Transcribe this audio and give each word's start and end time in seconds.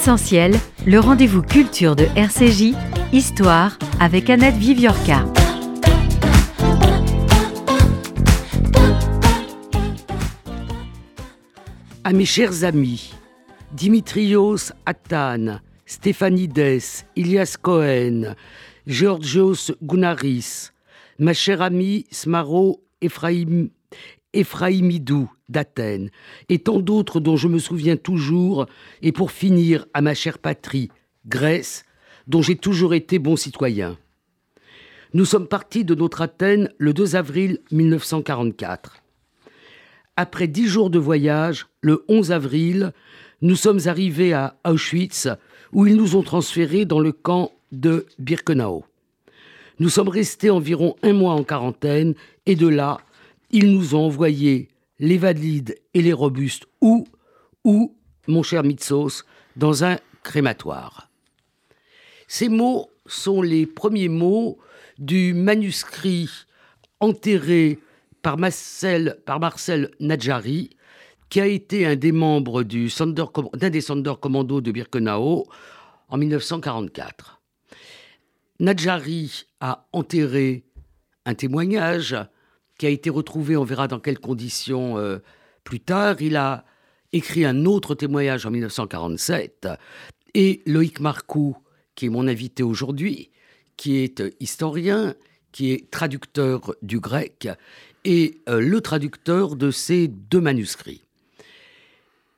Essentiel, 0.00 0.54
le 0.86 0.98
rendez-vous 0.98 1.42
culture 1.42 1.94
de 1.94 2.06
RCJ, 2.16 2.74
Histoire, 3.12 3.78
avec 4.00 4.30
Annette 4.30 4.54
Viviorca. 4.54 5.26
À 12.02 12.14
mes 12.14 12.24
chers 12.24 12.64
amis, 12.64 13.12
Dimitrios 13.72 14.72
Athan, 14.86 15.60
Stéphanides, 15.84 16.80
Ilias 17.14 17.56
Cohen, 17.60 18.34
Georgios 18.86 19.70
Gounaris, 19.82 20.70
ma 21.18 21.34
chère 21.34 21.60
amie 21.60 22.06
Smaro 22.10 22.82
Ephraim, 23.02 23.68
Ephraimidou 24.32 25.30
d'Athènes, 25.50 26.10
et 26.48 26.60
tant 26.60 26.80
d'autres 26.80 27.20
dont 27.20 27.36
je 27.36 27.48
me 27.48 27.58
souviens 27.58 27.96
toujours, 27.96 28.66
et 29.02 29.12
pour 29.12 29.30
finir 29.30 29.86
à 29.92 30.00
ma 30.00 30.14
chère 30.14 30.38
patrie, 30.38 30.90
Grèce, 31.26 31.84
dont 32.26 32.42
j'ai 32.42 32.56
toujours 32.56 32.94
été 32.94 33.18
bon 33.18 33.36
citoyen. 33.36 33.98
Nous 35.12 35.24
sommes 35.24 35.48
partis 35.48 35.84
de 35.84 35.94
notre 35.94 36.22
Athènes 36.22 36.70
le 36.78 36.94
2 36.94 37.16
avril 37.16 37.58
1944. 37.72 39.02
Après 40.16 40.46
dix 40.46 40.66
jours 40.66 40.90
de 40.90 40.98
voyage, 40.98 41.66
le 41.80 42.04
11 42.08 42.30
avril, 42.30 42.92
nous 43.42 43.56
sommes 43.56 43.80
arrivés 43.86 44.32
à 44.32 44.56
Auschwitz, 44.64 45.28
où 45.72 45.86
ils 45.86 45.96
nous 45.96 46.14
ont 46.14 46.22
transférés 46.22 46.84
dans 46.84 47.00
le 47.00 47.12
camp 47.12 47.52
de 47.72 48.06
Birkenau. 48.18 48.84
Nous 49.78 49.88
sommes 49.88 50.08
restés 50.08 50.50
environ 50.50 50.94
un 51.02 51.14
mois 51.14 51.32
en 51.32 51.42
quarantaine, 51.42 52.14
et 52.46 52.54
de 52.54 52.68
là, 52.68 52.98
ils 53.50 53.72
nous 53.72 53.94
ont 53.94 54.06
envoyés 54.06 54.68
les 55.00 55.18
valides 55.18 55.74
et 55.94 56.02
les 56.02 56.12
robustes 56.12 56.66
où, 56.80 57.08
où, 57.64 57.96
mon 58.28 58.42
cher 58.42 58.62
Mitsos, 58.62 59.24
dans 59.56 59.82
un 59.82 59.98
crématoire. 60.22 61.10
Ces 62.28 62.48
mots 62.48 62.90
sont 63.06 63.42
les 63.42 63.66
premiers 63.66 64.08
mots 64.08 64.58
du 64.98 65.34
manuscrit 65.34 66.28
enterré 67.00 67.78
par 68.22 68.36
Marcel, 68.36 69.18
par 69.24 69.40
Nadjari, 69.98 70.70
qui 71.30 71.40
a 71.40 71.46
été 71.46 71.86
un 71.86 71.96
des 71.96 72.12
membres 72.12 72.62
d'un 72.62 73.70
des 73.70 73.80
Sonder 73.80 74.12
Commando 74.20 74.60
de 74.60 74.70
Birkenau 74.70 75.46
en 76.08 76.18
1944. 76.18 77.40
Nadjari 78.58 79.46
a 79.60 79.86
enterré 79.92 80.64
un 81.24 81.34
témoignage 81.34 82.14
qui 82.80 82.86
a 82.86 82.88
été 82.88 83.10
retrouvé, 83.10 83.58
on 83.58 83.64
verra 83.64 83.88
dans 83.88 84.00
quelles 84.00 84.18
conditions 84.18 84.96
euh, 84.96 85.18
plus 85.64 85.80
tard. 85.80 86.22
Il 86.22 86.34
a 86.36 86.64
écrit 87.12 87.44
un 87.44 87.66
autre 87.66 87.94
témoignage 87.94 88.46
en 88.46 88.50
1947 88.50 89.68
et 90.32 90.62
Loïc 90.64 90.98
Marcoux, 90.98 91.58
qui 91.94 92.06
est 92.06 92.08
mon 92.08 92.26
invité 92.26 92.62
aujourd'hui, 92.62 93.32
qui 93.76 93.98
est 93.98 94.22
historien, 94.40 95.14
qui 95.52 95.72
est 95.72 95.90
traducteur 95.90 96.74
du 96.80 97.00
grec 97.00 97.50
et 98.06 98.40
euh, 98.48 98.62
le 98.62 98.80
traducteur 98.80 99.56
de 99.56 99.70
ces 99.70 100.08
deux 100.08 100.40
manuscrits. 100.40 101.04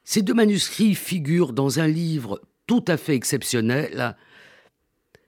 Ces 0.03 0.23
deux 0.23 0.35
manuscrits 0.35 0.97
figurent 0.97 1.53
dans 1.53 1.79
un 1.79 1.87
livre 1.87 2.43
tout 2.67 2.85
à 2.89 2.97
fait 2.97 3.15
exceptionnel, 3.15 4.17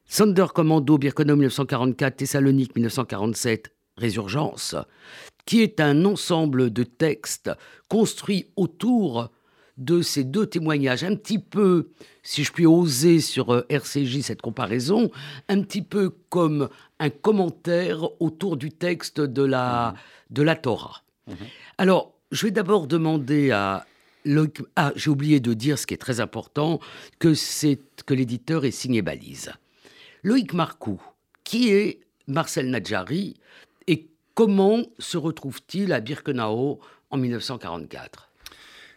Sonder 0.06 0.46
Commando, 0.52 0.98
Birkenau 0.98 1.36
1944, 1.36 2.16
Thessalonique 2.16 2.74
1947, 2.74 3.73
Résurgence, 3.96 4.74
qui 5.46 5.62
est 5.62 5.80
un 5.80 6.04
ensemble 6.04 6.72
de 6.72 6.82
textes 6.82 7.50
construits 7.88 8.46
autour 8.56 9.30
de 9.76 10.02
ces 10.02 10.24
deux 10.24 10.46
témoignages, 10.46 11.04
un 11.04 11.16
petit 11.16 11.38
peu, 11.38 11.88
si 12.22 12.44
je 12.44 12.52
puis 12.52 12.66
oser 12.66 13.20
sur 13.20 13.52
euh, 13.52 13.66
RCJ 13.68 14.20
cette 14.20 14.40
comparaison, 14.40 15.10
un 15.48 15.62
petit 15.62 15.82
peu 15.82 16.10
comme 16.28 16.68
un 17.00 17.10
commentaire 17.10 18.08
autour 18.20 18.56
du 18.56 18.70
texte 18.70 19.20
de 19.20 19.42
la, 19.42 19.94
de 20.30 20.42
la 20.42 20.54
Torah. 20.54 21.02
Mhm. 21.26 21.36
Alors, 21.78 22.14
je 22.30 22.46
vais 22.46 22.52
d'abord 22.52 22.86
demander 22.86 23.50
à 23.50 23.86
Loïc... 24.24 24.60
Ah, 24.76 24.92
j'ai 24.96 25.10
oublié 25.10 25.40
de 25.40 25.54
dire 25.54 25.78
ce 25.78 25.86
qui 25.86 25.94
est 25.94 25.98
très 25.98 26.20
important, 26.20 26.78
que, 27.18 27.34
c'est, 27.34 27.80
que 28.06 28.14
l'éditeur 28.14 28.64
est 28.64 28.70
signé 28.70 29.02
balise. 29.02 29.52
Loïc 30.22 30.52
Marcoux, 30.54 31.02
qui 31.42 31.70
est 31.70 32.00
Marcel 32.26 32.70
Nadjari 32.70 33.34
comment 34.34 34.82
se 34.98 35.16
retrouve-t-il 35.16 35.92
à 35.92 36.00
Birkenau 36.00 36.80
en 37.10 37.16
1944 37.16 38.30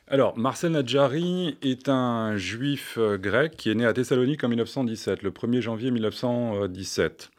alors, 0.09 0.37
Marcel 0.37 0.71
Nadjari 0.71 1.57
est 1.61 1.89
un 1.89 2.37
juif 2.37 2.95
euh, 2.97 3.17
grec 3.17 3.57
qui 3.57 3.69
est 3.69 3.75
né 3.75 3.85
à 3.85 3.91
Thessalonique 3.91 4.41
en 4.41 4.47
1917, 4.47 5.21
le 5.21 5.31
1er 5.31 5.59
janvier 5.59 5.91
1917. 5.91 7.29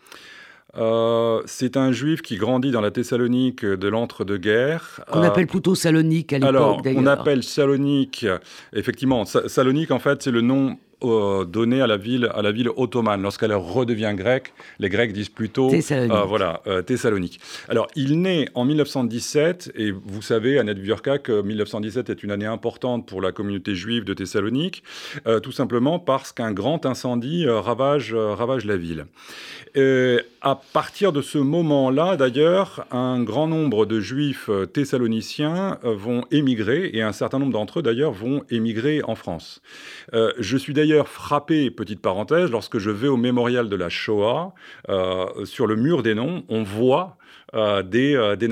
Euh, 0.77 1.41
c'est 1.47 1.79
un 1.79 1.93
juif 1.93 2.21
qui 2.21 2.37
grandit 2.37 2.71
dans 2.71 2.83
la 2.83 2.91
Thessalonique 2.91 3.65
de 3.65 3.89
l'entre-deux-guerres. 3.89 5.01
On 5.11 5.23
appelle 5.23 5.47
plutôt 5.47 5.75
Salonique 5.75 6.35
à 6.35 6.41
l'époque, 6.41 6.83
d'ailleurs. 6.83 7.03
On 7.03 7.07
appelle 7.07 7.43
Salonique, 7.43 8.27
effectivement. 8.75 9.25
Salonique, 9.25 9.91
en 9.91 9.99
fait, 9.99 10.23
c'est 10.23 10.31
le 10.31 10.43
nom 10.43 10.77
euh, 11.05 11.45
donné 11.45 11.81
à 11.81 11.87
la 11.87 11.97
ville, 11.97 12.29
à 12.35 12.43
la 12.43 12.51
ville 12.51 12.71
ottomane. 12.77 13.23
Lorsqu'elle 13.23 13.55
redevient 13.55 14.15
grecque, 14.17 14.53
les 14.81 14.89
Grecs 14.89 15.13
disent 15.13 15.29
plutôt 15.29 15.71
Thessalonique. 15.71 16.13
Euh, 16.13 16.25
voilà, 16.25 16.61
euh, 16.67 16.83
Thessalonique. 16.83 17.39
Alors, 17.69 17.87
il 17.95 18.21
naît 18.21 18.49
en 18.57 18.65
1917, 18.65 19.75
et 19.77 19.93
vous 19.93 20.23
savez, 20.23 20.59
Annette 20.59 20.81
Viorca, 20.81 21.19
que 21.19 21.41
1917 21.41 22.11
est 22.11 22.25
une 22.25 22.33
année 22.33 22.47
importante 22.47 23.07
pour 23.07 23.23
la 23.23 23.31
communauté 23.31 23.77
juive 23.77 24.03
de 24.03 24.13
Thessalonique, 24.13 24.83
tout 25.43 25.53
simplement 25.53 26.01
parce 26.01 26.33
qu'un 26.33 26.51
grand 26.53 26.85
incendie 26.85 27.47
ravage, 27.49 28.13
ravage 28.15 28.65
la 28.65 28.77
ville. 28.77 29.07
à 30.41 30.61
partir 30.73 31.13
de 31.13 31.23
ce 31.23 31.39
moment-là, 31.39 32.17
d'ailleurs, 32.17 32.87
un 32.91 33.23
grand 33.23 33.47
nombre 33.47 33.87
de 33.87 34.01
juifs 34.01 34.51
thessaloniciens 34.73 35.79
vont 35.83 36.25
émigrer, 36.33 36.91
et 36.93 37.03
un 37.03 37.13
certain 37.13 37.39
nombre 37.39 37.53
d'entre 37.53 37.79
eux, 37.79 37.83
d'ailleurs, 37.83 38.13
vont 38.13 38.43
émigrer 38.51 39.01
en 39.05 39.15
France. 39.15 39.61
je 40.13 40.57
suis 40.57 40.73
d'ailleurs 40.73 40.88
frappé, 41.07 41.71
petite 41.71 42.01
parenthèse, 42.01 42.51
lorsque 42.51 42.79
je 42.79 42.91
vais 42.91 43.09
au 43.09 43.17
mémorial 43.17 43.69
de 43.69 43.77
la 43.77 43.89
Shoah, 43.89 44.55
euh, 44.89 45.45
sur 45.45 45.67
le 45.67 45.77
mur 45.77 46.03
des 46.03 46.15
noms, 46.15 46.45
on 46.49 46.63
voit 46.63 47.17
euh, 47.55 47.83
des, 47.83 48.15
euh, 48.15 48.37
des. 48.37 48.49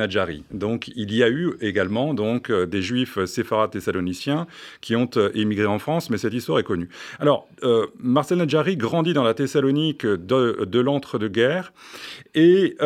Donc 0.53 0.89
il 0.95 1.15
y 1.15 1.23
a 1.23 1.29
eu 1.29 1.55
également 1.61 2.15
donc, 2.15 2.49
euh, 2.49 2.65
des 2.65 2.81
juifs 2.81 3.23
séfarades 3.27 3.71
thessaloniciens 3.71 4.47
qui 4.81 4.97
ont 4.97 5.11
émigré 5.35 5.67
en 5.67 5.79
France, 5.79 6.09
mais 6.09 6.17
cette 6.17 6.33
histoire 6.33 6.59
est 6.59 6.65
connue. 6.65 6.89
Alors, 7.19 7.49
Marcel 7.99 8.39
Nadjari 8.39 8.77
grandit 8.77 9.13
dans 9.13 9.23
la 9.23 9.35
Thessalonique 9.35 10.07
de, 10.07 10.65
de 10.65 10.81
l'entre-deux-guerres 10.81 11.73
et 12.35 12.77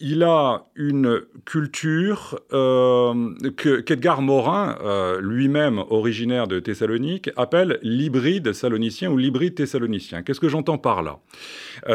il 0.00 0.22
a 0.22 0.64
une 0.74 1.20
culture 1.44 2.40
que, 2.50 3.80
qu'Edgar 3.80 4.22
Morin, 4.22 4.76
lui-même 5.20 5.78
originaire 5.90 6.48
de 6.48 6.58
Thessalonique, 6.58 7.30
appelle 7.36 7.78
l'hybride 7.82 8.52
salonicien 8.52 9.10
ou 9.10 9.16
l'hybride 9.16 9.54
thessalonicien. 9.54 10.22
Qu'est-ce 10.22 10.40
que 10.40 10.48
j'entends 10.48 10.78
par 10.78 11.02
là? 11.02 11.18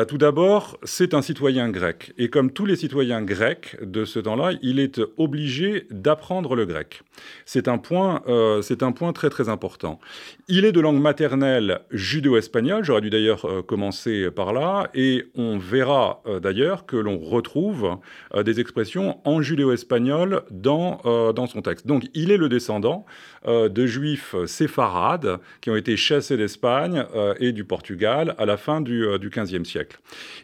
Tout 0.06 0.17
d'abord, 0.17 0.78
c'est 0.84 1.13
un 1.13 1.22
citoyen 1.22 1.69
grec. 1.69 2.13
Et 2.17 2.29
comme 2.29 2.52
tous 2.52 2.66
les 2.66 2.75
citoyens 2.75 3.22
grecs, 3.25 3.78
de 3.81 4.06
ce 4.06 4.19
temps-là, 4.19 4.52
il 4.62 4.80
est 4.80 5.02
obligé 5.18 5.88
d'apprendre 5.91 6.56
le 6.56 6.66
grec. 6.66 7.02
C'est 7.46 7.68
un, 7.68 7.78
point, 7.78 8.22
euh, 8.28 8.62
un 8.81 8.91
point 8.91 9.13
très 9.13 9.30
très 9.30 9.50
important. 9.50 10.00
Il 10.47 10.66
est 10.66 10.72
de 10.72 10.80
langue 10.80 11.02
maternelle 11.02 11.81
judéo-espagnole, 11.91 12.84
j'aurais 12.84 13.02
dû 13.02 13.09
d'ailleurs 13.09 13.46
euh, 13.46 13.62
commencer 13.62 14.30
par 14.31 14.53
là, 14.53 14.90
et 14.94 15.25
on 15.35 15.58
verra 15.58 16.22
euh, 16.25 16.40
d'ailleurs 16.40 16.85
que 16.85 16.97
l'on 16.97 17.18
retrouve 17.18 17.97
des 18.35 18.59
expressions 18.59 19.19
en 19.24 19.41
judéo-espagnol 19.41 20.44
dans, 20.52 21.02
dans 21.34 21.47
son 21.47 21.62
texte. 21.62 21.88
Donc 21.88 22.06
il 22.14 22.31
est 22.31 22.38
le 22.38 22.50
descendant 22.50 23.06
de 23.47 23.85
juifs 23.85 24.35
séfarades 24.46 25.40
qui 25.61 25.70
ont 25.70 25.76
été 25.76 25.96
chassés 25.97 26.38
d'Espagne 26.38 27.05
et 27.40 27.52
du 27.52 27.64
Portugal 27.64 28.35
à 28.38 28.46
la 28.46 28.58
fin 28.58 28.82
du, 28.82 29.08
du 29.20 29.29
XVe 29.29 29.64
siècle. 29.64 29.99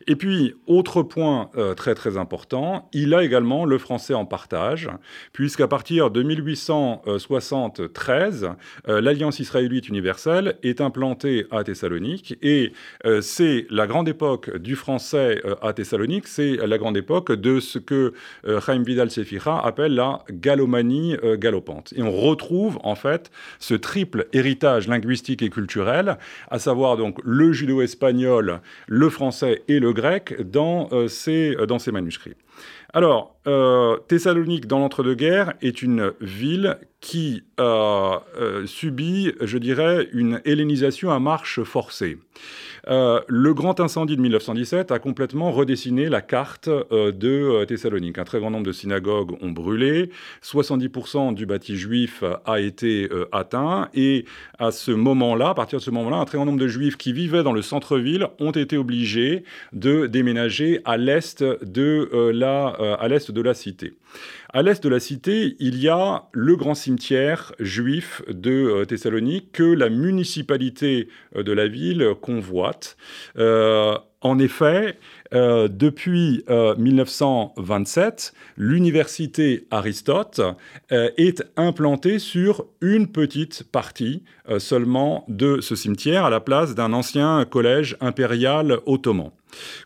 Et 0.08 0.16
puis, 0.16 0.56
autre 0.68 1.04
point 1.04 1.50
très 1.76 1.96
très 1.96 2.18
important, 2.18 2.71
il 2.94 3.14
a 3.14 3.24
également 3.24 3.66
le 3.66 3.78
français 3.78 4.14
en 4.14 4.26
partage, 4.26 4.90
puisqu'à 5.34 5.68
partir 5.68 6.10
de 6.12 6.24
1873, 6.24 8.52
euh, 8.88 9.02
l'Alliance 9.02 9.40
israélite 9.40 9.90
universelle 9.90 10.56
est 10.64 10.80
implantée 10.82 11.46
à 11.52 11.64
Thessalonique, 11.64 12.38
et 12.42 12.74
euh, 13.06 13.22
c'est 13.22 13.68
la 13.70 13.86
grande 13.88 14.10
époque 14.10 14.58
du 14.58 14.76
français 14.76 15.42
euh, 15.46 15.56
à 15.62 15.74
Thessalonique, 15.74 16.28
c'est 16.28 16.56
la 16.56 16.78
grande 16.78 16.98
époque 16.98 17.32
de 17.32 17.60
ce 17.60 17.80
que 17.80 18.14
Chaim 18.66 18.84
Vidal-Sefira 18.84 19.66
appelle 19.66 19.96
la 19.96 20.24
galomanie 20.30 21.16
galopante. 21.38 21.94
Et 21.96 22.02
on 22.02 22.12
retrouve 22.12 22.80
en 22.84 22.96
fait 22.96 23.32
ce 23.60 23.74
triple 23.74 24.28
héritage 24.34 24.88
linguistique 24.88 25.42
et 25.42 25.50
culturel, 25.50 26.18
à 26.50 26.60
savoir 26.60 26.98
donc 26.98 27.20
le 27.24 27.54
judéo-espagnol, 27.54 28.62
le 28.88 29.10
français 29.10 29.64
et 29.68 29.80
le 29.80 29.94
grec 29.94 30.50
dans, 30.50 30.90
ces, 31.08 31.56
dans 31.68 31.80
ces 31.80 31.92
manuscrits. 31.92 32.36
Alors, 32.94 33.36
euh, 33.48 33.98
Thessalonique, 34.08 34.68
dans 34.68 34.80
l'entre-deux-guerres, 34.80 35.54
est 35.62 35.82
une 35.82 36.14
ville 36.20 36.78
qui 37.02 37.44
subit, 38.66 39.34
je 39.42 39.58
dirais, 39.58 40.08
une 40.14 40.40
hellénisation 40.46 41.12
à 41.12 41.20
marche 41.20 41.64
forcée. 41.64 42.18
Euh, 42.88 43.22
le 43.28 43.54
grand 43.54 43.80
incendie 43.80 44.16
de 44.16 44.22
1917 44.22 44.92
a 44.92 45.00
complètement 45.00 45.52
redessiné 45.52 46.10
la 46.10 46.22
carte 46.22 46.68
euh, 46.68 47.12
de 47.12 47.30
euh, 47.30 47.66
Thessalonique. 47.66 48.18
Un 48.18 48.24
très 48.24 48.40
grand 48.40 48.50
nombre 48.50 48.66
de 48.66 48.72
synagogues 48.72 49.38
ont 49.42 49.52
brûlé, 49.52 50.10
70% 50.44 51.34
du 51.34 51.46
bâti 51.46 51.78
juif 51.78 52.24
a 52.46 52.60
été 52.60 53.10
atteint, 53.32 53.90
et 53.94 54.26
à 54.58 54.72
ce 54.72 54.92
moment-là, 54.92 55.50
à 55.50 55.54
partir 55.54 55.80
de 55.80 55.84
ce 55.84 55.92
moment-là, 55.92 56.18
un 56.18 56.26
très 56.26 56.38
grand 56.38 56.46
nombre 56.46 56.60
de 56.60 56.68
juifs 56.68 56.98
qui 56.98 57.14
vivaient 57.14 57.44
dans 57.44 57.54
le 57.54 57.62
centre-ville 57.62 58.28
ont 58.40 58.52
été 58.52 58.78
obligés 58.78 59.44
de 59.74 60.08
déménager 60.08 60.82
à 60.86 60.98
l'est 60.98 61.44
de, 61.44 62.32
la, 62.34 62.68
à 62.68 63.08
l'est 63.08 63.32
de 63.32 63.42
la 63.42 63.54
cité. 63.54 63.94
À 64.54 64.64
l'est 64.64 64.84
de 64.84 64.90
la 64.90 65.00
cité, 65.00 65.56
il 65.60 65.82
y 65.82 65.88
a 65.88 66.26
le 66.34 66.58
grand 66.58 66.76
cimetière 66.76 67.54
juif 67.60 68.22
de 68.28 68.52
euh, 68.52 68.84
Thessalonique 68.86 69.54
que 69.54 69.64
la 69.64 69.88
municipalité 69.88 71.08
euh, 71.38 71.44
de 71.44 71.54
la 71.54 71.70
ville 71.70 72.16
convoite. 72.22 72.98
Euh, 73.38 73.98
en 74.20 74.38
effet, 74.38 75.00
depuis 75.32 76.46
1927, 76.48 78.34
l'université 78.56 79.66
Aristote 79.72 80.42
est 80.92 81.44
implantée 81.58 82.20
sur 82.20 82.68
une 82.82 83.08
petite 83.08 83.64
partie 83.72 84.22
seulement 84.60 85.26
de 85.28 85.60
ce 85.60 85.76
cimetière, 85.76 86.26
à 86.26 86.30
la 86.30 86.40
place 86.40 86.76
d'un 86.76 86.94
ancien 86.94 87.46
collège 87.46 87.98
impérial 88.00 88.78
ottoman 88.86 89.32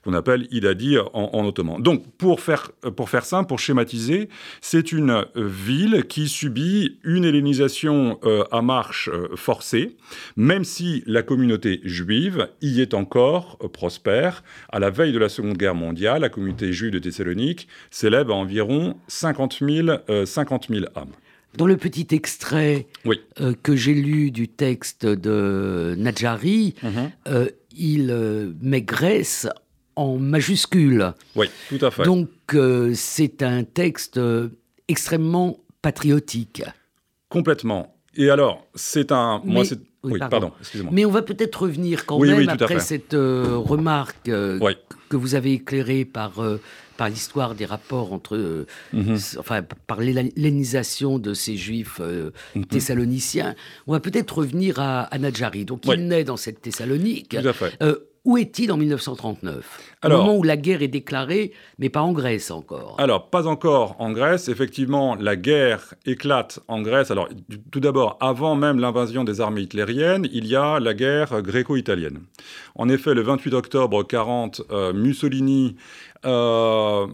qu'on 0.03 0.13
appelle 0.13 0.47
Idadi 0.51 0.97
en, 0.97 1.09
en, 1.13 1.45
ottoman. 1.45 1.81
Donc, 1.81 2.05
pour 2.17 2.41
faire, 2.41 2.71
pour 2.95 3.09
faire 3.09 3.25
simple, 3.25 3.47
pour 3.47 3.59
schématiser, 3.59 4.29
c'est 4.61 4.91
une 4.91 5.25
ville 5.35 6.05
qui 6.07 6.27
subit 6.27 6.99
une 7.03 7.25
hellénisation 7.25 8.19
euh, 8.23 8.43
à 8.51 8.61
marche 8.61 9.09
euh, 9.11 9.35
forcée, 9.35 9.95
même 10.35 10.63
si 10.63 11.03
la 11.05 11.23
communauté 11.23 11.81
juive 11.83 12.49
y 12.61 12.81
est 12.81 12.93
encore 12.93 13.57
euh, 13.63 13.67
prospère. 13.67 14.43
À 14.69 14.79
la 14.79 14.89
veille 14.89 15.11
de 15.11 15.19
la 15.19 15.29
Seconde 15.29 15.57
Guerre 15.57 15.75
mondiale, 15.75 16.21
la 16.21 16.29
communauté 16.29 16.73
juive 16.73 16.91
de 16.91 16.99
Thessalonique 16.99 17.67
s'élève 17.91 18.31
à 18.31 18.33
environ 18.33 18.97
50 19.07 19.59
000, 19.61 19.87
50 20.25 20.67
000 20.69 20.85
âmes. 20.95 21.11
Dans 21.57 21.67
le 21.67 21.77
petit 21.77 22.07
extrait 22.11 22.87
que 23.63 23.75
j'ai 23.75 23.93
lu 23.93 24.29
du 24.31 24.49
texte 24.49 25.05
de 25.05 25.95
Nadjari, 25.97 26.75
mhm 26.83 27.11
il 27.75 28.09
euh, 28.11 28.51
met 28.61 28.81
Grèce 28.81 29.47
en 29.95 30.17
majuscule. 30.17 31.13
Oui, 31.35 31.47
tout 31.69 31.83
à 31.85 31.91
fait. 31.91 32.03
Donc 32.03 32.29
euh, 32.53 32.93
c'est 32.95 33.43
un 33.43 33.63
texte 33.63 34.17
euh, 34.17 34.49
extrêmement 34.87 35.57
patriotique. 35.81 36.63
Complètement. 37.29 37.95
Et 38.15 38.29
alors, 38.29 38.65
c'est 38.75 39.11
un... 39.11 39.41
moi, 39.43 39.63
Oui, 40.05 40.19
pardon, 40.19 40.51
excusez-moi. 40.59 40.91
Mais 40.93 41.05
on 41.05 41.11
va 41.11 41.21
peut-être 41.21 41.63
revenir 41.63 42.05
quand 42.05 42.19
même 42.19 42.49
après 42.49 42.79
cette 42.79 43.13
remarque 43.13 44.25
que 44.25 45.17
vous 45.17 45.35
avez 45.35 45.53
éclairée 45.53 46.05
par 46.05 46.41
par 46.97 47.09
l'histoire 47.09 47.55
des 47.55 47.65
rapports 47.65 48.13
entre, 48.13 48.65
mhm. 48.93 49.17
enfin, 49.37 49.63
par 49.85 49.99
l'hellénisation 49.99 51.19
de 51.19 51.33
ces 51.33 51.57
juifs 51.57 51.99
mhm. 51.99 52.65
thessaloniciens. 52.67 53.53
On 53.85 53.91
va 53.91 53.99
peut-être 53.99 54.37
revenir 54.37 54.79
à, 54.79 55.01
à 55.01 55.17
Nadjari. 55.17 55.65
Donc, 55.65 55.85
il 55.87 56.07
naît 56.07 56.23
dans 56.23 56.37
cette 56.37 56.61
Thessalonique. 56.61 57.35
Tout 57.41 57.47
à 57.49 57.51
fait. 57.51 57.77
Où 58.25 58.39
est-il 58.39 58.71
en 58.71 58.77
1939 58.77 59.93
Au 60.03 60.09
moment 60.09 60.35
où 60.35 60.41
la 60.41 60.57
guerre 60.57 60.81
est 60.81 60.87
déclarée, 60.87 61.53
mais 61.77 61.89
pas 61.89 62.01
en 62.01 62.11
Grèce 62.11 62.49
encore. 62.49 62.95
Alors, 62.97 63.29
pas 63.29 63.45
encore 63.45 63.95
en 63.99 64.11
Grèce. 64.11 64.49
Effectivement, 64.49 65.15
la 65.15 65.35
guerre 65.35 65.93
éclate 66.07 66.59
en 66.67 66.81
Grèce. 66.81 67.11
Alors, 67.11 67.29
tout 67.71 67.79
d'abord, 67.79 68.17
avant 68.21 68.55
même 68.55 68.79
l'invasion 68.79 69.23
des 69.23 69.41
armées 69.41 69.61
hitlériennes, 69.61 70.27
il 70.33 70.47
y 70.47 70.55
a 70.55 70.79
la 70.79 70.95
guerre 70.95 71.43
gréco-italienne. 71.43 72.21
En 72.73 72.89
effet, 72.89 73.13
le 73.13 73.21
28 73.21 73.53
octobre 73.53 74.03
40, 74.03 74.63
euh, 74.71 74.91
Mussolini 74.91 75.75
euh, 76.25 77.07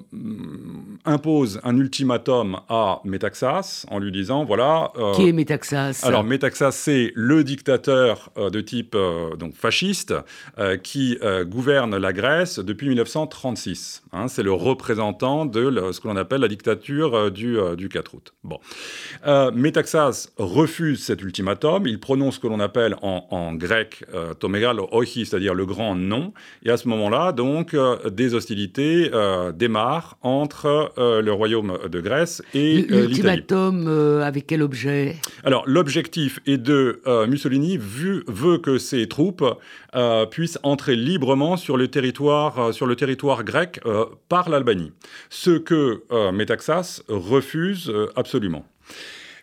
impose 1.03 1.59
un 1.63 1.77
ultimatum 1.77 2.59
à 2.69 3.01
Métaxas 3.03 3.85
en 3.89 3.99
lui 3.99 4.11
disant 4.11 4.45
voilà. 4.45 4.91
Euh, 4.97 5.13
Qui 5.13 5.27
est 5.27 5.33
Métaxas? 5.33 6.01
Alors 6.03 6.23
Métaxas, 6.23 6.71
c'est 6.71 7.11
le 7.15 7.43
dictateur 7.43 8.29
euh, 8.37 8.49
de 8.49 8.61
type 8.61 8.95
donc 9.37 9.55
fasciste 9.55 10.13
qui 10.83 11.17
gouverne 11.45 11.97
la 11.97 12.13
Grèce 12.13 12.59
depuis 12.59 12.87
1936. 12.89 14.03
Hein. 14.13 14.27
c'est 14.27 14.43
le 14.43 14.51
représentant 14.51 15.45
de 15.45 15.91
ce 15.91 15.99
que 15.99 16.07
l'on 16.07 16.15
appelle 16.15 16.41
la 16.41 16.47
dictature 16.47 17.31
du, 17.31 17.57
du 17.77 17.89
4 17.89 18.15
août. 18.15 18.33
Bon. 18.43 18.59
Métaxas 19.53 20.29
refuse 20.37 21.03
cet 21.03 21.21
ultimatum. 21.21 21.87
Il 21.87 21.99
prononce 21.99 22.35
ce 22.35 22.39
que 22.39 22.47
l'on 22.47 22.59
appelle 22.59 22.95
en, 23.01 23.25
en 23.31 23.53
grec 23.53 24.05
tomegalo 24.39 24.87
ochi, 24.91 25.25
c'est-à-dire 25.25 25.53
le 25.53 25.65
grand 25.65 25.95
non. 25.95 26.33
Et 26.63 26.69
à 26.69 26.77
ce 26.77 26.87
moment-là, 26.87 27.31
donc, 27.31 27.75
des 28.09 28.33
hostilités 28.33 29.00
euh, 29.13 29.51
démarre 29.51 30.17
entre 30.21 30.93
euh, 30.97 31.21
le 31.21 31.31
royaume 31.31 31.77
de 31.89 31.99
Grèce 32.01 32.41
et 32.53 32.75
l'Italie. 32.75 33.07
L'ultimatum 33.07 33.85
euh, 33.87 34.21
avec 34.21 34.47
quel 34.47 34.61
objet? 34.61 35.15
Alors 35.43 35.63
l'objectif 35.65 36.39
est 36.45 36.57
de 36.57 37.01
Mussolini 37.27 37.77
veut 37.77 38.57
que 38.57 38.77
ses 38.77 39.07
troupes 39.07 39.43
puissent 40.29 40.59
entrer 40.63 40.95
librement 40.95 41.57
sur 41.57 41.77
le 41.77 41.87
territoire, 41.87 42.73
sur 42.73 42.85
le 42.85 42.95
territoire 42.95 43.43
grec 43.43 43.79
par 44.29 44.49
l'Albanie, 44.49 44.91
ce 45.29 45.51
que 45.51 46.03
Métaxas 46.31 47.01
refuse 47.07 47.91
absolument. 48.15 48.65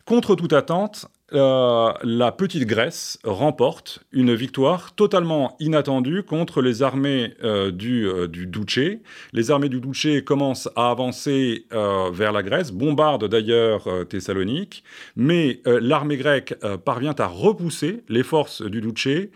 Contre 0.04 0.34
toute 0.34 0.52
attente, 0.52 1.06
euh, 1.34 1.92
la 2.02 2.32
petite 2.32 2.64
Grèce 2.64 3.18
remporte 3.22 4.00
une 4.12 4.34
victoire 4.34 4.94
totalement 4.94 5.56
inattendue 5.60 6.22
contre 6.22 6.62
les 6.62 6.82
armées 6.82 7.34
euh, 7.44 7.70
du, 7.70 8.06
euh, 8.06 8.28
du 8.28 8.46
Duce. 8.46 8.98
Les 9.34 9.50
armées 9.50 9.68
du 9.68 9.80
Duce 9.80 10.22
commencent 10.24 10.70
à 10.74 10.90
avancer 10.90 11.66
vers 12.12 12.32
la 12.32 12.42
Grèce, 12.42 12.72
bombardent 12.72 13.28
d'ailleurs 13.28 13.86
Thessalonique, 14.08 14.84
mais 15.16 15.60
l'armée 15.64 16.16
grecque 16.16 16.54
parvient 16.84 17.14
à 17.18 17.26
repousser 17.26 18.02
les 18.08 18.22
forces 18.22 18.62
du 18.62 18.80
Duce 18.80 19.28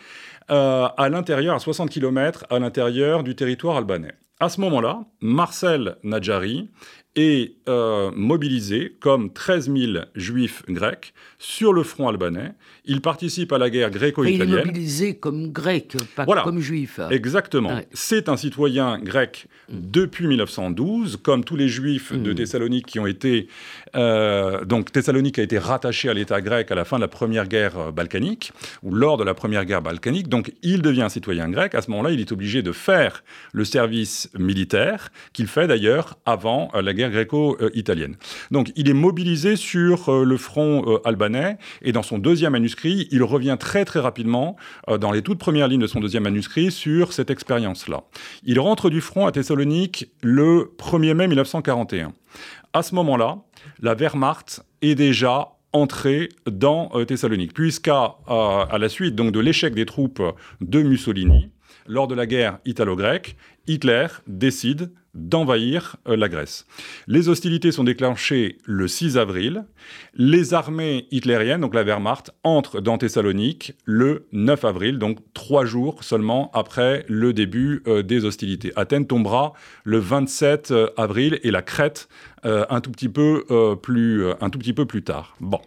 à 0.49 1.09
l'intérieur, 1.11 1.55
à 1.55 1.59
60 1.59 1.91
km 1.91 2.47
à 2.51 2.59
l'intérieur 2.59 3.23
du 3.23 3.35
territoire 3.35 3.77
albanais. 3.77 4.15
À 4.43 4.49
ce 4.49 4.61
moment-là, 4.63 5.05
Marcel 5.21 5.99
Nadjari 6.03 6.69
est 7.15 7.53
euh, 7.69 8.11
mobilisé 8.15 8.97
comme 9.01 9.33
13 9.33 9.71
000 9.75 9.93
juifs 10.15 10.63
grecs 10.69 11.13
sur 11.39 11.73
le 11.73 11.83
front 11.83 12.09
albanais. 12.09 12.53
Il 12.85 13.01
participe 13.01 13.53
à 13.53 13.59
la 13.59 13.69
guerre 13.69 13.91
gréco-italienne. 13.91 14.49
Il 14.49 14.55
est 14.55 14.65
mobilisé 14.65 15.15
comme 15.17 15.53
grec, 15.53 15.97
pas 16.17 16.25
comme 16.25 16.61
juif. 16.61 17.01
Exactement. 17.11 17.81
C'est 17.93 18.29
un 18.29 18.37
citoyen 18.37 18.99
grec 18.99 19.47
mm. 19.69 19.75
depuis 19.91 20.27
1912, 20.27 21.19
comme 21.23 21.45
tous 21.45 21.57
les 21.57 21.69
juifs 21.69 22.13
de 22.13 22.33
mm. 22.33 22.35
Thessalonique 22.35 22.87
qui 22.87 22.99
ont 22.99 23.07
été... 23.07 23.49
Euh, 23.95 24.65
donc 24.65 24.93
Thessalonique 24.93 25.39
a 25.39 25.43
été 25.43 25.59
rattaché 25.59 26.09
à 26.09 26.15
l'État 26.15 26.41
grec 26.41 26.71
à 26.71 26.75
la 26.75 26.85
fin 26.85 26.97
de 26.97 27.03
la 27.03 27.09
première 27.09 27.47
guerre 27.47 27.79
euh, 27.79 27.93
balkanique, 27.93 28.53
ou 28.83 28.95
lors 28.95 29.17
de 29.17 29.25
la 29.25 29.35
première 29.35 29.65
guerre 29.65 29.83
balkanique. 29.83 30.29
Donc 30.29 30.53
il 30.63 30.83
devient 30.83 31.03
un 31.03 31.09
citoyen 31.09 31.49
grec. 31.49 31.75
À 31.75 31.83
ce 31.83 31.91
moment-là, 31.91 32.11
il 32.11 32.21
est 32.21 32.33
obligé 32.33 32.63
de 32.63 32.73
faire 32.73 33.25
le 33.53 33.65
service 33.65 34.31
militaire, 34.39 35.11
qu'il 35.33 35.47
fait 35.47 35.67
d'ailleurs 35.67 36.19
avant 36.27 36.71
la 36.75 36.95
guerre 36.95 37.11
gréco-italienne. 37.11 38.17
Donc 38.51 38.73
il 38.77 38.89
est 38.89 38.95
mobilisé 38.95 39.57
sur 39.57 40.09
euh, 40.09 40.25
le 40.25 40.37
front 40.37 40.85
euh, 40.87 41.07
albanais 41.07 41.59
et 41.83 41.93
dans 41.93 42.03
son 42.03 42.19
deuxième 42.19 42.53
manuscrit, 42.53 43.09
il 43.11 43.23
revient 43.23 43.57
très 43.59 43.85
très 43.85 44.01
rapidement 44.01 44.57
euh, 44.89 44.99
dans 44.99 45.13
les 45.13 45.23
toutes 45.23 45.39
premières 45.39 45.69
lignes 45.69 45.81
de 45.81 45.87
son 45.87 46.01
deuxième 46.01 46.25
manuscrit 46.25 46.71
sur 46.71 47.13
cette 47.13 47.31
expérience-là. 47.31 48.05
Il 48.45 48.61
rentre 48.61 48.91
du 48.91 49.01
front 49.01 49.27
à 49.27 49.33
Thessalonique 49.33 50.11
le 50.23 50.73
1er 50.79 51.15
mai 51.15 51.29
1941. 51.29 52.13
À 52.73 52.83
ce 52.83 52.95
moment-là, 52.95 53.39
la 53.81 53.95
Wehrmacht 53.95 54.65
est 54.81 54.95
déjà 54.95 55.49
entrée 55.73 56.29
dans 56.47 56.91
Thessalonique, 57.07 57.55
puisqu'à 57.55 58.17
à 58.27 58.77
la 58.79 58.89
suite 58.89 59.15
donc 59.15 59.33
de 59.33 59.41
l'échec 59.41 59.75
des 59.75 59.87
troupes 59.87 60.23
de 60.61 60.83
Mussolini, 60.83 61.51
lors 61.87 62.09
de 62.09 62.15
la 62.15 62.27
guerre 62.27 62.59
italo-grecque, 62.65 63.37
Hitler 63.67 64.07
décide 64.27 64.93
d'envahir 65.15 65.97
euh, 66.09 66.17
la 66.17 66.29
Grèce. 66.29 66.67
Les 67.07 67.29
hostilités 67.29 67.73
sont 67.73 67.85
déclenchées 67.85 68.59
le 68.65 68.89
6 68.89 69.19
avril. 69.19 69.65
Les 70.15 70.55
armées 70.55 71.07
hitlériennes, 71.11 71.61
donc 71.61 71.75
la 71.75 71.83
Wehrmacht, 71.83 72.33
entrent 72.45 72.81
dans 72.81 72.99
Thessalonique 72.99 73.75
le 73.85 74.27
9 74.33 74.65
avril, 74.65 74.99
donc 74.99 75.19
trois 75.35 75.65
jours 75.65 76.03
seulement 76.03 76.51
après 76.55 77.05
le 77.09 77.33
début 77.33 77.83
euh, 77.87 78.03
des 78.03 78.25
hostilités. 78.25 78.73
Athènes 78.77 79.07
tombera 79.07 79.53
le 79.85 79.99
27 79.99 80.71
euh, 80.71 80.89
avril 80.97 81.39
et 81.43 81.51
la 81.51 81.63
Crète 81.63 82.09
un, 82.45 82.81
tout 82.81 82.91
petit 82.91 83.09
peu, 83.09 83.45
plus, 83.83 84.27
un 84.41 84.51
tout 84.51 84.59
petit 84.59 84.73
peu 84.73 84.85
plus 84.85 85.05
tard. 85.05 85.37
Bon. 85.39 85.61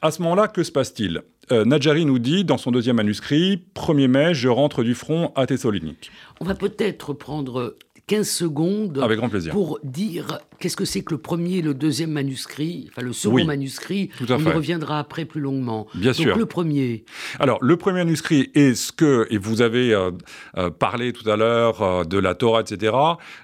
À 0.00 0.10
ce 0.10 0.22
moment-là, 0.22 0.48
que 0.48 0.62
se 0.62 0.72
passe-t-il? 0.72 1.20
Nadjari 1.50 2.06
nous 2.06 2.18
dit 2.18 2.44
dans 2.44 2.56
son 2.56 2.70
deuxième 2.70 2.96
manuscrit, 2.96 3.62
1er 3.74 4.08
mai, 4.08 4.34
je 4.34 4.48
rentre 4.48 4.82
du 4.82 4.94
front 4.94 5.32
à 5.36 5.44
Thessalonique. 5.44 6.10
On 6.40 6.46
va 6.46 6.54
peut-être 6.54 7.12
prendre 7.12 7.76
15 8.08 8.28
secondes 8.28 8.98
Avec 9.02 9.18
grand 9.18 9.28
plaisir. 9.28 9.52
pour 9.52 9.78
dire 9.84 10.40
qu'est-ce 10.58 10.76
que 10.76 10.84
c'est 10.84 11.02
que 11.02 11.14
le 11.14 11.18
premier 11.20 11.58
et 11.58 11.62
le 11.62 11.74
deuxième 11.74 12.10
manuscrit, 12.10 12.88
enfin 12.90 13.02
le 13.02 13.12
second 13.12 13.44
manuscrit. 13.44 14.08
Tout 14.18 14.26
à 14.32 14.36
on 14.36 14.38
fait. 14.40 14.50
y 14.50 14.52
reviendra 14.52 14.98
après 14.98 15.24
plus 15.26 15.40
longuement. 15.40 15.86
Bien 15.94 16.12
Donc 16.12 16.20
sûr. 16.20 16.36
le 16.36 16.46
premier. 16.46 17.04
Alors, 17.38 17.58
le 17.62 17.76
premier 17.76 17.98
manuscrit 17.98 18.50
est 18.54 18.74
ce 18.74 18.90
que, 18.92 19.26
et 19.30 19.38
vous 19.38 19.62
avez 19.62 19.94
euh, 19.94 20.10
euh, 20.56 20.70
parlé 20.70 21.12
tout 21.12 21.28
à 21.30 21.36
l'heure 21.36 21.82
euh, 21.82 22.04
de 22.04 22.18
la 22.18 22.34
Torah, 22.34 22.62
etc. 22.62 22.96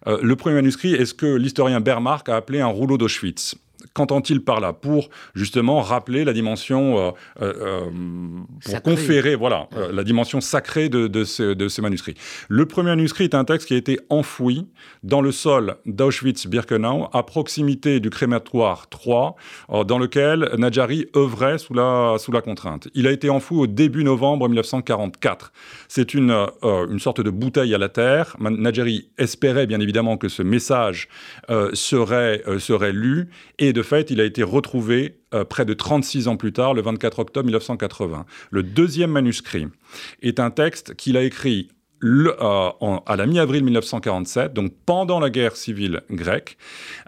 Euh, 0.09 0.19
le 0.23 0.35
premier 0.37 0.57
manuscrit 0.57 0.95
est 0.95 1.05
ce 1.07 1.15
que 1.15 1.27
l'historien 1.37 1.81
Bermark 1.81 2.29
a 2.29 2.37
appelé 2.37 2.61
un 2.61 2.67
rouleau 2.67 2.99
d'Auschwitz. 2.99 3.55
Qu'entend-il 3.93 4.43
par 4.43 4.61
là 4.61 4.73
Pour 4.73 5.11
justement 5.35 5.81
rappeler 5.81 6.25
la 6.25 6.33
dimension, 6.33 6.99
euh, 6.99 7.11
euh, 7.43 7.53
euh, 7.61 7.91
pour 8.65 8.83
conférer, 8.83 9.35
voilà, 9.35 9.69
la 9.93 10.05
dimension 10.05 10.41
sacrée 10.41 10.89
de, 10.89 11.07
de, 11.07 11.25
ce, 11.25 11.55
de 11.55 11.69
ce 11.69 11.81
manuscrit. 11.81 12.15
Le 12.49 12.67
premier 12.67 12.91
manuscrit 12.91 13.25
est 13.25 13.35
un 13.35 13.45
texte 13.45 13.69
qui 13.69 13.75
a 13.75 13.77
été 13.77 13.99
enfoui 14.09 14.67
dans 15.03 15.21
le 15.21 15.33
sol 15.33 15.77
d'Auschwitz-Birkenau, 15.87 17.09
à 17.13 17.23
proximité 17.23 18.01
du 18.01 18.11
crématoire 18.11 18.89
3, 18.89 19.37
euh, 19.71 19.85
dans 19.85 19.99
lequel 19.99 20.51
Nadjari 20.57 21.07
œuvrait 21.17 21.59
sous 21.59 21.75
la, 21.75 22.17
sous 22.19 22.33
la 22.33 22.41
contrainte. 22.41 22.89
Il 22.95 23.07
a 23.07 23.13
été 23.13 23.31
enfoui 23.31 23.59
au 23.59 23.67
début 23.67 24.05
novembre 24.05 24.49
1944. 24.49 25.53
C'est 25.89 26.15
une, 26.15 26.31
euh, 26.31 26.87
une 26.91 26.99
sorte 26.99 27.21
de 27.21 27.31
bouteille 27.31 27.75
à 27.75 27.79
la 27.79 27.89
terre. 27.89 28.37
Nadjari 28.41 29.11
espérait 29.19 29.67
bien 29.67 29.81
évidemment 29.81 30.17
que 30.17 30.29
ce 30.29 30.43
message 30.43 31.09
euh, 31.51 31.71
serait, 31.75 32.43
euh, 32.47 32.59
serait 32.59 32.93
lu, 32.93 33.29
et 33.59 33.73
de 33.75 33.83
fait, 33.83 34.11
il 34.11 34.21
a 34.23 34.25
été 34.25 34.43
retrouvé 34.43 35.19
euh, 35.35 35.45
près 35.45 35.67
de 35.67 35.75
36 35.75 36.29
ans 36.29 36.37
plus 36.39 36.53
tard, 36.55 36.73
le 36.73 36.81
24 36.81 37.19
octobre 37.19 37.45
1980. 37.47 38.25
Le 38.51 38.63
deuxième 38.63 39.11
manuscrit 39.11 39.67
est 40.23 40.41
un 40.41 40.51
texte 40.51 40.95
qu'il 40.95 41.19
a 41.19 41.23
écrit 41.23 41.69
le- 42.01 42.37
euh, 42.43 42.69
à 43.07 43.17
la 43.17 43.25
mi-avril 43.27 43.65
1947, 43.65 44.53
donc 44.53 44.73
pendant 44.85 45.21
la 45.21 45.31
guerre 45.31 45.57
civile 45.57 46.03
grecque. 46.11 46.59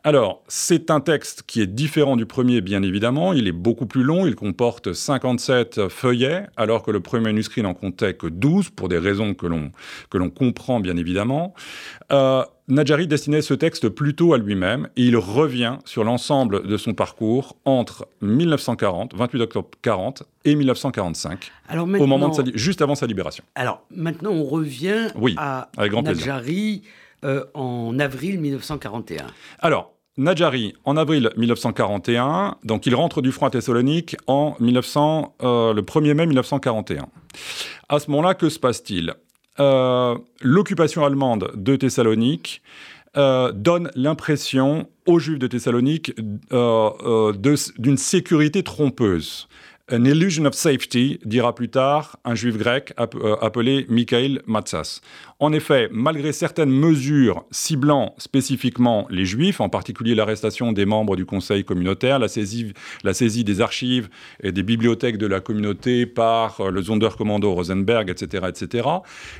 Alors, 0.04 0.42
c'est 0.48 0.90
un 0.90 1.00
texte 1.00 1.42
qui 1.46 1.60
est 1.60 1.66
différent 1.66 2.16
du 2.16 2.24
premier, 2.24 2.62
bien 2.62 2.82
évidemment. 2.82 3.34
Il 3.34 3.46
est 3.46 3.52
beaucoup 3.52 3.84
plus 3.86 4.02
long, 4.04 4.26
il 4.26 4.34
comporte 4.34 4.94
57 4.94 5.88
feuillets, 5.88 6.44
alors 6.56 6.82
que 6.82 6.90
le 6.90 7.00
premier 7.00 7.24
manuscrit 7.24 7.62
n'en 7.62 7.74
comptait 7.74 8.14
que 8.14 8.26
12, 8.26 8.70
pour 8.70 8.88
des 8.88 8.98
raisons 8.98 9.34
que 9.34 9.46
l'on 9.46 9.70
que 10.08 10.16
l'on 10.16 10.30
comprend, 10.30 10.80
bien 10.80 10.96
évidemment. 10.96 11.52
Euh, 12.12 12.42
Nadjari 12.68 13.06
destinait 13.06 13.42
ce 13.42 13.54
texte 13.54 13.88
plutôt 13.88 14.34
à 14.34 14.38
lui-même, 14.38 14.88
et 14.96 15.02
il 15.04 15.16
revient 15.16 15.76
sur 15.84 16.02
l'ensemble 16.02 16.66
de 16.66 16.76
son 16.76 16.94
parcours 16.94 17.54
entre 17.64 18.08
1940, 18.22 19.14
28 19.14 19.40
octobre 19.42 19.68
40, 19.82 20.24
et 20.44 20.56
1945, 20.56 21.52
Alors 21.68 21.84
au 21.84 22.06
moment 22.06 22.28
de 22.28 22.34
sa 22.34 22.42
maintenant- 22.42 22.52
li- 22.54 22.58
juste 22.58 22.82
avant 22.82 22.96
sa 22.96 23.06
libération. 23.06 23.44
Alors 23.54 23.82
maintenant, 23.94 24.32
on 24.32 24.44
revient 24.44 25.08
Oui, 25.14 25.34
à 25.38 25.68
avec 25.76 25.92
grand. 25.92 26.02
Nadjari 26.02 26.82
euh, 27.24 27.44
en 27.54 27.98
avril 28.00 28.40
1941. 28.40 29.26
Alors, 29.60 29.92
Nadjari, 30.18 30.74
en 30.84 30.96
avril 30.96 31.30
1941, 31.36 32.56
donc 32.64 32.86
il 32.86 32.94
rentre 32.94 33.22
du 33.22 33.30
front 33.32 33.46
à 33.46 33.50
Thessalonique 33.50 34.16
en 34.26 34.56
1900, 34.60 35.34
euh, 35.42 35.72
le 35.74 35.82
1er 35.82 36.14
mai 36.14 36.26
1941. 36.26 37.06
À 37.88 37.98
ce 38.00 38.10
moment-là, 38.10 38.34
que 38.34 38.48
se 38.48 38.58
passe-t-il? 38.58 39.14
L'occupation 39.58 41.04
allemande 41.04 41.52
de 41.54 41.76
Thessalonique 41.76 42.62
euh, 43.16 43.50
donne 43.50 43.90
l'impression 43.94 44.90
aux 45.06 45.18
Juifs 45.18 45.38
de 45.38 45.46
Thessalonique 45.46 46.12
euh, 46.52 46.90
euh, 47.02 47.56
d'une 47.78 47.96
sécurité 47.96 48.62
trompeuse. 48.62 49.48
An 49.88 50.04
illusion 50.04 50.46
of 50.46 50.54
safety, 50.54 51.20
dira 51.24 51.54
plus 51.54 51.68
tard 51.68 52.16
un 52.24 52.34
juif 52.34 52.56
grec 52.56 52.92
euh, 52.98 53.36
appelé 53.40 53.86
Mikhail 53.88 54.40
Matsas. 54.44 55.00
En 55.38 55.52
effet, 55.52 55.88
malgré 55.92 56.32
certaines 56.32 56.72
mesures 56.72 57.44
ciblant 57.52 58.12
spécifiquement 58.18 59.06
les 59.10 59.24
juifs, 59.24 59.60
en 59.60 59.68
particulier 59.68 60.16
l'arrestation 60.16 60.72
des 60.72 60.86
membres 60.86 61.14
du 61.14 61.24
conseil 61.24 61.64
communautaire, 61.64 62.18
la 62.18 62.26
saisie, 62.26 62.72
la 63.04 63.14
saisie 63.14 63.44
des 63.44 63.60
archives 63.60 64.08
et 64.42 64.50
des 64.50 64.64
bibliothèques 64.64 65.18
de 65.18 65.26
la 65.28 65.38
communauté 65.38 66.04
par 66.04 66.60
euh, 66.62 66.70
le 66.72 66.82
Sonderkommando 66.82 67.52
Rosenberg, 67.52 68.10
etc., 68.10 68.46
etc., 68.48 68.88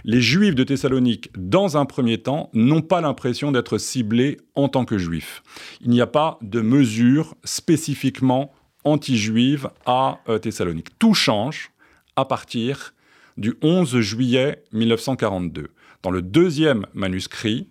les 0.04 0.20
juifs 0.20 0.54
de 0.54 0.62
Thessalonique, 0.62 1.28
dans 1.36 1.76
un 1.76 1.86
premier 1.86 2.18
temps, 2.18 2.50
n'ont 2.54 2.82
pas 2.82 3.00
l'impression 3.00 3.50
d'être 3.50 3.78
ciblés 3.78 4.36
en 4.54 4.68
tant 4.68 4.84
que 4.84 4.96
juifs. 4.96 5.42
Il 5.80 5.90
n'y 5.90 6.00
a 6.00 6.06
pas 6.06 6.38
de 6.40 6.60
mesures 6.60 7.34
spécifiquement 7.42 8.52
anti-juive 8.86 9.68
à 9.84 10.20
euh, 10.28 10.38
Thessalonique. 10.38 10.98
Tout 10.98 11.12
change 11.12 11.70
à 12.14 12.24
partir 12.24 12.94
du 13.36 13.56
11 13.60 14.00
juillet 14.00 14.62
1942. 14.72 15.68
Dans 16.02 16.10
le 16.10 16.22
deuxième 16.22 16.86
manuscrit, 16.94 17.68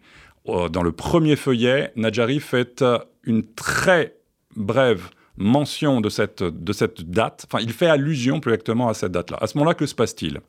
euh, 0.48 0.69
dans 0.69 0.84
le 0.84 0.91
premier 0.91 1.36
feuillet, 1.36 1.91
Nadjari 1.95 2.39
fait 2.39 2.81
euh, 2.81 3.00
une 3.24 3.43
très 3.43 4.17
brève 4.55 5.10
mention 5.38 6.00
de 6.01 6.10
cette, 6.10 6.43
de 6.43 6.74
cette 6.74 7.10
date, 7.10 7.45
enfin 7.50 7.62
il 7.62 7.74
fait 7.74 7.88
allusion 7.88 8.39
plus 8.39 8.53
exactement 8.53 8.88
à 8.88 8.93
cette 8.93 9.12
date-là. 9.12 9.38
À 9.41 9.48
ce 9.48 9.57
moment-là, 9.57 9.74
que 9.74 9.86
se 9.86 9.95
passe-t-il? 9.95 10.39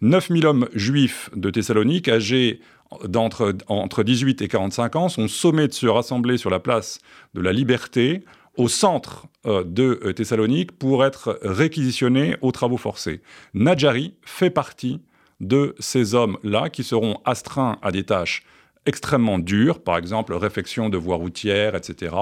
9000 0.00 0.46
hommes 0.46 0.68
juifs 0.74 1.30
de 1.34 1.50
Thessalonique, 1.50 2.08
âgés 2.08 2.60
d'entre 3.04 3.54
entre 3.66 4.02
18 4.02 4.40
et 4.42 4.48
45 4.48 4.96
ans, 4.96 5.08
sont 5.08 5.26
sommés 5.28 5.66
de 5.66 5.72
se 5.72 5.86
rassembler 5.86 6.38
sur 6.38 6.50
la 6.50 6.60
place 6.60 7.00
de 7.34 7.40
la 7.40 7.52
Liberté 7.52 8.22
au 8.58 8.68
centre 8.68 9.26
euh, 9.46 9.64
de 9.64 10.00
euh, 10.04 10.12
Thessalonique 10.12 10.72
pour 10.72 11.04
être 11.04 11.38
réquisitionnés 11.42 12.36
aux 12.42 12.52
travaux 12.52 12.76
forcés. 12.76 13.22
Nadjari 13.54 14.14
fait 14.22 14.50
partie 14.50 15.00
de 15.40 15.74
ces 15.78 16.14
hommes-là 16.14 16.68
qui 16.68 16.82
seront 16.82 17.20
astreints 17.24 17.78
à 17.80 17.92
des 17.92 18.02
tâches 18.02 18.44
extrêmement 18.84 19.38
dures, 19.38 19.80
par 19.80 19.96
exemple 19.96 20.34
réfection 20.34 20.88
de 20.88 20.98
voies 20.98 21.16
routières, 21.16 21.76
etc. 21.76 22.14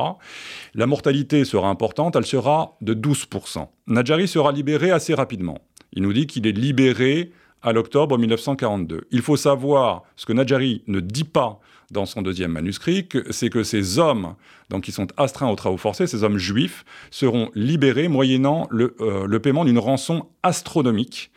La 0.74 0.86
mortalité 0.86 1.44
sera 1.44 1.68
importante, 1.68 2.16
elle 2.16 2.26
sera 2.26 2.76
de 2.82 2.92
12%. 2.92 3.68
Nadjari 3.86 4.28
sera 4.28 4.52
libéré 4.52 4.90
assez 4.90 5.14
rapidement. 5.14 5.58
Il 5.92 6.02
nous 6.02 6.12
dit 6.12 6.26
qu'il 6.26 6.46
est 6.46 6.52
libéré 6.52 7.32
à 7.62 7.72
l'octobre 7.72 8.18
1942. 8.18 9.06
Il 9.10 9.22
faut 9.22 9.36
savoir 9.36 10.02
ce 10.16 10.26
que 10.26 10.32
Nadjari 10.32 10.82
ne 10.86 11.00
dit 11.00 11.24
pas 11.24 11.60
dans 11.90 12.06
son 12.06 12.22
deuxième 12.22 12.52
manuscrit, 12.52 13.08
c'est 13.30 13.50
que 13.50 13.62
ces 13.62 13.98
hommes, 13.98 14.34
donc 14.70 14.84
qui 14.84 14.92
sont 14.92 15.06
astreints 15.16 15.48
aux 15.48 15.56
travaux 15.56 15.76
forcés, 15.76 16.06
ces 16.06 16.24
hommes 16.24 16.38
juifs, 16.38 16.84
seront 17.10 17.50
libérés 17.54 18.08
moyennant 18.08 18.66
le, 18.70 18.96
euh, 19.00 19.38
paiement 19.38 19.64
d'une 19.64 19.78
rançon 19.78 20.26
astronomique 20.42 21.30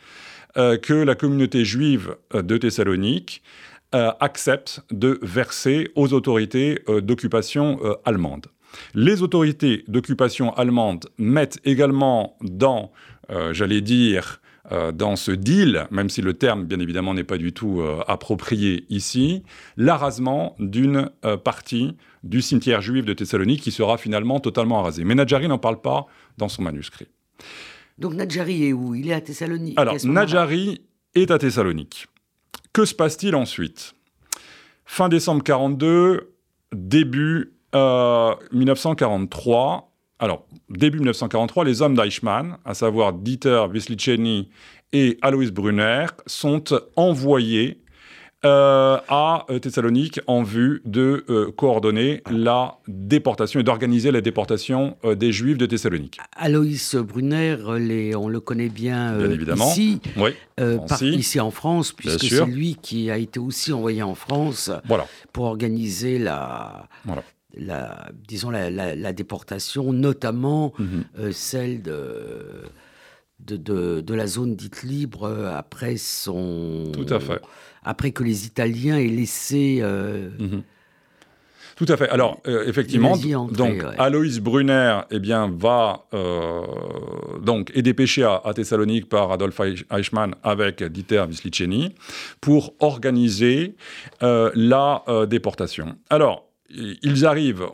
euh, 0.56 0.76
que 0.76 0.94
la 0.94 1.14
communauté 1.14 1.64
juive 1.64 2.16
euh, 2.34 2.42
de 2.42 2.56
Thessalonique 2.56 3.42
accepte 3.92 4.84
de 4.92 5.18
verser 5.20 5.90
aux 5.96 6.12
autorités 6.12 6.78
d'occupation 7.02 7.80
allemandes. 8.04 8.46
Les 8.94 9.20
autorités 9.20 9.82
d'occupation 9.88 10.54
allemandes 10.54 11.06
mettent 11.18 11.58
également 11.64 12.36
dans, 12.40 12.92
j'allais 13.50 13.80
dire, 13.80 14.39
euh, 14.72 14.92
dans 14.92 15.16
ce 15.16 15.32
deal, 15.32 15.86
même 15.90 16.08
si 16.08 16.22
le 16.22 16.34
terme, 16.34 16.64
bien 16.64 16.78
évidemment, 16.80 17.14
n'est 17.14 17.24
pas 17.24 17.38
du 17.38 17.52
tout 17.52 17.80
euh, 17.80 18.02
approprié 18.06 18.84
ici, 18.88 19.42
l'arasement 19.76 20.54
d'une 20.58 21.10
euh, 21.24 21.36
partie 21.36 21.96
du 22.22 22.42
cimetière 22.42 22.80
juif 22.80 23.04
de 23.04 23.12
Thessalonique 23.12 23.62
qui 23.62 23.72
sera 23.72 23.98
finalement 23.98 24.40
totalement 24.40 24.80
arasé. 24.80 25.04
Mais 25.04 25.14
Nadjari 25.14 25.48
n'en 25.48 25.58
parle 25.58 25.80
pas 25.80 26.06
dans 26.38 26.48
son 26.48 26.62
manuscrit. 26.62 27.06
Donc 27.98 28.14
Nadjari 28.14 28.66
est 28.68 28.72
où? 28.72 28.94
Il 28.94 29.08
est 29.08 29.14
à 29.14 29.20
Thessalonique. 29.20 29.78
Alors, 29.78 29.94
à. 29.94 30.06
Nadjari 30.06 30.82
est 31.14 31.30
à 31.30 31.38
Thessalonique. 31.38 32.06
Que 32.72 32.84
se 32.84 32.94
passe-t-il 32.94 33.34
ensuite? 33.34 33.94
Fin 34.84 35.08
décembre 35.08 35.42
42, 35.42 36.32
début 36.72 37.52
euh, 37.74 38.34
1943. 38.52 39.89
Alors, 40.22 40.46
début 40.68 40.98
1943, 40.98 41.64
les 41.64 41.80
hommes 41.80 41.96
d'Eichmann, 41.96 42.58
à 42.66 42.74
savoir 42.74 43.14
Dieter 43.14 43.64
Wisliceni 43.72 44.50
et 44.92 45.16
Alois 45.22 45.50
Brunner, 45.50 46.06
sont 46.26 46.62
envoyés 46.94 47.80
euh, 48.44 48.98
à 49.08 49.46
euh, 49.50 49.58
Thessalonique 49.58 50.20
en 50.26 50.42
vue 50.42 50.82
de 50.84 51.24
euh, 51.30 51.50
coordonner 51.52 52.22
la 52.30 52.76
déportation 52.86 53.60
et 53.60 53.62
d'organiser 53.62 54.10
la 54.10 54.20
déportation 54.20 54.96
euh, 55.04 55.14
des 55.14 55.32
Juifs 55.32 55.56
de 55.58 55.64
Thessalonique. 55.66 56.18
Aloïs 56.36 56.96
Brunner, 56.96 57.56
les- 57.78 58.14
on 58.14 58.28
le 58.28 58.40
connaît 58.40 58.68
bien, 58.70 59.16
Bien 59.16 59.30
évidemment. 59.30 59.70
ici, 59.70 60.00
Oui, 60.18 60.30
par- 60.56 61.02
ici 61.02 61.40
en 61.40 61.50
France, 61.50 61.92
puisque 61.92 62.20
c'est 62.24 62.44
lui 62.46 62.76
qui 62.80 63.10
a 63.10 63.16
été 63.16 63.38
aussi 63.40 63.72
envoyé 63.72 64.02
en 64.02 64.14
France 64.14 64.70
voilà. 64.86 65.06
pour 65.32 65.44
organiser 65.46 66.18
la, 66.18 66.88
Voilà. 67.06 67.22
La 67.56 68.10
disons 68.28 68.50
la, 68.50 68.70
la- 68.70 68.94
la 68.94 69.12
déportation, 69.12 69.92
notamment 69.92 70.72
Mhm. 70.78 71.04
euh, 71.18 71.32
celle 71.32 71.82
de, 71.82 72.62
de, 73.40 73.56
de- 73.56 74.00
de 74.00 74.14
la 74.14 74.26
zone 74.26 74.54
dite 74.56 74.82
libre 74.82 75.24
euh, 75.24 75.52
après 75.54 75.96
son 75.96 76.90
Tout 76.92 77.12
à 77.12 77.18
fait. 77.20 77.40
après 77.82 78.10
que 78.12 78.22
les 78.22 78.46
Italiens 78.46 78.98
aient 78.98 79.06
laissé 79.08 79.78
euh, 79.80 80.30
Mhm. 80.38 80.62
Tout 81.76 81.86
à 81.88 81.96
fait. 81.96 82.10
Alors, 82.10 82.42
euh, 82.46 82.64
effectivement, 82.66 83.16
donc 83.16 83.82
Aloïs 83.96 84.38
Brunner 84.40 85.00
eh 85.10 85.18
bien, 85.18 85.50
va 85.50 86.04
euh, 86.12 86.60
donc, 87.42 87.72
est 87.74 87.80
dépêché 87.80 88.22
à, 88.22 88.42
Thessalonique 88.54 89.08
par 89.08 89.32
Adolf 89.32 89.58
Eichmann 89.90 90.34
avec 90.42 90.82
Dieter 90.82 91.24
Wisliceni 91.26 91.94
pour 92.42 92.74
organiser 92.80 93.76
euh, 94.22 94.50
la 94.54 95.02
déportation. 95.26 95.96
Alors, 96.10 96.49
ils 96.70 97.26
arrivent 97.26 97.66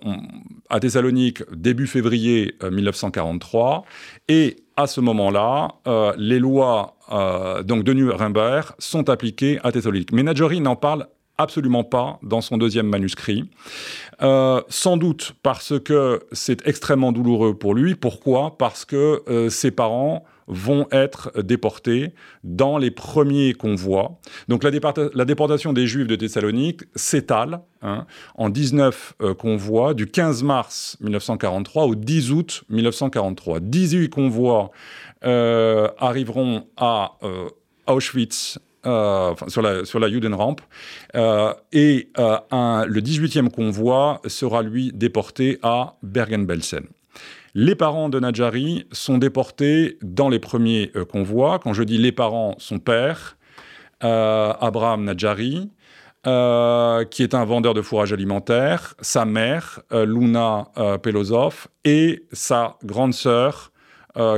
à 0.71 0.81
Thessalonique 0.81 1.43
début 1.55 1.87
février 1.87 2.55
1943 2.63 3.85
et 4.29 4.57
à 4.77 4.87
ce 4.87 5.01
moment-là, 5.01 5.77
les 6.19 6.39
lois 6.39 6.97
donc 7.65 7.85
de 7.85 7.93
Nuremberg 7.93 8.73
sont 8.79 9.09
appliquées 9.09 9.59
à 9.63 9.73
Thessalonique. 9.73 10.13
Mais 10.13 10.23
Nadjori 10.23 10.61
n'en 10.61 10.77
parle 10.77 11.07
absolument 11.39 11.85
pas 11.85 12.19
dans 12.23 12.41
son 12.41 12.57
deuxième 12.59 12.87
manuscrit. 12.87 13.45
Euh, 14.23 14.63
sans 14.69 14.97
doute 14.97 15.35
parce 15.43 15.79
que 15.79 16.21
c'est 16.33 16.67
extrêmement 16.67 17.13
douloureux 17.13 17.55
pour 17.55 17.75
lui. 17.75 17.95
Pourquoi? 17.95 18.57
Parce 18.59 18.85
que 18.85 19.23
euh, 19.29 19.51
ses 19.51 19.71
parents 19.71 20.25
vont 20.47 20.87
être 20.93 21.33
déportés 21.43 22.15
dans 22.45 22.79
les 22.79 22.91
premiers 22.91 23.53
convois. 23.53 24.19
Donc 24.49 24.63
la, 24.63 24.71
déportation 25.25 25.73
des 25.73 25.87
Juifs 25.87 26.07
de 26.07 26.17
Thessalonique 26.17 26.83
s'étale 26.95 27.61
hein, 27.83 28.07
en 28.37 28.49
19 28.49 29.15
euh, 29.23 29.35
convois 29.35 29.95
du 29.95 30.07
15 30.07 30.43
mars 30.43 30.97
1943 31.01 31.85
au 31.85 31.95
10 31.95 32.33
août 32.33 32.65
1943. 32.71 33.61
18 33.61 34.09
convois 34.11 34.71
arriveront 35.23 36.69
à 36.77 37.19
Auschwitz 37.89 38.61
euh, 38.87 39.35
sur, 39.49 39.63
la, 39.63 39.85
sur 39.85 40.07
Judenramp. 40.09 40.57
Euh, 41.17 41.53
et 41.73 42.11
euh, 42.19 42.39
le 42.87 43.01
18e 43.01 43.51
convoi 43.51 44.21
sera, 44.27 44.63
lui, 44.63 44.93
déporté 44.95 45.59
à 45.63 45.97
Bergen-Belsen. 46.05 46.85
Les 47.59 47.75
parents 47.75 48.11
de 48.11 48.21
Nadjari 48.21 48.87
sont 48.93 49.17
déportés 49.17 49.97
dans 50.03 50.29
les 50.29 50.39
premiers 50.39 50.93
convois. 51.11 51.59
Quand 51.59 51.73
je 51.73 51.85
dis 51.85 51.97
les 51.97 52.13
parents, 52.13 52.55
son 52.59 52.79
père, 52.79 53.39
Abraham 54.01 55.05
Nadjari, 55.05 55.71
qui 56.23 57.23
est 57.23 57.35
un 57.35 57.45
vendeur 57.47 57.73
de 57.73 57.81
fourrage 57.81 58.13
alimentaire, 58.13 58.93
sa 59.01 59.25
mère, 59.25 59.81
Luna 59.91 60.69
Pelosov, 61.03 61.69
et 61.87 62.27
sa 62.31 62.77
grande 62.85 63.15
sœur 63.15 63.73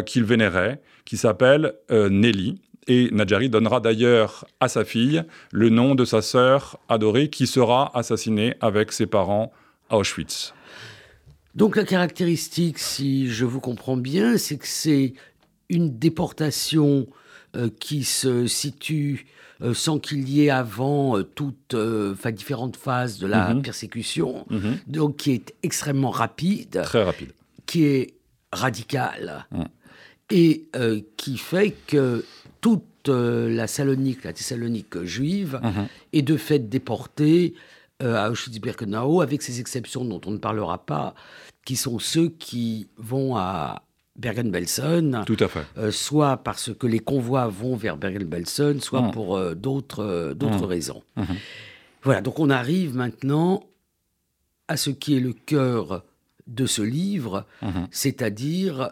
qu'il 0.07 0.23
vénérait, 0.23 0.81
qui 1.05 1.17
s'appelle 1.17 1.75
Nelly. 1.91 2.63
Et 2.87 3.09
Nadjari 3.11 3.51
donnera 3.51 3.81
d'ailleurs 3.81 4.45
à 4.61 4.69
sa 4.69 4.85
fille 4.85 5.25
le 5.51 5.71
nom 5.71 5.97
de 5.97 6.05
sa 6.05 6.23
sœur 6.23 6.79
adorée 6.89 7.31
qui 7.31 7.49
sera 7.49 7.91
assassinée 7.99 8.55
avec 8.61 8.93
ses 8.93 9.07
parents 9.07 9.51
à 9.91 9.97
Auschwitz. 9.97 10.55
Donc 11.55 11.76
la 11.76 11.85
caractéristique, 11.85 12.78
si 12.78 13.28
je 13.28 13.45
vous 13.45 13.61
comprends 13.61 13.97
bien, 13.97 14.37
c'est 14.37 14.57
que 14.57 14.67
c'est 14.67 15.14
une 15.69 15.99
déportation 15.99 17.07
euh, 17.57 17.71
qui 17.81 18.05
se 18.05 18.47
situe 18.47 19.26
euh, 19.61 19.75
sans 19.75 19.99
qu'il 19.99 20.28
y 20.28 20.45
ait 20.45 20.50
avant 20.50 21.17
euh, 21.17 21.23
toutes, 21.23 21.75
enfin 21.75 22.31
différentes 22.31 22.76
phases 22.76 23.19
de 23.19 23.26
la 23.26 23.55
mhm. 23.55 23.62
persécution, 23.62 24.47
mhm. 24.50 24.78
donc 24.87 25.17
qui 25.17 25.33
est 25.33 25.55
extrêmement 25.62 26.11
rapide, 26.11 26.83
très 26.85 27.02
rapide, 27.02 27.33
qui 27.67 27.85
est 27.85 28.14
radicale 28.52 29.47
mm. 29.50 29.62
et 30.31 30.69
qui 31.17 31.37
fait 31.37 31.75
que 31.87 32.25
toute 32.61 33.09
la 33.09 33.67
Salonique, 33.67 34.25
la 34.25 34.33
Thessalonique 34.33 35.02
juive, 35.05 35.61
mhm. 35.62 35.87
est 36.12 36.23
de 36.23 36.37
fait 36.37 36.69
déportée 36.69 37.55
à 38.00 38.31
Auschwitz-Birkenau, 38.31 39.21
avec 39.21 39.43
ces 39.43 39.61
exceptions 39.61 40.05
dont 40.05 40.21
on 40.26 40.31
ne 40.31 40.38
parlera 40.38 40.85
pas, 40.85 41.14
qui 41.64 41.76
sont 41.76 41.99
ceux 41.99 42.28
qui 42.28 42.88
vont 42.97 43.37
à 43.37 43.83
Bergen-Belsen. 44.17 45.25
Tout 45.26 45.37
à 45.40 45.49
fait. 45.49 45.67
Euh, 45.76 45.90
soit 45.90 46.38
parce 46.38 46.73
que 46.75 46.87
les 46.87 47.00
convois 47.00 47.49
vont 47.49 47.76
vers 47.76 47.97
Bergen-Belsen, 47.97 48.81
soit 48.81 49.02
mhm. 49.02 49.11
pour 49.11 49.55
d'autres 49.55 50.33
d'autres 50.35 50.62
mhm. 50.62 50.64
raisons. 50.64 51.02
Voilà, 52.02 52.21
donc 52.21 52.38
on 52.38 52.50
arrive 52.50 52.95
maintenant 52.95 53.64
à 54.69 54.76
ce 54.76 54.90
qui 54.90 55.17
est 55.17 55.21
le 55.21 55.33
cœur 55.33 56.05
de 56.47 56.67
ce 56.67 56.83
livre, 56.83 57.47
c'est-à-dire 57.90 58.90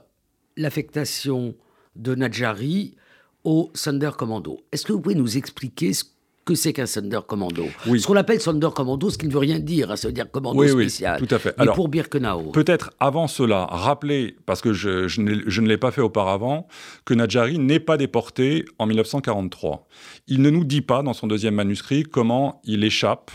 l'affectation 0.56 1.54
de 1.96 2.14
Nadjari 2.14 2.96
au 3.44 3.70
Thunder 3.74 4.10
Commando. 4.16 4.60
Est-ce 4.72 4.84
que 4.84 4.92
vous 4.92 5.00
pouvez 5.00 5.14
nous 5.14 5.36
expliquer 5.36 5.92
ce 5.92 6.04
que 6.46 6.54
c'est 6.54 6.72
qu'un 6.72 6.84
Thunder 6.84 7.18
Commando 7.26 7.66
oui. 7.88 8.00
Ce 8.00 8.06
qu'on 8.06 8.14
appelle 8.14 8.38
Thunder 8.38 8.68
Commando, 8.74 9.10
ce 9.10 9.18
qui 9.18 9.26
ne 9.26 9.32
veut 9.32 9.40
rien 9.40 9.58
dire, 9.58 9.90
hein, 9.90 9.96
ça 9.96 10.06
veut 10.06 10.14
dire 10.14 10.30
commando 10.30 10.60
oui, 10.60 10.68
spécial. 10.68 11.18
Oui, 11.20 11.26
tout 11.26 11.34
à 11.34 11.38
fait. 11.40 11.52
Alors, 11.58 11.74
pour 11.74 11.88
Birkenau. 11.88 12.52
Peut-être 12.52 12.92
avant 13.00 13.26
cela, 13.26 13.66
rappeler, 13.66 14.36
parce 14.46 14.60
que 14.60 14.72
je, 14.72 15.08
je, 15.08 15.20
ne 15.20 15.66
l'ai 15.66 15.76
pas 15.76 15.90
fait 15.90 16.00
auparavant, 16.00 16.68
que 17.04 17.14
Nadjari 17.14 17.58
n'est 17.58 17.80
pas 17.80 17.96
déporté 17.96 18.64
en 18.78 18.86
1943. 18.86 19.88
Il 20.28 20.40
ne 20.40 20.50
nous 20.50 20.64
dit 20.64 20.82
pas 20.82 21.02
dans 21.02 21.14
son 21.14 21.26
deuxième 21.26 21.56
manuscrit 21.56 22.04
comment 22.04 22.60
il 22.64 22.84
échappe 22.84 23.32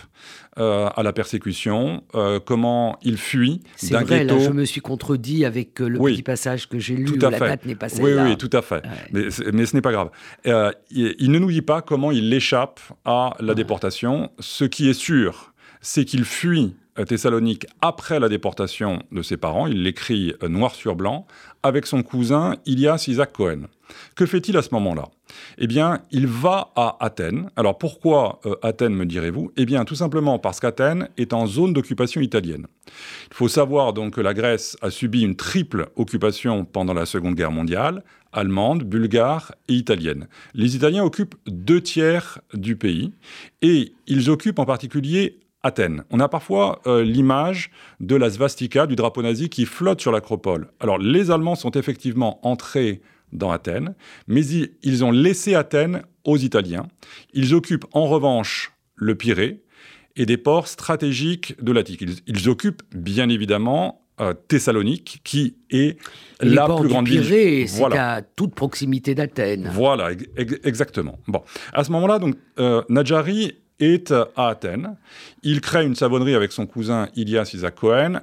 euh, 0.60 0.90
à 0.96 1.02
la 1.02 1.14
persécution, 1.14 2.04
euh, 2.14 2.42
comment 2.44 2.98
il 3.04 3.16
fuit 3.16 3.62
d'un 3.90 4.04
ghetto. 4.04 4.36
Là, 4.36 4.44
je 4.44 4.50
me 4.50 4.66
suis 4.66 4.82
contredit 4.82 5.46
avec 5.46 5.80
euh, 5.80 5.88
le 5.88 5.98
petit 5.98 6.24
passage 6.24 6.68
que 6.68 6.78
j'ai 6.78 6.96
lu, 6.96 7.06
tout 7.06 7.16
la 7.22 7.40
date 7.40 7.66
n'est 7.66 7.76
pas 7.76 7.88
celle-là. 7.88 8.24
Oui, 8.26 8.32
oui, 8.32 8.38
tout 8.38 8.50
à 8.52 8.62
fait. 8.62 8.84
Mais, 9.14 9.28
mais, 9.54 9.66
ce 9.66 9.76
n'est 9.76 9.82
pas 9.82 9.94
grave. 9.94 10.10
Il, 10.46 11.16
il, 11.20 11.32
ne 11.32 11.40
nous 11.40 11.50
dit 11.50 11.62
pas 11.62 11.82
comment 11.82 12.12
il 12.12 12.34
échappe 12.34 12.82
à 13.06 13.34
la 13.40 13.54
déportation. 13.54 14.30
Ce 14.40 14.66
qui 14.66 14.90
est 14.90 14.94
sûr, 14.94 15.54
c'est 15.80 16.04
qu'il 16.04 16.26
fuit 16.26 16.76
Thessalonique 17.08 17.66
après 17.80 18.20
la 18.20 18.28
déportation 18.28 19.04
de 19.14 19.22
ses 19.22 19.38
parents. 19.38 19.68
Il 19.68 19.84
l'écrit 19.84 20.34
noir 20.46 20.76
sur 20.76 20.98
blanc 20.98 21.28
avec 21.64 21.86
son 21.86 22.04
cousin 22.04 22.58
Ilias 22.66 23.06
Isaac 23.08 23.32
Cohen. 23.32 23.68
Que 24.16 24.26
fait-il 24.26 24.58
à 24.58 24.62
ce 24.62 24.70
moment-là? 24.74 25.06
Eh 25.58 25.68
bien, 25.68 26.02
il 26.12 26.28
va 26.28 26.72
à 26.76 26.98
Athènes. 27.00 27.50
Alors 27.56 27.78
pourquoi 27.78 28.40
euh, 28.46 28.56
Athènes, 28.62 28.94
me 28.94 29.06
direz-vous? 29.06 29.52
Eh 29.58 29.66
bien, 29.66 29.86
tout 29.86 29.96
simplement 29.96 30.40
parce 30.40 30.60
qu'Athènes 30.60 31.10
est 31.18 31.34
en 31.34 31.46
zone 31.48 31.74
d'occupation 31.74 32.22
italienne. 32.22 32.68
Il 33.30 33.36
faut 33.36 33.48
savoir 33.48 33.94
donc 33.94 34.16
que 34.16 34.22
la 34.22 34.34
Grèce 34.34 34.78
a 34.82 34.90
subi 34.90 35.22
une 35.22 35.36
triple 35.36 35.90
occupation 35.96 36.66
pendant 36.66 36.94
la 36.94 37.06
Seconde 37.06 37.36
Guerre 37.36 37.52
mondiale, 37.52 38.04
allemande, 38.34 38.84
bulgare 38.84 39.54
et 39.68 39.74
italienne. 39.74 40.28
Les 40.54 40.76
Italiens 40.76 41.04
occupent 41.04 41.36
deux 41.48 41.82
tiers 41.82 42.40
du 42.54 42.76
pays 42.76 43.14
et 43.62 43.94
ils 44.08 44.30
occupent 44.30 44.60
en 44.60 44.66
particulier 44.66 45.40
Athènes. 45.64 46.04
On 46.10 46.20
a 46.20 46.28
parfois 46.28 46.82
euh, 46.88 47.04
l'image 47.04 47.70
de 48.00 48.16
la 48.16 48.30
svastika, 48.30 48.88
du 48.88 48.96
drapeau 48.96 49.22
nazi 49.22 49.50
qui 49.50 49.66
flotte 49.66 50.02
sur 50.02 50.12
l'acropole. 50.12 50.68
Alors 50.80 50.98
les 50.98 51.30
Allemands 51.30 51.56
sont 51.56 51.72
effectivement 51.72 52.40
entrés 52.48 53.02
dans 53.34 53.52
Athènes, 53.52 53.96
mais 54.28 54.46
ils, 54.46 55.04
ont 55.04 55.12
laissé 55.12 55.56
Athènes 55.56 56.04
aux 56.24 56.38
Italiens. 56.38 56.88
Ils 57.34 57.54
occupent 57.54 57.86
en 57.94 58.08
revanche 58.08 58.74
le 58.96 59.16
Pirée 59.16 59.64
et 60.16 60.26
des 60.26 60.38
ports 60.38 60.68
stratégiques 60.68 61.56
de 61.64 61.72
l'Attique. 61.72 62.04
Ils, 62.28 62.50
occupent 62.50 62.84
bien 62.94 63.30
évidemment 63.30 64.02
euh, 64.20 64.34
Thessalonique, 64.34 65.22
qui 65.24 65.56
est 65.70 65.98
la 66.42 66.66
plus 66.66 66.90
grande 66.90 67.08
ville. 67.08 67.68
C'est 67.68 67.98
à 67.98 68.22
toute 68.22 68.54
proximité 68.54 69.16
d'Athènes. 69.16 69.70
Voilà, 69.74 70.12
exactement. 70.36 71.18
Bon, 71.28 71.42
à 71.74 71.84
ce 71.84 71.92
moment-là, 71.92 72.20
donc 72.20 72.36
euh, 72.60 72.84
Nadjari 72.90 73.56
est 73.80 74.12
à 74.12 74.50
Athènes. 74.50 74.96
Il 75.44 75.62
crée 75.62 75.86
une 75.86 75.96
savonnerie 75.96 76.36
avec 76.36 76.52
son 76.52 76.66
cousin 76.68 77.08
Ilias 77.16 77.52
Isaac 77.54 77.76
Cohen. 77.76 78.20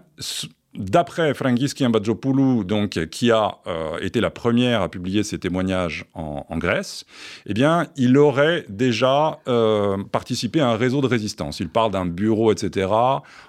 D'après 0.74 1.32
Frangis 1.32 1.72
Kiambadjopoulou, 1.74 2.62
donc, 2.62 3.06
qui 3.06 3.30
a 3.30 3.56
euh, 3.66 3.98
été 4.00 4.20
la 4.20 4.30
première 4.30 4.82
à 4.82 4.90
publier 4.90 5.22
ses 5.22 5.38
témoignages 5.38 6.04
en, 6.14 6.44
Grèce, 6.58 7.04
eh 7.46 7.54
il 7.96 8.18
aurait 8.18 8.66
déjà 8.68 9.38
euh, 9.48 9.96
participé 10.12 10.60
à 10.60 10.68
un 10.68 10.76
réseau 10.76 11.00
de 11.00 11.06
résistance. 11.06 11.60
Il 11.60 11.70
parle 11.70 11.92
d'un 11.92 12.04
bureau, 12.04 12.52
etc. 12.52 12.90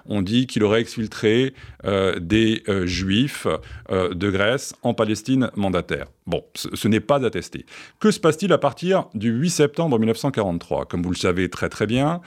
On 0.06 0.22
dit 0.22 0.46
qu'il 0.46 0.64
aurait 0.64 0.80
exfiltré 0.80 1.52
euh, 1.84 2.18
des 2.18 2.62
juifs 2.84 3.46
de 3.90 4.30
Grèce 4.30 4.74
en 4.82 4.94
Palestine 4.94 5.50
mandataire. 5.56 6.06
Bon, 6.30 6.44
ce, 6.54 6.86
n'est 6.86 7.00
pas 7.00 7.24
attesté. 7.26 7.66
Que 7.98 8.12
se 8.12 8.20
passe-t-il 8.20 8.52
à 8.52 8.58
partir 8.58 9.06
du 9.14 9.30
8 9.30 9.50
septembre 9.50 9.98
1943 9.98 10.84
Comme 10.84 11.02
vous 11.02 11.10
le 11.10 11.16
savez 11.16 11.48
très 11.48 11.68
très 11.68 11.88
bien, 11.88 12.20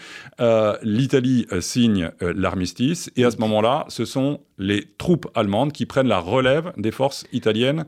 l'Italie 0.84 1.48
signe 1.62 2.12
l'armistice 2.20 3.10
et 3.16 3.24
à 3.24 3.32
ce 3.32 3.38
moment-là, 3.38 3.86
ce 3.88 4.04
sont 4.04 4.42
les 4.58 4.90
troupes 4.98 5.30
allemandes 5.36 5.72
qui 5.72 5.86
prennent 5.86 6.10
la 6.10 6.20
relève 6.20 6.74
des 6.76 6.92
forces 6.92 7.26
italiennes 7.32 7.86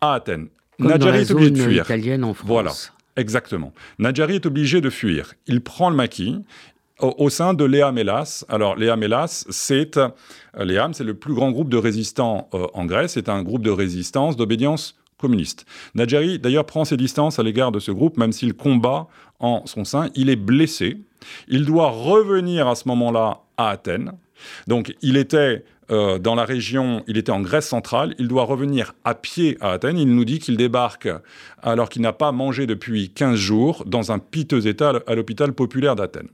à 0.00 0.14
Athènes. 0.14 0.48
Nadjari 0.78 1.18
est 1.18 1.30
obligé 1.30 1.50
de 1.50 1.58
fuir. 1.58 1.84
Italienne 1.84 2.24
en 2.24 2.32
France. 2.32 2.48
Voilà, 2.48 2.72
exactement. 3.16 3.74
Nadjari 3.98 4.36
est 4.36 4.46
obligé 4.46 4.80
de 4.80 4.88
fuir. 4.88 5.34
Il 5.46 5.60
prend 5.60 5.90
le 5.90 5.96
maquis 5.96 6.42
au, 7.00 7.30
sein 7.30 7.54
de 7.54 7.64
Léa 7.64 7.92
Mélas. 7.92 8.44
Alors, 8.48 8.76
Léa 8.76 8.96
Mélas, 8.96 9.44
c'est 9.50 9.96
euh, 9.96 10.08
c'est 10.92 11.04
le 11.04 11.14
plus 11.14 11.34
grand 11.34 11.50
groupe 11.50 11.68
de 11.68 11.76
résistants 11.76 12.48
euh, 12.54 12.66
en 12.74 12.86
Grèce. 12.86 13.12
C'est 13.12 13.28
un 13.28 13.42
groupe 13.42 13.62
de 13.62 13.70
résistance, 13.70 14.36
d'obédience 14.36 14.96
communiste. 15.18 15.66
Nadjari, 15.94 16.38
d'ailleurs, 16.38 16.64
prend 16.64 16.84
ses 16.84 16.96
distances 16.96 17.38
à 17.38 17.42
l'égard 17.42 17.72
de 17.72 17.78
ce 17.78 17.90
groupe, 17.90 18.16
même 18.16 18.32
s'il 18.32 18.54
combat 18.54 19.08
en 19.40 19.66
son 19.66 19.84
sein. 19.84 20.10
Il 20.14 20.30
est 20.30 20.36
blessé. 20.36 20.98
Il 21.48 21.64
doit 21.64 21.90
revenir 21.90 22.68
à 22.68 22.74
ce 22.74 22.88
moment-là 22.88 23.40
à 23.56 23.70
Athènes. 23.70 24.12
Donc 24.66 24.94
il 25.02 25.16
était 25.16 25.64
euh, 25.90 26.18
dans 26.18 26.34
la 26.34 26.44
région, 26.44 27.02
il 27.06 27.16
était 27.16 27.32
en 27.32 27.40
Grèce 27.40 27.66
centrale, 27.66 28.14
il 28.18 28.28
doit 28.28 28.44
revenir 28.44 28.94
à 29.04 29.14
pied 29.14 29.56
à 29.60 29.72
Athènes. 29.72 29.98
Il 29.98 30.14
nous 30.14 30.24
dit 30.24 30.38
qu'il 30.38 30.56
débarque 30.56 31.08
alors 31.62 31.88
qu'il 31.88 32.02
n'a 32.02 32.12
pas 32.12 32.32
mangé 32.32 32.66
depuis 32.66 33.10
15 33.10 33.34
jours 33.36 33.84
dans 33.86 34.12
un 34.12 34.18
piteux 34.18 34.66
état 34.66 34.92
à 35.06 35.14
l'hôpital 35.14 35.52
populaire 35.52 35.96
d'Athènes. 35.96 36.28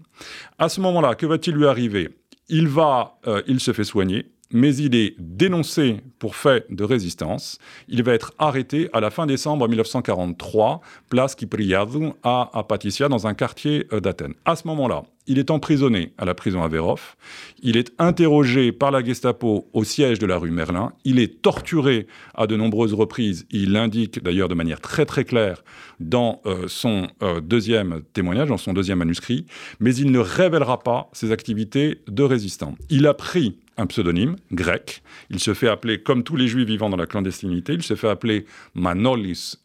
À 0.59 0.69
ce 0.69 0.81
moment-là, 0.81 1.15
que 1.15 1.27
va-t-il 1.27 1.57
lui 1.57 1.67
arriver? 1.67 2.11
Il 2.49 2.69
va, 2.69 3.17
euh, 3.27 3.43
il 3.47 3.61
se 3.61 3.73
fait 3.73 3.85
soigner, 3.85 4.27
mais 4.55 4.75
il 4.77 4.95
est 4.95 5.17
dénoncé 5.19 5.97
pour 6.21 6.37
fait 6.37 6.65
de 6.71 6.85
résistance. 6.85 7.59
Il 7.89 8.03
va 8.05 8.15
être 8.15 8.33
arrêté 8.39 8.89
à 8.93 9.01
la 9.01 9.11
fin 9.11 9.27
décembre 9.27 9.69
1943, 9.69 10.81
place 11.11 11.35
Kypriadou 11.35 12.15
à 12.23 12.51
Apatissia, 12.57 13.09
dans 13.09 13.27
un 13.27 13.35
quartier 13.35 13.87
euh, 13.93 14.01
d'Athènes. 14.01 14.35
À 14.45 14.55
ce 14.55 14.67
moment-là, 14.69 15.03
il 15.27 15.39
est 15.39 15.51
emprisonné 15.51 16.13
à 16.19 16.25
la 16.25 16.35
prison 16.35 16.63
à 16.63 16.69
Vérov. 16.69 17.17
Il 17.63 17.77
est 17.77 17.93
interrogé 17.99 18.73
par 18.73 18.91
la 18.91 19.03
Gestapo 19.03 19.69
au 19.73 19.83
siège 19.83 20.19
de 20.19 20.27
la 20.27 20.37
rue 20.37 20.51
Merlin. 20.51 20.93
Il 21.05 21.19
est 21.19 21.43
torturé 21.43 22.07
à 22.35 22.47
de 22.47 22.57
nombreuses 22.57 22.95
reprises. 22.95 23.47
Il 23.51 23.73
l'indique 23.73 24.23
d'ailleurs 24.23 24.49
de 24.49 24.55
manière 24.55 24.81
très 24.81 25.07
très 25.07 25.25
claire 25.25 25.65
dans 25.99 26.41
euh, 26.47 26.69
son 26.69 27.09
euh, 27.23 27.41
deuxième 27.41 28.03
témoignage, 28.13 28.49
dans 28.49 28.59
son 28.59 28.73
deuxième 28.73 28.99
manuscrit. 28.99 29.47
Mais 29.81 29.97
il 29.97 30.13
ne 30.13 30.19
révélera 30.19 30.81
pas 30.81 31.09
ses 31.13 31.33
activités 31.33 32.03
de 32.07 32.23
résistant. 32.23 32.75
Il 32.91 33.07
a 33.07 33.15
pris 33.15 33.57
un 33.77 33.87
pseudonyme 33.87 34.37
grec. 34.53 35.03
Il 35.31 35.41
se 35.41 35.55
fait 35.55 35.69
appeler, 35.69 36.03
comme 36.03 36.25
tous 36.25 36.37
les 36.37 36.49
juifs 36.49 36.67
vivant 36.67 36.91
dans 36.91 36.97
la 36.97 37.07
clandestinité, 37.07 37.75
il 37.75 37.83
se 37.83 37.95
fait 37.95 38.09
appeler 38.09 38.47
Manolis 38.75 39.57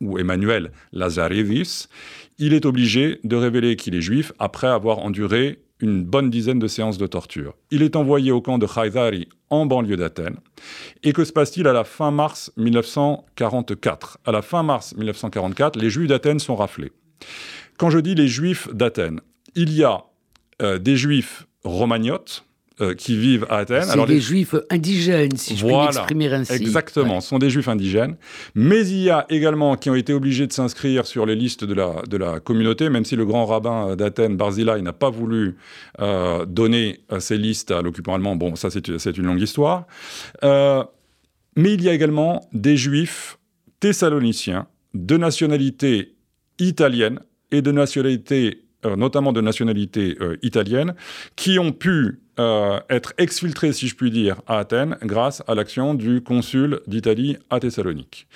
ou 0.00 0.18
Emmanuel 0.18 0.72
Lazarevis. 0.92 1.88
Il 2.38 2.54
est 2.54 2.66
obligé 2.66 3.20
de 3.24 3.36
révéler 3.36 3.76
qu'il 3.76 3.94
est 3.94 4.00
juif 4.00 4.32
après 4.38 4.68
avoir 4.68 4.98
enduré 4.98 5.58
une 5.80 6.04
bonne 6.04 6.30
dizaine 6.30 6.58
de 6.58 6.66
séances 6.66 6.98
de 6.98 7.06
torture. 7.06 7.54
Il 7.70 7.82
est 7.82 7.96
envoyé 7.96 8.32
au 8.32 8.40
camp 8.40 8.58
de 8.58 8.66
Khaïdari 8.66 9.28
en 9.50 9.66
banlieue 9.66 9.96
d'Athènes. 9.96 10.38
Et 11.02 11.12
que 11.12 11.24
se 11.24 11.32
passe-t-il 11.32 11.66
à 11.68 11.72
la 11.72 11.84
fin 11.84 12.10
mars 12.10 12.52
1944 12.56 14.18
À 14.24 14.32
la 14.32 14.42
fin 14.42 14.62
mars 14.62 14.94
1944, 14.96 15.78
les 15.78 15.90
juifs 15.90 16.08
d'Athènes 16.08 16.40
sont 16.40 16.56
raflés. 16.56 16.92
Quand 17.76 17.90
je 17.90 17.98
dis 17.98 18.14
les 18.14 18.28
juifs 18.28 18.68
d'Athènes, 18.74 19.20
il 19.54 19.72
y 19.72 19.84
a 19.84 20.04
euh, 20.62 20.78
des 20.78 20.96
juifs 20.96 21.46
romagnotes, 21.62 22.44
euh, 22.80 22.94
qui 22.94 23.16
vivent 23.16 23.46
à 23.50 23.58
Athènes. 23.58 23.82
C'est 23.84 24.06
des 24.06 24.20
juifs 24.20 24.54
indigènes, 24.70 25.36
si 25.36 25.56
je 25.56 25.66
voilà, 25.66 25.88
puis 25.88 26.14
m'exprimer 26.16 26.32
ainsi. 26.32 26.52
Exactement, 26.52 27.20
ce 27.20 27.28
sont 27.28 27.38
des 27.38 27.50
juifs 27.50 27.68
indigènes. 27.68 28.16
Mais 28.54 28.86
il 28.86 29.00
y 29.00 29.10
a 29.10 29.26
également 29.30 29.76
qui 29.76 29.90
ont 29.90 29.94
été 29.94 30.12
obligés 30.12 30.46
de 30.46 30.52
s'inscrire 30.52 31.06
sur 31.06 31.26
les 31.26 31.34
listes 31.34 31.64
de 31.64 31.74
la, 31.74 32.02
de 32.08 32.16
la 32.16 32.40
communauté, 32.40 32.88
même 32.88 33.04
si 33.04 33.16
le 33.16 33.26
grand 33.26 33.46
rabbin 33.46 33.96
d'Athènes, 33.96 34.36
Barzilai, 34.36 34.80
n'a 34.82 34.92
pas 34.92 35.10
voulu 35.10 35.56
euh, 36.00 36.44
donner 36.44 37.00
euh, 37.12 37.20
ces 37.20 37.36
listes 37.36 37.70
à 37.70 37.82
l'occupant 37.82 38.14
allemand. 38.14 38.36
Bon, 38.36 38.54
ça 38.54 38.68
c'est 38.70 39.18
une 39.18 39.26
longue 39.26 39.42
histoire. 39.42 39.86
mais 40.42 41.74
il 41.74 41.82
y 41.82 41.88
a 41.88 41.92
également 41.92 42.48
des 42.52 42.76
juifs 42.76 43.38
thessaloniciens 43.80 44.66
de 44.94 45.16
nationalité 45.16 46.14
italienne 46.58 47.20
et 47.50 47.62
de 47.62 47.72
nationalité 47.72 48.67
notamment 48.84 49.32
de 49.32 49.40
nationalité 49.40 50.16
italienne, 50.42 50.94
qui 51.36 51.58
ont 51.58 51.72
pu 51.72 52.20
euh, 52.38 52.78
être 52.88 53.14
exfiltré, 53.18 53.72
si 53.72 53.88
je 53.88 53.96
puis 53.96 54.12
dire, 54.12 54.40
à 54.46 54.58
Athènes 54.58 54.96
grâce 55.02 55.42
à 55.48 55.56
l'action 55.56 55.94
du 55.94 56.20
consul 56.22 56.80
d'Italie 56.86 57.36
à 57.50 57.58
Thessalonique. 57.58 58.28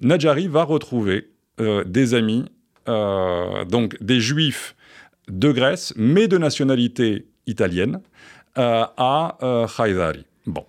Nadjari 0.00 0.46
va 0.46 0.62
retrouver 0.62 1.30
euh, 1.60 1.82
des 1.82 2.14
amis, 2.14 2.44
euh, 2.88 3.64
donc 3.64 4.00
des 4.00 4.20
juifs 4.20 4.76
de 5.26 5.50
Grèce, 5.50 5.92
mais 5.96 6.28
de 6.28 6.38
nationalité 6.38 7.26
italienne, 7.48 8.00
à 8.54 9.38
Haïdari. 9.78 10.24
Bon. 10.46 10.64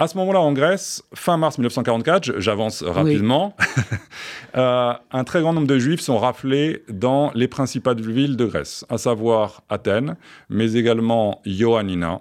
À 0.00 0.06
ce 0.06 0.16
moment-là, 0.18 0.40
en 0.40 0.52
Grèce, 0.52 1.02
fin 1.12 1.36
mars 1.36 1.58
1944, 1.58 2.38
j'avance 2.38 2.84
rapidement, 2.84 3.56
euh, 4.56 4.92
un 5.10 5.24
très 5.24 5.40
grand 5.40 5.52
nombre 5.52 5.66
de 5.66 5.76
Juifs 5.76 6.00
sont 6.00 6.18
raflés 6.18 6.84
dans 6.88 7.32
les 7.34 7.48
principales 7.48 8.00
villes 8.00 8.36
de 8.36 8.46
Grèce, 8.46 8.86
à 8.90 8.96
savoir 8.96 9.64
Athènes, 9.68 10.16
mais 10.50 10.74
également 10.74 11.42
Ioannina, 11.44 12.20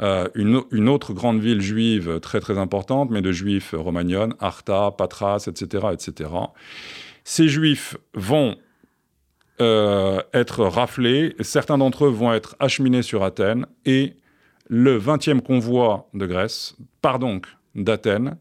euh, 0.00 0.26
une, 0.34 0.88
autre 0.88 1.12
grande 1.12 1.38
ville 1.38 1.60
juive 1.60 2.18
très 2.18 2.40
très 2.40 2.58
importante, 2.58 3.10
mais 3.12 3.22
de 3.22 3.30
Juifs 3.30 3.76
romagnonnes, 3.78 4.34
Arta, 4.40 4.90
Patras, 4.90 5.46
etc., 5.46 5.86
etc. 5.92 6.30
Ces 7.22 7.46
Juifs 7.46 7.96
vont 8.14 8.56
euh, 9.60 10.20
être 10.32 10.64
raflés, 10.64 11.36
certains 11.38 11.78
d'entre 11.78 12.06
eux 12.06 12.10
vont 12.10 12.32
être 12.32 12.56
acheminés 12.58 13.02
sur 13.02 13.22
Athènes 13.22 13.66
et 13.86 14.14
le 14.76 14.98
20e 14.98 15.40
convoi 15.40 16.08
de 16.14 16.26
Grèce 16.26 16.74
part 17.00 17.20
donc 17.20 17.46
d'Athènes 17.76 18.36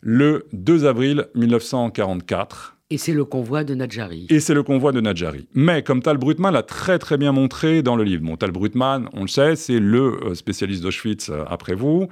le 0.00 0.46
2 0.54 0.86
avril 0.86 1.28
1944 1.34 2.73
et 2.94 2.96
c'est 2.96 3.12
le 3.12 3.24
convoi 3.24 3.64
de 3.64 3.74
Nadjari. 3.74 4.28
Et 4.30 4.38
c'est 4.38 4.54
le 4.54 4.62
convoi 4.62 4.92
de 4.92 5.00
Nadjari. 5.00 5.48
Mais 5.52 5.82
comme 5.82 6.00
Tal 6.00 6.16
Brutman 6.16 6.52
l'a 6.52 6.62
très 6.62 7.00
très 7.00 7.18
bien 7.18 7.32
montré 7.32 7.82
dans 7.82 7.96
le 7.96 8.04
livre, 8.04 8.22
bon, 8.22 8.36
Tal 8.36 8.52
Brutman, 8.52 9.08
on 9.14 9.22
le 9.22 9.28
sait, 9.28 9.56
c'est 9.56 9.80
le 9.80 10.20
euh, 10.22 10.34
spécialiste 10.36 10.80
d'Auschwitz 10.80 11.28
euh, 11.28 11.42
après 11.48 11.74
vous, 11.74 12.06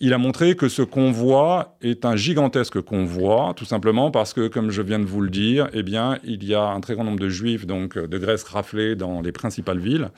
il 0.00 0.14
a 0.14 0.18
montré 0.18 0.56
que 0.56 0.70
ce 0.70 0.80
convoi 0.80 1.76
est 1.82 2.06
un 2.06 2.16
gigantesque 2.16 2.80
convoi, 2.80 3.52
tout 3.54 3.66
simplement 3.66 4.10
parce 4.10 4.32
que, 4.32 4.48
comme 4.48 4.70
je 4.70 4.80
viens 4.80 4.98
de 4.98 5.04
vous 5.04 5.20
le 5.20 5.28
dire, 5.28 5.68
eh 5.74 5.82
bien, 5.82 6.18
il 6.24 6.42
y 6.42 6.54
a 6.54 6.64
un 6.68 6.80
très 6.80 6.94
grand 6.94 7.04
nombre 7.04 7.20
de 7.20 7.28
juifs 7.28 7.66
donc, 7.66 7.98
de 7.98 8.18
Grèce 8.18 8.44
raflés 8.44 8.96
dans 8.96 9.20
les 9.20 9.32
principales 9.32 9.78
villes 9.78 10.08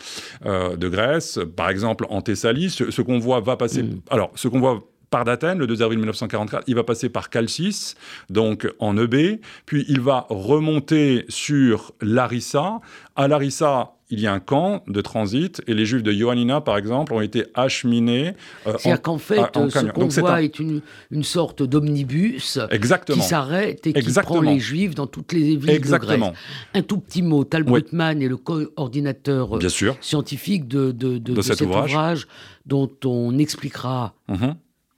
euh, 0.44 0.76
de 0.76 0.88
Grèce. 0.88 1.40
Par 1.56 1.68
exemple, 1.68 2.06
en 2.10 2.20
Thessalie, 2.22 2.70
ce, 2.70 3.02
convoi 3.02 3.40
va 3.40 3.56
passer... 3.56 3.82
Mm. 3.82 4.02
Alors, 4.10 4.30
ce 4.36 4.46
convoi 4.46 4.88
part 5.10 5.24
d'Athènes 5.24 5.58
le 5.58 5.66
2 5.66 5.82
avril 5.82 5.98
1944, 5.98 6.64
il 6.66 6.74
va 6.74 6.84
passer 6.84 7.08
par 7.08 7.30
Calcis, 7.30 7.94
donc 8.30 8.68
en 8.78 8.96
EB, 8.96 9.40
puis 9.66 9.84
il 9.88 10.00
va 10.00 10.26
remonter 10.28 11.24
sur 11.28 11.92
Larissa. 12.00 12.80
À 13.14 13.28
Larissa, 13.28 13.96
il 14.10 14.20
y 14.20 14.26
a 14.26 14.32
un 14.32 14.40
camp 14.40 14.84
de 14.86 15.00
transit 15.00 15.60
et 15.66 15.74
les 15.74 15.84
Juifs 15.84 16.02
de 16.02 16.12
Ioannina, 16.12 16.60
par 16.60 16.76
exemple, 16.76 17.12
ont 17.12 17.20
été 17.20 17.46
acheminés. 17.54 18.34
Euh, 18.66 18.74
C'est-à-dire 18.78 19.02
qu'en 19.02 19.18
fait, 19.18 19.40
ce 19.54 19.90
convoi 19.90 20.42
est, 20.42 20.58
une, 20.58 20.80
une, 21.10 21.24
sorte 21.24 21.62
d'omnibus 21.62 22.58
qui 23.06 23.20
s'arrête 23.20 23.86
et 23.86 23.92
qui 23.92 24.12
prend 24.12 24.40
les 24.40 24.60
Juifs 24.60 24.94
dans 24.94 25.06
toutes 25.06 25.32
les 25.32 25.56
villes 25.56 25.70
Exactement. 25.70 26.28
de 26.28 26.32
Grèce. 26.32 26.38
Un 26.74 26.82
tout 26.82 26.98
petit 26.98 27.22
mot, 27.22 27.44
Tal 27.44 27.64
Brutman 27.64 28.22
est 28.22 28.28
le 28.28 28.36
coordinateur 28.36 29.56
euh, 29.56 29.68
scientifique 30.00 30.68
de, 30.68 30.92
de, 30.92 31.40
cet, 31.42 31.62
ouvrage. 31.62 32.28
dont 32.64 32.90
on 33.04 33.38
expliquera 33.38 34.14
mhm 34.28 34.56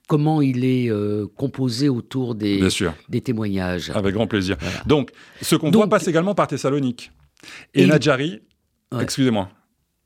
comment 0.09 0.43
il 0.43 0.65
est 0.65 0.91
euh, 0.91 1.27
composé 1.37 1.89
autour 1.89 2.35
des, 2.35 2.67
des 3.09 3.21
témoignages. 3.21 3.91
Avec 3.95 4.15
grand 4.15 4.27
plaisir. 4.27 4.57
Donc, 4.87 5.11
ce 5.41 5.55
qu'on 5.55 5.71
voit 5.71 5.87
passe 5.87 6.09
également 6.09 6.35
par 6.35 6.49
Thessalonique. 6.49 7.13
Et, 7.75 7.87
Nadjari, 7.87 8.41
excusez-moi. 9.01 9.51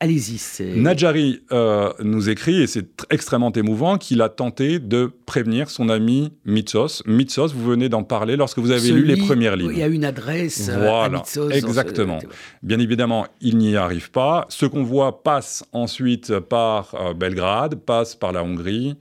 Allez-y. 0.01 0.41
Nadjari 0.81 1.43
euh, 1.53 1.93
nous 2.03 2.29
écrit, 2.29 2.61
et 2.61 2.67
c'est 2.67 3.05
extrêmement 3.11 3.53
émouvant, 3.53 3.99
qu'il 3.99 4.21
a 4.21 4.29
tenté 4.29 4.81
de 4.81 5.09
prévenir 5.27 5.71
son 5.71 5.89
ami 5.89 6.33
Mitsos. 6.45 7.05
Mitsos, 7.07 7.53
vous 7.55 7.65
venez 7.65 7.89
d'en 7.89 8.03
parler 8.03 8.35
lorsque 8.35 8.59
vous 8.59 8.73
avez 8.73 8.91
lu 8.91 9.05
les 9.05 9.17
premières 9.17 9.55
lignes. 9.55 9.71
Il 9.71 9.79
y 9.79 9.83
a 9.85 9.87
une 9.87 10.05
adresse 10.05 10.69
euh, 10.69 10.79
voilà, 10.79 11.05
à 11.05 11.09
Mitsos. 11.09 11.51
Exactement. 11.53 12.19
Bien 12.65 12.81
évidemment, 12.81 13.29
il 13.41 13.59
n'y 13.59 13.77
arrive 13.77 14.11
pas. 14.11 14.47
Ce 14.49 14.67
qu'on 14.67 14.83
voit 14.83 15.23
passe 15.23 15.65
ensuite 15.71 16.37
par 16.41 17.15
Belgrade, 17.15 17.77
passe 17.77 18.17
par 18.17 18.33
la 18.33 18.43
Hongrie, 18.43 18.97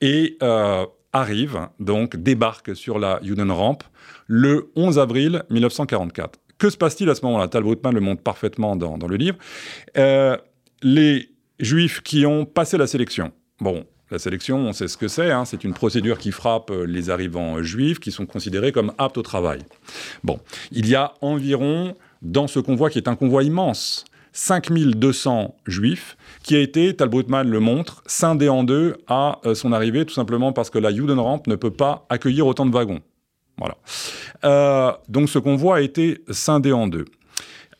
et 0.00 0.36
euh, 0.42 0.84
arrive, 1.12 1.68
donc 1.80 2.16
débarque 2.16 2.76
sur 2.76 2.98
la 2.98 3.20
Judenramp 3.22 3.78
le 4.26 4.70
11 4.76 4.98
avril 4.98 5.42
1944. 5.50 6.38
Que 6.58 6.70
se 6.70 6.76
passe-t-il 6.76 7.10
à 7.10 7.14
ce 7.14 7.24
moment-là? 7.26 7.48
Tal 7.48 7.62
Brutman 7.62 7.94
le 7.94 8.00
montre 8.00 8.22
parfaitement 8.22 8.76
dans, 8.76 8.96
le 8.96 9.16
livre. 9.16 9.36
Euh, 9.96 10.36
les 10.82 11.30
Juifs 11.60 12.02
qui 12.02 12.26
ont 12.26 12.44
passé 12.44 12.76
la 12.76 12.86
sélection, 12.86 13.32
bon, 13.60 13.84
la 14.10 14.18
sélection, 14.18 14.58
on 14.58 14.72
sait 14.72 14.88
ce 14.88 14.96
que 14.96 15.08
c'est, 15.08 15.30
hein, 15.32 15.44
c'est 15.44 15.64
une 15.64 15.74
procédure 15.74 16.18
qui 16.18 16.30
frappe 16.30 16.70
les 16.86 17.10
arrivants 17.10 17.62
juifs 17.62 17.98
qui 17.98 18.12
sont 18.12 18.24
considérés 18.24 18.70
comme 18.70 18.92
aptes 18.98 19.18
au 19.18 19.22
travail. 19.22 19.60
Bon, 20.22 20.38
il 20.70 20.86
y 20.88 20.94
a 20.94 21.14
environ, 21.22 21.96
dans 22.22 22.46
ce 22.46 22.60
convoi 22.60 22.88
qui 22.88 22.98
est 22.98 23.08
un 23.08 23.16
convoi 23.16 23.42
immense, 23.42 24.04
5200 24.36 25.56
juifs, 25.66 26.16
qui 26.42 26.56
a 26.56 26.60
été, 26.60 26.94
Tal 26.94 27.08
Brutman 27.08 27.48
le 27.48 27.58
montre, 27.58 28.02
scindé 28.06 28.50
en 28.50 28.64
deux 28.64 28.98
à 29.08 29.40
euh, 29.46 29.54
son 29.54 29.72
arrivée, 29.72 30.04
tout 30.04 30.12
simplement 30.12 30.52
parce 30.52 30.68
que 30.68 30.78
la 30.78 30.94
Judenramp 30.94 31.42
ne 31.46 31.56
peut 31.56 31.70
pas 31.70 32.04
accueillir 32.10 32.46
autant 32.46 32.66
de 32.66 32.70
wagons. 32.70 33.00
Voilà. 33.56 33.76
Euh, 34.44 34.92
donc 35.08 35.30
ce 35.30 35.38
convoi 35.38 35.78
a 35.78 35.80
été 35.80 36.22
scindé 36.28 36.72
en 36.72 36.86
deux. 36.86 37.06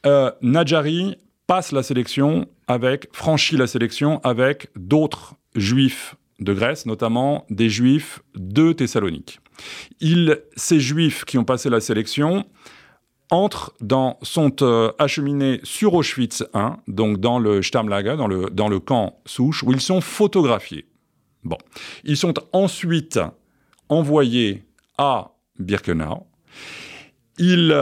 Euh, 0.07 0.31
Nadjari 0.41 1.19
passe 1.47 1.73
la 1.73 1.83
sélection 1.83 2.47
avec, 2.69 3.09
franchit 3.13 3.59
la 3.59 3.67
sélection 3.67 4.21
avec 4.25 4.71
d'autres 4.77 5.35
juifs 5.57 6.17
de 6.41 6.55
Grèce, 6.55 6.87
notamment 6.87 7.45
des 7.51 7.69
juifs 7.69 8.23
de 8.35 8.73
Thessalonique. 8.73 9.41
ces 10.57 10.81
juifs 10.81 11.27
qui 11.27 11.37
ont 11.37 11.45
passé 11.45 11.69
la 11.69 11.81
sélection 11.81 12.47
entrent 13.31 13.73
dans, 13.81 14.19
sont 14.23 14.57
acheminés 14.99 15.61
sur 15.65 15.95
Auschwitz 15.95 16.45
1, 16.55 16.79
donc 16.89 17.19
dans 17.19 17.39
le 17.39 17.63
Stammlager, 17.63 18.17
dans 18.17 18.29
le, 18.29 18.51
dans 18.51 18.69
le 18.69 18.79
camp 18.79 19.19
souche, 19.27 19.63
où 19.63 19.73
ils 19.73 19.81
sont 19.81 20.01
photographiés. 20.01 20.87
Bon. 21.45 21.59
Ils 22.05 22.17
sont 22.17 22.35
ensuite 22.53 23.21
envoyés 23.89 24.65
à 24.99 25.33
Birkenau. 25.59 26.27
Ils 27.39 27.75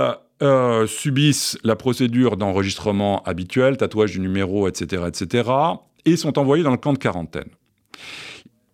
euh, 0.43 0.87
subissent 0.87 1.57
la 1.65 1.77
procédure 1.77 2.37
d'enregistrement 2.37 3.23
habituelle, 3.23 3.77
tatouage 3.77 4.13
du 4.13 4.21
numéro, 4.21 4.69
etc., 4.69 5.05
etc., 5.07 5.49
et 6.05 6.17
sont 6.17 6.39
envoyés 6.39 6.63
dans 6.63 6.73
le 6.73 6.77
camp 6.77 6.93
de 6.93 6.99
quarantaine. 6.99 7.49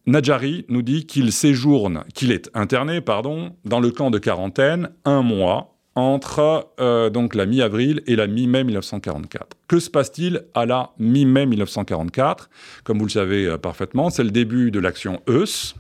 Najari 0.07 0.65
nous 0.69 0.83
dit 0.83 1.07
qu'il 1.07 1.31
séjourne, 1.31 2.05
qu'il 2.15 2.33
est 2.33 2.51
interné, 2.55 3.01
pardon, 3.01 3.55
dans 3.65 3.79
le 3.79 3.91
camp 3.91 4.11
de 4.11 4.19
quarantaine 4.19 4.91
un 5.05 5.23
mois 5.23 5.79
entre 6.01 6.69
euh, 6.81 7.11
donc 7.11 7.35
la 7.35 7.47
mi-avril 7.47 8.03
et 8.07 8.17
la 8.17 8.27
mi-mai 8.27 8.65
1944. 8.65 9.57
Que 9.69 9.79
se 9.79 9.91
passe-t-il 9.91 10.43
à 10.55 10.67
la 10.67 10.91
mi-mai 10.99 11.47
1944 11.47 12.51
Comme 12.85 12.99
vous 12.99 13.05
le 13.07 13.11
savez 13.11 13.47
euh, 13.47 13.59
parfaitement, 13.59 14.11
c'est 14.11 14.25
le 14.25 14.31
début 14.31 14.71
de 14.71 14.81
l'action 14.81 15.21
Eus, 15.29 15.75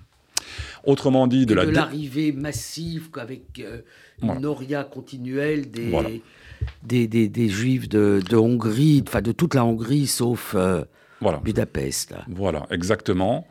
autrement 0.84 1.26
dit 1.26 1.46
de 1.46 1.52
Et 1.52 1.56
la 1.56 1.66
de 1.66 1.70
l'arrivée 1.70 2.32
massive 2.32 3.08
avec 3.18 3.42
euh, 3.60 3.80
une 4.22 4.26
Voilà. 4.26 4.40
noria 4.40 4.84
continuelle 4.84 5.70
des, 5.70 5.90
Voilà. 5.90 6.10
des, 6.82 7.06
des, 7.08 7.28
des 7.28 7.48
juifs 7.48 7.88
de, 7.88 8.20
de 8.28 8.36
Hongrie, 8.36 9.02
enfin 9.06 9.22
de 9.22 9.32
toute 9.32 9.54
la 9.54 9.64
Hongrie 9.64 10.06
sauf 10.06 10.54
euh, 10.56 10.84
voilà, 11.20 11.38
Budapest. 11.38 12.12
là. 12.12 12.24
voilà, 12.28 12.66
exactement. 12.70 13.46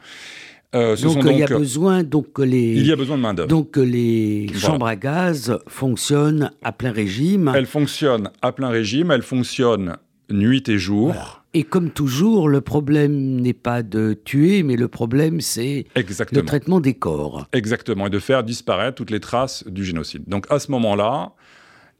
Euh, 0.75 0.95
ce 0.95 1.03
Donc, 1.03 1.13
sont 1.23 1.27
euh, 1.27 1.31
il 1.31 1.39
y 1.39 1.43
a 1.43 1.47
besoin 1.47 2.03
donc 2.03 2.31
que 2.33 2.43
les 2.43 2.73
il 2.75 2.85
y 2.85 2.91
a 2.91 2.95
besoin 2.95 3.17
de 3.17 3.21
main 3.23 3.33
d'œuvre. 3.33 3.47
donc 3.49 3.71
que 3.71 3.79
les 3.79 4.45
Voilà. 4.51 4.59
chambres 4.59 4.85
à 4.85 4.95
gaz 4.95 5.57
fonctionnent 5.67 6.51
à 6.61 6.71
plein 6.71 6.91
régime. 6.91 7.51
Elle 7.55 7.65
fonctionne 7.65 8.29
à 8.43 8.51
plein 8.51 8.69
régime, 8.69 9.09
elle 9.09 9.23
fonctionne 9.23 9.97
nuit 10.29 10.69
et 10.69 10.77
jour. 10.77 11.07
Voilà. 11.07 11.35
Et 11.55 11.63
comme 11.63 11.89
toujours, 11.89 12.47
le 12.47 12.61
problème 12.61 13.41
n'est 13.41 13.53
pas 13.53 13.81
de 13.81 14.13
tuer, 14.13 14.61
mais 14.61 14.75
le 14.75 14.87
problème 14.87 15.41
c'est 15.41 15.87
le 15.95 16.41
traitement 16.41 16.79
des 16.79 16.93
corps. 16.93 17.47
Exactement, 17.53 18.05
et 18.05 18.11
de 18.11 18.19
faire 18.19 18.43
disparaître 18.43 18.93
toutes 18.93 19.09
les 19.09 19.19
traces 19.19 19.63
du 19.67 19.83
génocide. 19.83 20.21
Donc 20.27 20.45
à 20.51 20.59
ce 20.59 20.69
moment-là, 20.69 21.31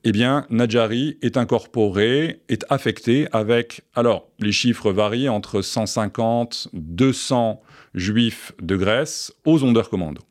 eh 0.03 0.11
bien, 0.11 0.45
Nadjari 0.49 1.17
est 1.21 1.37
incorporé, 1.37 2.41
est 2.49 2.65
affecté 2.69 3.27
avec, 3.31 3.81
alors, 3.95 4.29
les 4.39 4.51
chiffres 4.51 4.91
varient 4.91 5.29
entre 5.29 5.61
150, 5.61 6.69
200 6.73 7.61
juifs 7.95 8.53
de 8.61 8.75
Grèce 8.77 9.33
aux 9.45 9.59
Sonderkommando. 9.59 10.21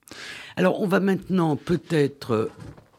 Alors, 0.56 0.80
on 0.80 0.86
va 0.86 1.00
maintenant 1.00 1.56
peut-être 1.56 2.30
euh, 2.32 2.50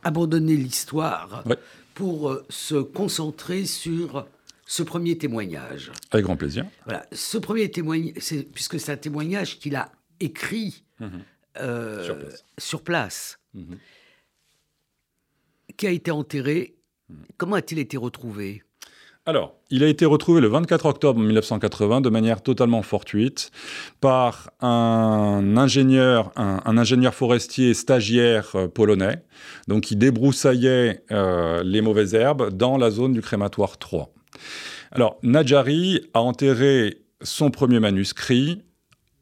abandonner 0.04 0.56
l'histoire 0.56 1.44
Ouais. 1.46 1.58
pour 1.96 2.30
euh, 2.30 2.46
se 2.50 2.76
concentrer 2.76 3.66
sur 3.66 4.28
ce 4.66 4.84
premier 4.84 5.18
témoignage. 5.18 5.92
Avec 6.12 6.26
grand 6.26 6.38
plaisir. 6.38 6.66
Voilà, 6.86 7.06
ce 7.12 7.38
premier 7.40 7.72
témoignage, 7.72 8.14
puisque 8.54 8.80
c'est 8.80 8.92
un 8.92 8.98
témoignage 8.98 9.58
qu'il 9.60 9.76
a 9.76 9.92
écrit 10.20 10.84
Mhm. 11.00 11.10
euh, 11.62 12.04
Sur 12.06 12.18
place. 12.20 12.44
sur 12.60 12.82
place, 12.84 13.40
Mhm. 13.56 13.78
Qui 15.80 15.88
a 15.88 15.92
été 15.92 16.12
enterré. 16.12 16.76
Comment 17.38 17.56
a-t-il 17.56 17.80
été 17.80 17.96
retrouvé? 17.96 18.64
Alors, 19.26 19.56
il 19.70 19.82
a 19.84 19.88
été 19.88 20.06
retrouvé 20.06 20.42
le 20.42 20.48
24 20.48 20.86
octobre 20.86 21.20
1980 21.22 22.02
de 22.02 22.10
manière 22.10 22.42
totalement 22.42 22.82
fortuite 22.82 23.52
par 24.02 24.52
un 24.60 25.56
ingénieur, 25.56 26.32
un 26.36 26.78
ingénieur 26.78 27.14
forestier 27.14 27.74
stagiaire 27.74 28.56
euh, 28.56 28.68
polonais, 28.68 29.24
donc 29.68 29.84
qui 29.84 29.96
débroussaillait 29.96 31.04
euh, 31.12 31.64
les 31.64 31.82
mauvaises 31.82 32.14
herbes 32.14 32.50
dans 32.50 32.78
la 32.78 32.92
zone 32.92 33.14
du 33.14 33.22
crématoire 33.22 33.78
3. 33.78 34.12
Alors, 34.92 35.18
Nadjari 35.24 36.10
a 36.14 36.22
enterré 36.22 37.04
son 37.22 37.52
premier 37.52 37.80
manuscrit 37.80 38.64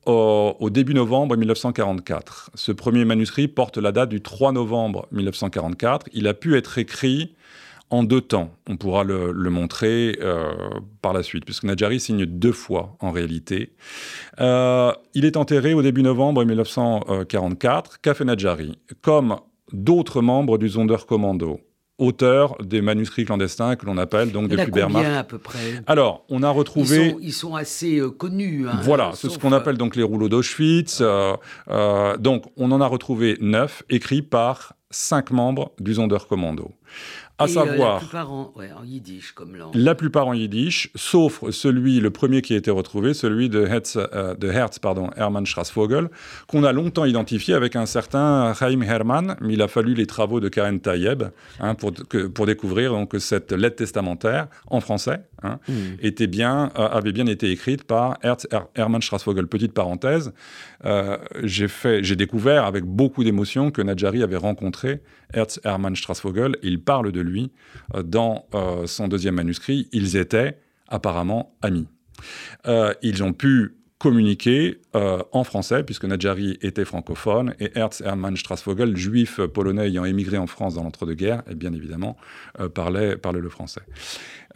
au, 0.08 0.70
début 0.70 0.94
novembre 0.94 1.36
1944. 1.36 2.52
Ce 2.56 2.72
premier 2.72 3.06
manuscrit 3.06 3.48
porte 3.48 3.78
la 3.78 3.92
date 3.92 4.10
du 4.10 4.22
3 4.22 4.52
novembre 4.52 5.08
1944. 5.12 6.08
Il 6.14 6.28
a 6.28 6.34
pu 6.34 6.56
être 6.56 6.78
écrit 6.78 7.36
en 7.90 8.04
deux 8.04 8.22
temps. 8.22 8.52
On 8.70 8.78
pourra 8.78 9.04
le, 9.04 9.34
montrer 9.50 10.18
euh, 10.22 10.54
par 11.02 11.14
la 11.14 11.24
suite, 11.24 11.46
puisque 11.46 11.64
Nadjari 11.64 12.00
signe 12.00 12.26
deux 12.26 12.52
fois 12.52 12.98
en 13.00 13.12
réalité. 13.12 13.74
Euh, 14.40 14.92
il 15.14 15.26
est 15.26 15.38
enterré 15.38 15.74
au 15.74 15.82
début 15.82 16.04
novembre 16.04 16.44
1944. 16.44 18.02
Qu'a 18.02 18.14
fait 18.14 18.26
Nadjari 18.26 18.78
Comme 19.02 19.38
d'autres 19.72 20.22
membres 20.22 20.58
du 20.58 20.70
Sonderkommando, 20.70 21.60
auteur 21.98 22.58
des 22.64 22.82
manuscrits 22.82 23.26
clandestins 23.26 23.76
que 23.76 23.86
l'on 23.86 23.98
appelle 23.98 24.32
donc 24.32 24.50
depuis 24.50 24.70
combien 24.72 25.16
à 25.16 25.24
peu 25.24 25.38
près? 25.38 25.82
Alors, 25.88 26.26
on 26.30 26.44
a 26.44 26.52
ils 26.52 26.58
retrouvé... 26.58 27.12
sont, 27.12 27.18
ils 27.22 27.34
sont 27.34 27.56
assez 27.56 27.98
euh, 28.00 28.10
connus. 28.10 28.68
hein, 28.68 28.80
Voilà, 28.84 29.10
euh, 29.10 29.12
c'est 29.16 29.30
ce 29.30 29.40
qu'on 29.40 29.52
euh, 29.52 29.58
appelle 29.58 29.78
donc 29.78 29.96
les 29.96 30.04
rouleaux 30.04 30.30
d'Auschwitz. 30.30 31.00
euh, 31.02 31.36
euh, 31.70 32.18
donc, 32.18 32.46
on 32.56 32.72
en 32.72 32.82
a 32.82 32.88
retrouvé 32.88 33.38
neuf, 33.42 33.84
écrits 33.90 34.22
par 34.22 34.74
cinq 34.90 35.32
membres 35.32 35.72
du 35.80 35.96
Sonderkommando. 35.96 36.72
À 37.40 37.46
et, 37.46 37.52
euh, 37.52 37.66
la 37.66 37.72
savoir, 37.72 38.00
plupart 38.00 38.32
en, 38.32 38.52
ouais, 38.56 38.70
en 38.72 38.84
yiddish 38.84 39.32
comme 39.34 39.56
langue. 39.56 39.76
la 39.76 39.94
plupart 39.94 40.28
en 40.28 40.34
yiddish, 40.34 40.90
sauf 40.96 41.48
celui, 41.52 42.00
le 42.00 42.10
premier 42.10 42.42
qui 42.42 42.54
a 42.56 42.58
été 42.58 42.72
retrouvé, 42.72 43.14
celui 43.14 43.48
de 43.48 43.64
Herz, 43.66 43.96
euh, 43.96 44.34
de 44.34 44.52
pardon, 44.82 45.12
Hermann 45.16 45.46
Strassvogel, 45.46 46.10
qu'on 46.48 46.64
a 46.64 46.72
longtemps 46.72 47.06
identifié 47.06 47.54
avec 47.54 47.76
un 47.76 47.86
certain 47.86 48.54
Chaim 48.56 48.82
Hermann, 48.82 49.36
mais 49.40 49.54
il 49.54 49.62
a 49.62 49.68
fallu 49.68 49.94
les 49.94 50.08
travaux 50.08 50.40
de 50.40 50.50
Karen 50.50 50.80
Tayeb 50.80 51.24
hein, 51.60 51.76
pour, 51.76 51.94
que- 51.94 52.26
pour 52.28 52.48
découvrir 52.48 52.92
donc, 52.92 53.14
cette 53.20 53.52
lettre 53.52 53.76
testamentaire 53.76 54.48
en 54.68 54.80
français 54.82 55.20
hein, 55.44 55.60
Hmm. 55.68 55.74
était 56.02 56.28
bien, 56.28 56.72
euh, 56.78 56.88
avait 56.88 57.12
bien 57.12 57.26
été 57.28 57.52
écrite 57.52 57.84
par 57.84 58.18
Herz 58.24 58.48
Her- 58.52 58.68
Hermann 58.76 59.02
Strassvogel. 59.02 59.48
Petite 59.48 59.74
parenthèse, 59.74 60.34
euh, 60.86 61.18
j'ai 61.44 62.16
découvert 62.16 62.66
avec 62.66 62.84
beaucoup 62.86 63.24
d'émotion 63.24 63.72
que 63.72 63.82
Nadjari 63.82 64.24
avait 64.24 64.38
rencontré 64.38 65.02
Herz 65.34 65.60
Hermann 65.64 65.96
Strassvogel. 65.96 66.56
Il 66.64 66.82
parle 66.82 67.12
de 67.12 67.22
lui 67.22 67.52
euh, 67.96 68.04
dans 68.04 68.46
son 68.86 69.08
deuxième 69.08 69.36
manuscrit. 69.36 69.88
Ils 69.92 70.16
étaient 70.18 70.58
apparemment 70.88 71.56
amis. 71.62 71.88
Ils 73.02 73.24
ont 73.24 73.34
pu 73.34 73.76
communiquer 74.00 74.80
euh, 74.96 75.24
en 75.32 75.44
français, 75.44 75.84
puisque 75.84 76.06
Nadjari 76.06 76.58
était 76.62 76.86
francophone, 76.86 77.56
et 77.60 77.72
Herz 77.76 78.02
Hermann 78.04 78.38
Strassvogel, 78.38 78.96
juif 78.96 79.42
polonais 79.42 79.88
ayant 79.88 80.06
émigré 80.06 80.38
en 80.38 80.48
France 80.48 80.76
dans 80.76 80.84
l'entre-deux-guerres, 80.84 81.42
et 81.50 81.56
bien 81.56 81.74
évidemment, 81.74 82.16
euh, 82.60 82.70
parlait, 82.70 83.18
parlait 83.18 83.42
le 83.42 83.50
français. 83.50 83.82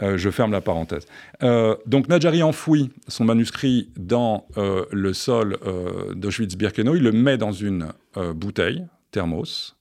Euh, 0.02 0.18
je 0.18 0.30
ferme 0.30 0.52
la 0.52 0.62
parenthèse. 0.62 1.06
Euh, 1.44 1.76
donc 1.86 2.08
Nadjari 2.08 2.44
enfouit 2.44 2.92
son 3.08 3.26
manuscrit 3.26 3.90
dans 3.98 4.48
euh, 4.58 4.86
le 4.92 5.14
sol 5.14 5.58
euh, 5.66 6.14
d'Auschwitz-Birkenau, 6.14 6.96
il 6.96 7.04
le 7.04 7.12
met 7.12 7.38
dans 7.38 7.52
une 7.52 7.88
bouteille, 8.36 8.86
thermos, 9.12 9.78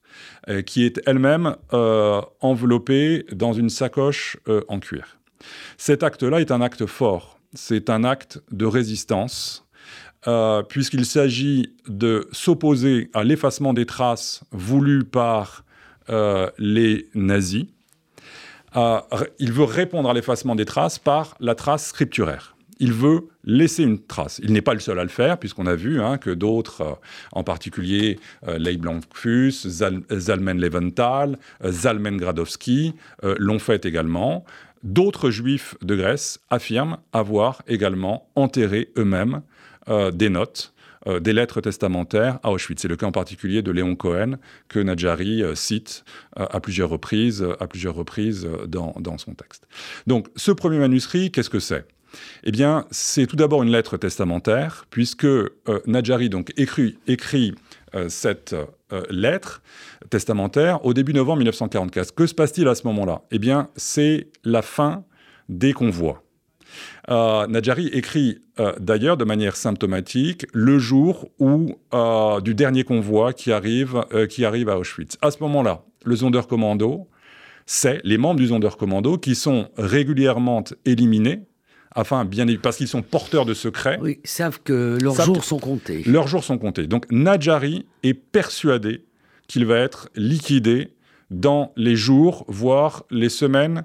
qui 0.65 0.85
est 0.85 1.01
elle-même 1.05 1.57
enveloppée 1.73 3.27
dans 3.33 3.53
une 3.53 3.71
sacoche 3.71 4.37
en 4.69 4.79
cuir. 4.79 5.19
Cet 5.79 6.05
acte-là 6.05 6.41
est 6.41 6.53
un 6.53 6.61
acte 6.61 6.87
fort. 6.87 7.40
C'est 7.55 7.91
un 7.91 8.05
acte 8.05 8.41
de 8.53 8.65
résistance, 8.65 9.67
euh, 10.29 10.63
puisqu'il 10.63 11.05
s'agit 11.05 11.75
de 11.89 12.29
s'opposer 12.31 13.11
à 13.13 13.25
l'effacement 13.25 13.73
des 13.73 13.87
traces 13.87 14.43
voulues 14.53 15.05
par 15.05 15.65
euh, 16.11 16.49
les 16.59 17.09
nazis. 17.15 17.67
Euh, 18.77 19.01
il 19.39 19.53
veut 19.53 19.65
répondre 19.65 20.09
à 20.09 20.15
l'effacement 20.15 20.55
des 20.55 20.65
traces 20.65 20.99
par 20.99 21.37
la 21.41 21.55
trace 21.55 21.89
scripturaire. 21.89 22.57
Il 22.83 22.93
veut 22.93 23.29
laisser 23.45 23.83
une 23.83 23.99
trace. 23.99 24.41
Il 24.43 24.53
n'est 24.53 24.63
pas 24.63 24.73
le 24.73 24.81
seul 24.81 24.99
à 24.99 25.03
le 25.03 25.11
faire, 25.11 25.39
puisqu'on 25.39 25.67
a 25.67 25.75
vu 25.75 26.01
hein, 26.01 26.17
que 26.17 26.31
d'autres, 26.31 26.99
en 27.33 27.45
particulier 27.45 28.19
euh, 28.49 28.59
Zalmen 30.19 30.59
Leventhal, 30.59 31.39
euh, 31.63 31.71
Zalmen 31.73 32.17
Gradowski, 32.17 32.95
l'ont 33.23 33.59
fait 33.59 33.85
également. 33.85 34.45
D'autres 34.83 35.31
juifs 35.31 35.77
de 35.83 35.95
Grèce 35.95 36.41
affirment 36.49 36.99
avoir 37.13 37.63
également 37.69 38.31
enterré 38.35 38.91
eux-mêmes 38.97 39.43
euh, 39.89 40.11
des 40.11 40.31
notes, 40.31 40.73
euh, 41.07 41.19
des 41.19 41.33
lettres 41.33 41.63
testamentaires 41.63 42.39
à 42.43 42.51
Auschwitz. 42.51 42.83
C'est 42.83 42.89
le 42.89 42.97
cas 42.97 43.07
en 43.07 43.13
particulier 43.13 43.63
de 43.63 43.71
Léon 43.71 43.97
Cohen, 43.97 44.37
que 44.69 44.79
Nadjari 44.79 45.43
euh, 45.43 45.55
cite 45.55 46.05
à 46.37 46.61
plusieurs 46.61 46.91
reprises, 46.91 47.47
à 47.59 47.67
plusieurs 47.67 47.95
reprises 47.95 48.47
dans, 48.69 49.19
son 49.19 49.35
texte. 49.35 49.67
Donc, 50.07 50.29
ce 50.37 50.53
premier 50.53 50.79
manuscrit, 50.79 51.31
qu'est-ce 51.31 51.49
que 51.49 51.59
c'est? 51.59 51.87
Eh 52.45 52.53
bien, 52.53 52.87
c'est 52.91 53.27
tout 53.27 53.37
d'abord 53.37 53.63
une 53.63 53.71
lettre 53.71 53.97
testamentaire, 53.97 54.85
puisque 54.91 55.25
euh, 55.25 55.49
Nadjari 55.87 56.29
écrit, 56.59 57.55
cette 58.09 58.55
euh, 58.93 59.03
lettre 59.11 59.63
testamentaire 60.11 60.85
au 60.85 60.95
début 60.95 61.13
novembre 61.13 61.39
1944. 61.39 62.15
Que 62.15 62.27
se 62.27 62.35
passe-t-il 62.35 62.69
à 62.69 62.75
ce 62.75 62.87
moment-là? 62.87 63.23
Eh 63.31 63.39
bien, 63.39 63.69
c'est 63.77 64.29
la 64.45 64.63
fin 64.63 65.05
des 65.49 65.73
convois. 65.73 66.23
Euh, 67.11 67.47
Nadjari 67.47 67.89
écrit 67.89 68.39
euh, 68.61 68.73
d'ailleurs 68.79 69.17
de 69.17 69.25
manière 69.25 69.57
symptomatique 69.57 70.47
le 70.53 70.79
jour 70.79 71.29
où, 71.39 71.77
du 72.43 72.55
dernier 72.55 72.85
convoi 72.85 73.33
qui 73.33 73.53
arrive, 73.53 74.05
qui 74.29 74.45
arrive 74.45 74.69
à 74.69 74.79
Auschwitz. 74.79 75.17
À 75.21 75.31
ce 75.31 75.39
moment-là, 75.41 75.85
le 76.05 76.17
Sonderkommando 76.17 77.09
c'est 77.73 78.01
les 78.03 78.19
membres 78.19 78.41
du 78.41 78.49
Sonderkommando 78.49 79.17
qui 79.17 79.37
sont 79.37 79.69
régulièrement 79.77 80.65
éliminés 80.85 81.43
afin 81.95 82.25
bien 82.25 82.47
parce 82.63 82.77
qu'ils 82.77 82.89
sont 82.89 83.03
porteurs 83.03 83.45
de 83.45 83.55
secrets. 83.55 83.99
Oui, 84.01 84.21
savent 84.25 84.61
que 84.63 84.99
leurs 85.01 85.21
jours 85.21 85.45
sont 85.45 85.59
comptés. 85.59 86.03
Leurs 86.07 86.29
jours 86.29 86.45
sont 86.45 86.59
comptés. 86.59 86.87
Donc 86.87 87.11
Najari 87.11 87.87
est 88.03 88.15
persuadé 88.15 89.05
qu'il 89.49 89.67
va 89.67 89.79
être 89.79 90.09
liquidé 90.15 90.95
dans 91.31 91.73
les 91.77 91.97
jours, 91.97 92.45
voire 92.49 93.05
les 93.11 93.29
semaines, 93.29 93.85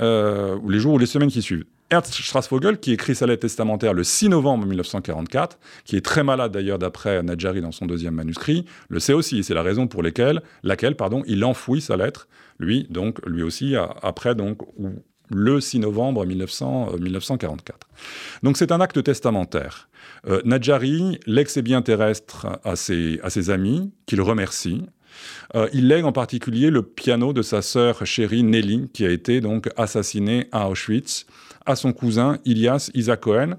euh, 0.00 0.56
ou 0.62 0.70
les 0.70 0.78
jours 0.78 0.94
ou 0.94 0.98
les 0.98 1.06
semaines 1.06 1.30
qui 1.30 1.42
suivent. 1.42 1.64
Ernst 1.90 2.14
Strasvogel, 2.14 2.78
qui 2.78 2.92
écrit 2.92 3.14
sa 3.14 3.26
lettre 3.26 3.42
testamentaire 3.42 3.92
le 3.92 4.02
6 4.02 4.30
novembre 4.30 4.66
1944, 4.66 5.58
qui 5.84 5.96
est 5.96 6.04
très 6.04 6.24
malade 6.24 6.50
d'ailleurs 6.50 6.78
d'après 6.78 7.22
Nadjari 7.22 7.60
dans 7.60 7.72
son 7.72 7.86
deuxième 7.86 8.14
manuscrit, 8.14 8.64
le 8.88 8.98
sait 8.98 9.12
aussi. 9.12 9.44
C'est 9.44 9.54
la 9.54 9.62
raison 9.62 9.86
pour 9.86 10.02
laquelle, 10.02 10.42
laquelle 10.62 10.96
pardon, 10.96 11.22
il 11.26 11.44
enfouit 11.44 11.80
sa 11.80 11.96
lettre, 11.96 12.26
lui, 12.58 12.86
donc, 12.90 13.24
lui 13.26 13.42
aussi, 13.42 13.74
après, 14.02 14.34
donc, 14.34 14.62
le 15.30 15.60
6 15.60 15.80
novembre 15.80 16.24
1944. 16.26 17.76
Euh, 17.76 17.94
donc 18.42 18.56
c'est 18.56 18.72
un 18.72 18.80
acte 18.80 19.02
testamentaire. 19.02 19.88
Euh, 20.26 20.40
Nadjari 20.44 21.18
lègue 21.26 21.48
ses 21.48 21.62
biens 21.62 21.82
terrestres 21.82 22.46
à 22.64 22.76
ses, 22.76 23.20
à 23.22 23.30
ses 23.30 23.50
amis, 23.50 23.92
qu'il 24.06 24.20
remercie. 24.20 24.82
Euh, 25.54 25.68
il 25.72 25.88
lègue 25.88 26.04
en 26.04 26.12
particulier 26.12 26.70
le 26.70 26.82
piano 26.82 27.32
de 27.32 27.42
sa 27.42 27.62
sœur 27.62 28.04
chérie 28.04 28.42
Nelly, 28.42 28.90
qui 28.92 29.06
a 29.06 29.10
été 29.10 29.40
donc 29.40 29.70
assassinée 29.76 30.48
à 30.52 30.68
Auschwitz 30.68 31.26
à 31.66 31.76
son 31.76 31.92
cousin 31.92 32.38
Ilias 32.44 32.90
Isaac 32.92 33.20
Cohen, 33.20 33.54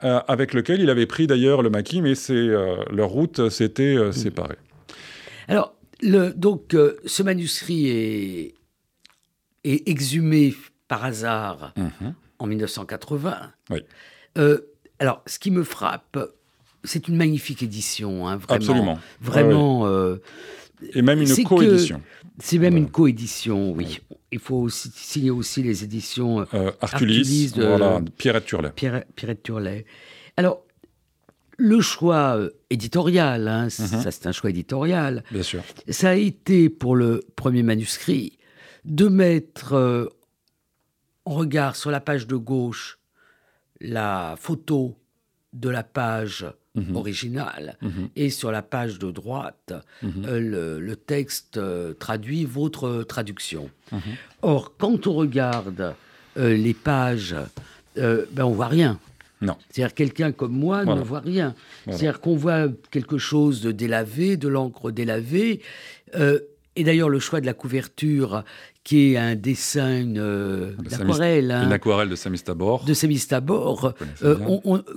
avec 0.00 0.52
lequel 0.52 0.80
il 0.82 0.90
avait 0.90 1.06
pris 1.06 1.26
d'ailleurs 1.28 1.62
le 1.62 1.70
maquis, 1.70 2.02
mais 2.02 2.14
leur 2.90 3.08
route 3.08 3.48
s'était 3.48 3.96
séparée. 4.10 4.56
Alors, 5.46 5.72
donc, 6.02 6.76
ce 7.06 7.22
manuscrit 7.22 7.88
est, 7.88 8.54
exhumé 9.64 10.52
par 10.88 11.04
hasard 11.04 11.72
mhm. 11.76 12.14
en 12.38 12.46
1980. 12.46 13.52
Oui. 13.70 13.80
alors, 14.98 15.22
ce 15.26 15.38
qui 15.38 15.50
me 15.50 15.64
frappe, 15.64 16.18
c'est 16.84 17.08
une 17.08 17.16
magnifique 17.16 17.62
édition, 17.62 18.28
hein, 18.28 18.36
vraiment. 18.36 18.56
Absolument. 18.56 18.98
Vraiment. 19.20 20.18
Et 20.92 21.02
même 21.02 21.20
une 21.20 21.44
coédition. 21.44 22.02
C'est 22.38 22.58
même 22.58 22.76
une 22.76 22.90
coédition, 22.90 23.72
oui. 23.72 24.00
Il 24.32 24.40
faut 24.40 24.56
aussi 24.56 24.90
signer 24.92 25.30
aussi 25.30 25.62
les 25.62 25.84
éditions 25.84 26.40
euh, 26.40 26.44
euh 26.54 26.72
Arculis, 26.80 27.52
de 27.52 27.64
voilà, 27.64 28.00
Pierrette 28.18 28.46
Turlet. 28.46 28.72
Pierre, 28.74 29.04
Pierrette 29.14 29.42
Turlet. 29.44 29.86
Alors, 30.36 30.64
le 31.56 31.80
choix 31.80 32.36
euh, 32.36 32.50
éditorial, 32.70 33.46
hein, 33.46 33.64
mhm. 33.64 33.70
ça 33.70 34.10
c'est 34.10 34.26
un 34.26 34.32
choix 34.32 34.50
éditorial. 34.50 35.22
Bien 35.30 35.44
sûr. 35.44 35.62
Ça 35.88 36.10
a 36.10 36.14
été 36.14 36.68
pour 36.68 36.96
le 36.96 37.22
premier 37.36 37.62
manuscrit 37.62 38.38
de 38.84 39.06
mettre 39.06 40.10
euh, 41.26 41.30
en 41.30 41.34
regard 41.34 41.76
sur 41.76 41.90
la 41.90 42.00
page 42.00 42.26
de 42.26 42.36
gauche 42.36 42.98
la 43.80 44.36
photo 44.38 44.96
de 45.52 45.68
la 45.68 45.82
page 45.82 46.46
Mhm. 46.74 46.96
original. 46.96 47.76
Mhm. 47.82 48.08
Et 48.16 48.30
sur 48.30 48.50
la 48.50 48.62
page 48.62 48.98
de 48.98 49.10
droite, 49.10 49.72
mhm. 50.02 50.24
euh, 50.26 50.78
le, 50.80 50.96
texte 50.96 51.56
euh, 51.56 51.92
traduit 51.94 52.44
votre 52.44 53.04
traduction. 53.04 53.70
Or, 54.42 54.72
quand 54.76 55.06
on 55.06 55.12
regarde 55.14 55.94
euh, 56.36 56.56
les 56.56 56.74
pages, 56.74 57.36
ben, 57.96 58.26
on 58.38 58.50
voit 58.50 58.66
rien. 58.66 58.98
Non. 59.40 59.56
C'est-à-dire 59.70 59.94
quelqu'un 59.94 60.32
comme 60.32 60.52
moi 60.52 60.84
ne 60.84 61.00
voit 61.00 61.20
rien. 61.20 61.54
C'est-à-dire 61.84 62.20
qu'on 62.20 62.34
voit 62.34 62.66
quelque 62.90 63.18
chose 63.18 63.60
de 63.60 63.70
délavé, 63.70 64.36
de 64.36 64.48
l'encre 64.48 64.90
délavée. 64.90 65.60
Et 66.76 66.84
d'ailleurs, 66.84 67.08
le 67.08 67.20
choix 67.20 67.40
de 67.40 67.46
la 67.46 67.54
couverture 67.54 68.44
qui 68.82 69.12
est 69.12 69.16
un 69.16 69.34
dessin, 69.34 69.98
une, 69.98 70.18
euh, 70.18 70.72
aquarelle. 70.92 71.50
Hein. 71.50 71.64
une 71.64 71.72
aquarelle 71.72 72.10
de 72.10 72.16
Samis 72.16 72.40
Tabor. 72.40 72.84
De 72.84 72.92
Samis 72.92 73.26
Tabor, 73.26 73.94
euh, 74.22 74.36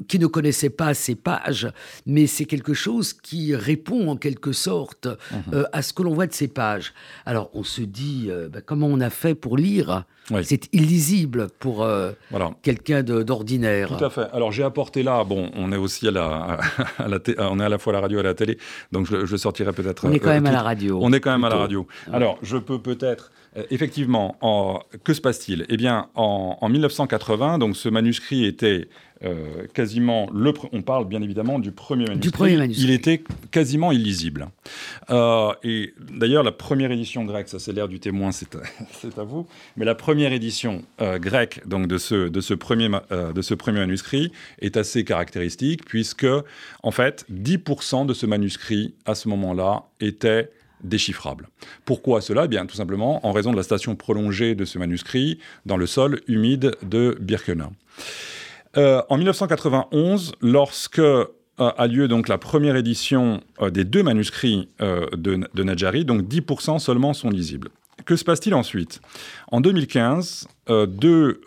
qui 0.10 0.20
ne 0.20 0.28
connaissait 0.28 0.70
pas 0.70 0.94
ces 0.94 1.16
pages, 1.16 1.72
mais 2.06 2.28
c'est 2.28 2.46
quelque 2.46 2.74
chose 2.74 3.14
qui 3.14 3.56
répond 3.56 4.10
en 4.10 4.18
quelque 4.18 4.52
sorte 4.52 5.08
mhm. 5.08 5.54
euh, 5.54 5.64
à 5.72 5.82
ce 5.82 5.94
que 5.94 6.04
l'on 6.04 6.14
voit 6.14 6.28
de 6.28 6.34
ces 6.34 6.50
pages. 6.50 6.94
Alors 7.26 7.50
on 7.54 7.64
se 7.64 7.82
dit, 7.82 8.30
bah, 8.52 8.60
comment 8.62 8.88
on 8.88 9.00
a 9.00 9.10
fait 9.10 9.36
pour 9.36 9.56
lire 9.56 10.06
C'est 10.44 10.74
illisible 10.74 11.48
pour 11.60 11.88
quelqu'un 12.62 13.04
d'ordinaire. 13.04 13.98
Tout 13.98 14.04
à 14.04 14.10
fait. 14.10 14.28
Alors 14.34 14.52
j'ai 14.52 14.64
apporté 14.64 15.04
là, 15.04 15.24
bon, 15.24 15.50
on 15.56 15.72
est 15.72 15.78
aussi 15.78 16.08
à 16.08 16.12
la, 16.12 16.58
à 16.98 17.08
la 17.08 17.20
on 17.50 17.60
est 17.60 17.64
à 17.64 17.70
la 17.70 17.78
fois 17.78 17.94
à 17.94 17.96
la 17.96 18.02
radio 18.02 18.18
et 18.18 18.22
à 18.22 18.24
la 18.24 18.34
télé, 18.34 18.58
donc 18.92 19.08
je, 19.08 19.26
je 19.26 19.38
sortirai 19.38 19.72
peut-être. 19.72 20.06
On 20.06 20.12
est 20.12 20.20
quand 20.20 20.30
même 20.30 20.46
à 20.46 20.52
la 20.52 20.62
radio. 20.62 21.00
On 21.02 21.14
est 21.14 21.20
quand 21.20 21.32
même 21.32 21.46
à 21.46 21.50
la 21.50 21.58
radio. 21.58 21.88
Alors 22.12 22.38
je 22.42 22.58
peux 22.58 22.80
peut-être 22.80 23.32
euh, 23.58 23.64
effectivement, 23.72 24.38
que 25.04 25.14
se 25.14 25.22
passe-t-il? 25.22 25.66
Eh 25.70 25.78
bien, 25.78 26.10
en, 26.16 26.70
1980, 26.70 27.58
donc 27.58 27.76
ce 27.76 27.90
manuscrit 27.90 28.46
était 28.46 28.90
euh, 29.24 29.66
quasiment 29.74 30.30
le. 30.34 30.54
On 30.72 30.82
parle 30.82 31.08
bien 31.08 31.22
évidemment 31.22 31.60
du 31.60 31.72
premier 31.72 32.06
manuscrit. 32.06 32.20
Du 32.20 32.32
premier 32.32 32.58
manuscrit. 32.58 32.84
Il 32.86 32.92
était 32.92 33.24
quasiment 33.52 33.92
illisible. 33.92 34.48
Euh, 35.10 35.52
et 35.64 35.94
d'ailleurs, 36.12 36.44
la 36.44 36.52
première 36.52 36.92
édition 36.92 37.26
grecque, 37.26 37.50
ça 37.50 37.60
c'est 37.60 37.74
l'air 37.74 37.88
du 37.88 38.00
témoin, 38.00 38.32
c'est 38.32 39.18
à, 39.18 39.24
vous. 39.24 39.48
Mais 39.76 39.86
la 39.86 39.96
première 39.96 40.34
édition 40.34 40.84
grecque 41.00 41.62
donc 41.66 41.88
de 41.88 41.98
ce, 41.98 42.28
de, 42.28 42.42
ce 42.42 42.54
premier, 42.54 42.90
de 42.90 43.42
ce 43.42 43.54
premier 43.54 43.80
manuscrit 43.80 44.32
est 44.60 44.78
assez 44.78 45.04
caractéristique 45.04 45.86
puisque 45.86 46.28
en 46.84 46.92
fait 46.92 47.26
10% 47.32 48.06
de 48.06 48.14
ce 48.14 48.26
manuscrit 48.26 48.94
à 49.06 49.16
ce 49.16 49.28
moment-là 49.30 49.84
était 50.00 50.52
déchiffrable. 50.84 51.50
Pourquoi 51.86 52.22
cela? 52.22 52.46
Eh 52.46 52.48
Bien, 52.48 52.66
tout 52.66 52.76
simplement 52.76 53.26
en 53.26 53.32
raison 53.32 53.52
de 53.52 53.58
la 53.58 53.64
station 53.64 53.96
prolongée 53.96 54.56
de 54.56 54.66
ce 54.66 54.78
manuscrit 54.78 55.40
dans 55.66 55.78
le 55.78 55.86
sol 55.86 56.22
humide 56.28 56.76
de 56.84 57.18
Birkenau. 57.20 57.72
Euh, 58.78 59.02
en 59.10 59.18
1991, 59.18 60.34
lorsque 60.42 61.00
euh, 61.00 61.26
a 61.58 61.88
lieu 61.88 62.08
donc 62.08 62.28
la 62.28 62.38
première 62.38 62.76
édition 62.76 63.42
euh, 63.62 63.70
des 63.70 63.84
deux 63.84 64.04
manuscrits 64.04 64.70
de, 64.80 65.64
Najari, 65.64 66.06
donc 66.06 66.22
10% 66.24 66.80
seulement 66.80 67.14
sont 67.14 67.30
lisibles. 67.30 67.70
Que 68.06 68.16
se 68.16 68.24
passe-t-il 68.24 68.54
ensuite? 68.54 69.02
En 69.52 69.60
2015, 69.60 70.48
deux 70.88 71.42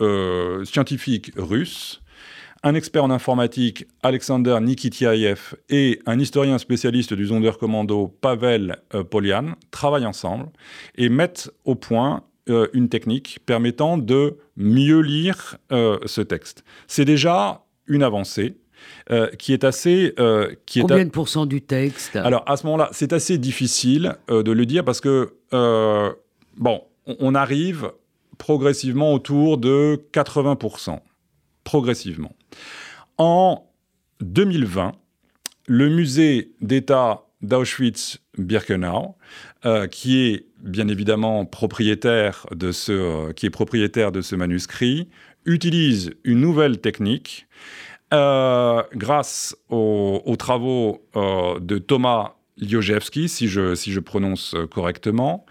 scientifiques 0.64 1.33
russes 1.37 2.01
un 2.62 2.75
expert 2.75 3.05
en 3.05 3.11
informatique, 3.11 3.87
Alexander 4.03 4.59
Nikitiaev, 4.61 5.55
et 5.71 6.01
un 6.07 6.19
historien 6.19 6.59
spécialiste 6.59 7.14
du 7.14 7.27
Sonderkommando, 7.27 8.09
Pavel 8.21 8.77
euh, 8.95 9.03
Polian, 9.03 9.55
travaillent 9.71 10.07
ensemble 10.07 10.49
et 10.97 11.09
mettent 11.09 11.51
au 11.64 11.75
point 11.75 12.23
euh, 12.51 12.69
une 12.73 12.89
technique 12.89 13.39
permettant 13.47 13.99
de 13.99 14.39
mieux 14.57 15.01
lire 15.01 15.57
euh, 15.73 15.99
ce 16.07 16.21
texte. 16.21 16.65
C'est 16.87 17.05
déjà 17.05 17.65
une 17.87 18.03
avancée. 18.03 18.57
qui 19.39 19.53
est 19.53 19.65
assez. 19.65 20.15
qui 20.65 20.81
Combien 20.81 21.05
de 21.05 21.11
pourcents 21.11 21.45
du 21.45 21.61
texte? 21.61 22.17
Alors 22.17 22.45
à 22.47 22.57
ce 22.57 22.65
moment-là, 22.65 22.89
c'est 22.93 23.13
assez 23.13 23.37
difficile 23.37 24.17
de 24.29 24.51
le 24.51 24.65
dire 24.65 24.85
parce 24.87 25.03
que 25.03 25.35
bon, 26.57 26.83
on 27.07 27.35
arrive 27.35 27.93
progressivement 28.39 29.13
autour 29.13 29.59
de 29.59 30.01
80% 30.15 31.01
progressivement. 31.65 32.35
En 33.19 33.67
2020, 34.21 34.93
le 35.67 35.89
musée 35.89 36.53
d'État 36.61 37.25
d'Auschwitz-Birkenau, 37.42 39.16
euh, 39.64 39.87
qui 39.87 40.18
est 40.18 40.46
bien 40.62 40.88
évidemment 40.88 41.44
propriétaire 41.44 42.46
de 42.55 42.72
ce, 42.72 42.92
euh, 42.92 43.33
qui 43.33 43.46
est 43.46 43.50
propriétaire 43.50 44.12
de 44.12 44.20
ce 44.20 44.37
manuscrit, 44.37 45.09
utilise 45.46 46.12
une 46.24 46.40
nouvelle 46.40 46.79
technique 46.79 47.46
euh, 48.12 48.83
grâce 48.94 49.57
aux, 49.68 50.37
travaux 50.38 51.03
de 51.14 51.79
Thomas 51.79 52.35
Liojewski, 52.59 53.29
si 53.29 53.48
je, 53.48 53.74
si 53.74 53.92
je 53.92 54.00
prononce 54.00 54.55
correctement, 54.70 55.46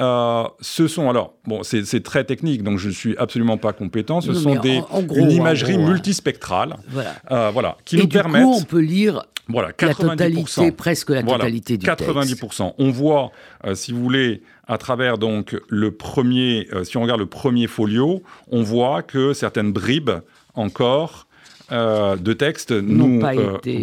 euh, 0.00 0.44
ce 0.60 0.88
sont 0.88 1.08
alors, 1.08 1.34
bon, 1.46 1.62
c'est 1.62 2.02
très 2.02 2.24
technique, 2.24 2.64
donc 2.64 2.78
je 2.78 2.88
ne 2.88 2.92
suis 2.92 3.16
absolument 3.16 3.58
pas 3.58 3.72
compétent. 3.72 4.20
Ce 4.20 4.34
sont 4.34 4.56
des, 4.56 4.82
une 5.14 5.30
imagerie 5.30 5.78
multispectrale, 5.78 6.76
voilà, 6.88 7.14
euh, 7.30 7.50
voilà 7.52 7.76
qui 7.84 7.96
Et 7.96 8.00
nous 8.00 8.06
du 8.06 8.16
permettent. 8.16 8.42
Coup, 8.42 8.56
on 8.58 8.64
peut 8.64 8.80
lire 8.80 9.22
voilà, 9.48 9.70
90%, 9.72 9.86
la 9.86 9.94
totalité, 9.94 10.72
presque 10.72 11.10
la 11.10 11.22
totalité 11.22 11.76
du 11.76 11.86
90%. 11.86 12.40
Texte. 12.40 12.62
On 12.78 12.90
voit, 12.90 13.32
euh, 13.66 13.74
si 13.74 13.92
vous 13.92 14.02
voulez, 14.02 14.42
à 14.66 14.78
travers 14.78 15.18
donc 15.18 15.56
le 15.68 15.90
premier, 15.90 16.68
si 16.84 16.96
on 16.96 17.02
regarde 17.02 17.20
le 17.20 17.26
premier 17.26 17.66
folio, 17.66 18.22
on 18.50 18.62
voit 18.62 19.02
que 19.02 19.32
certaines 19.32 19.72
bribes 19.72 20.10
encore 20.54 21.26
de 21.70 22.32
texte 22.32 22.72
nous, 22.72 23.20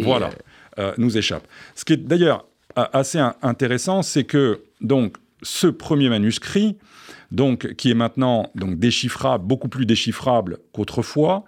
voilà, 0.02 0.30
nous 0.98 1.16
échappent. 1.16 1.46
Ce 1.74 1.84
qui 1.84 1.92
est 1.92 1.96
d'ailleurs 1.96 2.46
assez 2.74 3.18
intéressant, 3.42 4.02
c'est 4.02 4.24
que 4.24 4.62
donc 4.80 5.16
ce 5.42 5.66
premier 5.66 6.08
manuscrit, 6.08 6.76
donc, 7.32 7.74
qui 7.74 7.90
est 7.90 7.94
maintenant 7.94 8.50
donc, 8.54 8.78
déchiffrable, 8.78 9.44
beaucoup 9.44 9.68
plus 9.68 9.86
déchiffrable 9.86 10.58
qu'autrefois, 10.72 11.44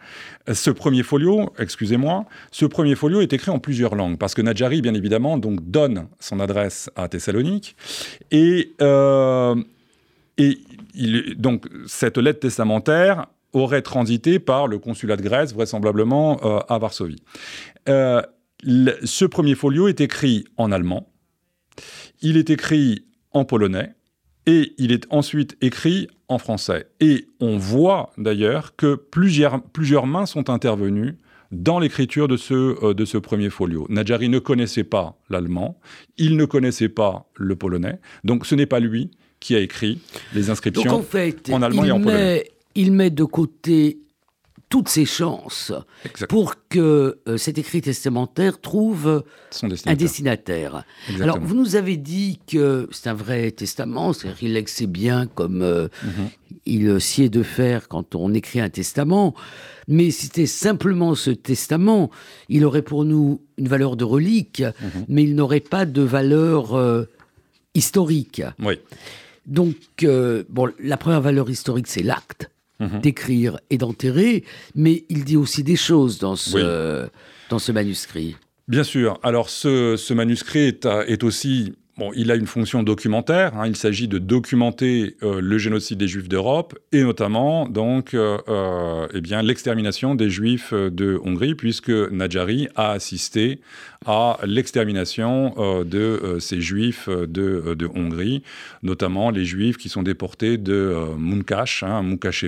ce 0.53 0.71
premier 0.71 1.05
folio, 1.05 1.53
excusez-moi, 1.59 2.25
ce 2.51 2.67
premier 2.67 2.97
folio 2.97 3.21
est 3.21 3.33
écrit 3.33 3.53
en 3.53 3.61
plusieurs 3.61 3.95
langues, 3.95 4.19
parce 4.19 4.35
que 4.35 4.43
Nadjari, 4.43 4.83
bien 4.83 4.95
évidemment, 4.95 5.39
donc, 5.39 5.61
donne 5.71 6.09
son 6.19 6.41
adresse 6.41 6.91
à 6.97 7.09
Thessalonique, 7.09 7.77
et 8.33 8.73
euh, 8.83 9.55
Et 10.37 10.59
donc, 11.37 11.67
cette 11.87 12.19
lettre 12.19 12.41
testamentaire 12.41 13.27
aurait 13.53 13.83
transité 13.83 14.41
par 14.41 14.67
le 14.67 14.81
consulat 14.81 15.17
de 15.17 15.23
Grèce, 15.23 15.55
vraisemblablement 15.55 16.41
euh, 16.43 16.59
à 16.69 16.79
Varsovie. 16.79 17.23
Euh, 17.89 18.21
ce 19.05 19.25
premier 19.27 19.55
folio 19.55 19.87
est 19.87 20.01
écrit 20.01 20.45
en 20.57 20.73
allemand, 20.73 21.07
il 22.21 22.37
est 22.37 22.51
écrit 22.51 23.05
en 23.31 23.45
polonais, 23.45 23.95
et 24.47 24.73
il 24.79 24.93
est 24.93 25.07
ensuite 25.11 25.57
écrit 25.61 26.09
en 26.29 26.39
français. 26.39 26.87
Et 27.01 27.27
on 27.41 27.57
voit 27.57 28.11
d'ailleurs 28.19 28.77
que 28.77 28.95
plusieurs, 28.95 29.63
plusieurs 29.63 30.07
mains 30.07 30.27
sont 30.27 30.51
intervenues 30.51 31.17
dans 31.53 31.79
l'écriture 31.79 32.27
de, 32.29 32.37
ce, 32.37 32.85
euh, 32.85 32.95
de 32.95 33.05
ce 33.05 33.19
premier 33.19 33.51
folio. 33.51 33.87
Nadjari 33.89 34.29
ne 34.29 34.39
connaissait 34.39 34.85
pas 34.85 35.19
l'allemand, 35.31 35.79
il 36.19 36.37
ne 36.37 36.45
connaissait 36.45 36.89
pas 36.89 37.27
le 37.35 37.55
polonais, 37.55 38.01
donc 38.25 38.47
ce 38.47 38.55
n'est 38.55 38.67
pas 38.67 38.81
lui 38.81 39.11
qui 39.41 39.55
a 39.55 39.61
écrit 39.61 40.01
les 40.35 40.51
inscriptions 40.51 41.05
en, 41.53 41.63
allemand 41.63 41.85
et 41.85 41.91
en 41.91 42.01
polonais. 42.01 42.51
Il 42.75 42.93
met 42.93 43.11
de 43.11 43.25
côté 43.25 43.99
toutes 44.75 44.89
ses 44.89 45.05
chances 45.05 45.73
pour 46.29 46.57
que 46.69 47.21
euh, 47.29 47.37
cet 47.37 47.59
écrit 47.59 47.81
testamentaire 47.81 48.61
trouve 48.61 49.23
un 49.87 49.95
destinataire. 49.95 50.83
Alors, 51.21 51.39
vous 51.39 51.55
nous 51.55 51.77
avez 51.77 51.97
dit 51.97 52.41
que 52.45 52.89
c'est 52.91 53.09
un 53.09 53.15
vrai 53.15 53.53
testament, 53.53 54.13
c'est-à-dire 54.13 54.37
qu'il 54.37 54.53
l'excès 54.55 54.89
bien 54.89 55.29
comme 55.29 55.63
euh, 55.63 55.87
mhm. 56.03 56.29
il 56.67 57.01
sied 57.01 57.29
de 57.29 57.45
faire 57.45 57.87
quand 57.87 58.17
on 58.17 58.35
écrit 58.35 58.59
un 58.59 58.69
testament. 58.69 59.33
Mais 59.87 60.11
si 60.11 60.27
c'était 60.27 60.47
simplement 60.47 61.15
ce 61.15 61.31
testament, 61.31 62.11
il 62.49 62.65
aurait 62.65 62.83
pour 62.83 63.05
nous 63.05 63.43
une 63.59 63.69
valeur 63.69 63.95
de 63.95 64.03
relique, 64.03 64.61
mhm. 64.61 65.05
mais 65.07 65.23
il 65.23 65.37
n'aurait 65.37 65.61
pas 65.61 65.87
de 65.87 66.03
valeur 66.03 66.75
euh, 66.75 67.05
historique. 67.77 68.43
Oui. 68.59 68.81
Donc, 69.47 69.77
bon, 70.49 70.73
la 70.81 70.97
première 70.97 71.21
valeur 71.21 71.49
historique, 71.49 71.87
c'est 71.87 72.03
l'acte. 72.03 72.51
Mhm. 72.85 73.01
d'écrire 73.01 73.59
et 73.71 73.79
d'enterrer, 73.79 74.45
mais 74.75 75.05
il 75.09 75.25
dit 75.25 75.37
aussi 75.37 75.63
des 75.63 75.77
choses 75.77 76.19
dans 76.19 76.37
ce, 76.37 77.09
dans 77.51 77.59
ce 77.59 77.73
manuscrit. 77.73 78.37
Bien 78.69 78.85
sûr. 78.85 79.19
Alors 79.23 79.51
ce, 79.51 79.97
ce 79.97 80.15
manuscrit 80.15 80.61
est, 80.61 80.87
est, 80.87 81.23
aussi 81.23 81.75
Bon, 81.97 82.11
il 82.17 82.33
a 82.33 82.35
une 82.35 82.47
fonction 82.47 82.83
documentaire. 82.83 83.57
Hein. 83.57 83.69
il 83.69 83.77
s'agit 83.77 84.09
de 84.09 84.19
documenter 84.19 85.17
euh, 85.23 85.41
le 85.41 85.59
génocide 85.59 85.97
des 85.97 86.09
Juifs 86.09 86.29
d'Europe 86.29 86.77
et 86.91 87.05
notamment 87.05 87.69
donc 87.69 88.15
euh, 88.15 88.39
euh, 88.49 89.07
eh 89.15 89.21
bien 89.21 89.43
l'extermination 89.43 90.17
des 90.17 90.29
Juifs 90.29 90.75
de 90.75 91.21
Hongrie, 91.25 91.55
puisque 91.55 91.91
Nadjari 91.91 92.69
a 92.75 92.91
assisté 92.91 93.61
à 94.07 94.39
l'extermination 94.45 95.55
de 95.85 96.37
ces 96.39 96.61
Juifs 96.61 97.09
de, 97.09 97.75
de, 97.75 97.87
Hongrie, 97.87 98.43
notamment 98.83 99.31
les 99.31 99.45
Juifs 99.45 99.79
qui 99.79 99.89
sont 99.89 100.03
déportés 100.03 100.59
de 100.59 100.95
Munkash, 101.17 101.85
hein, 101.85 102.05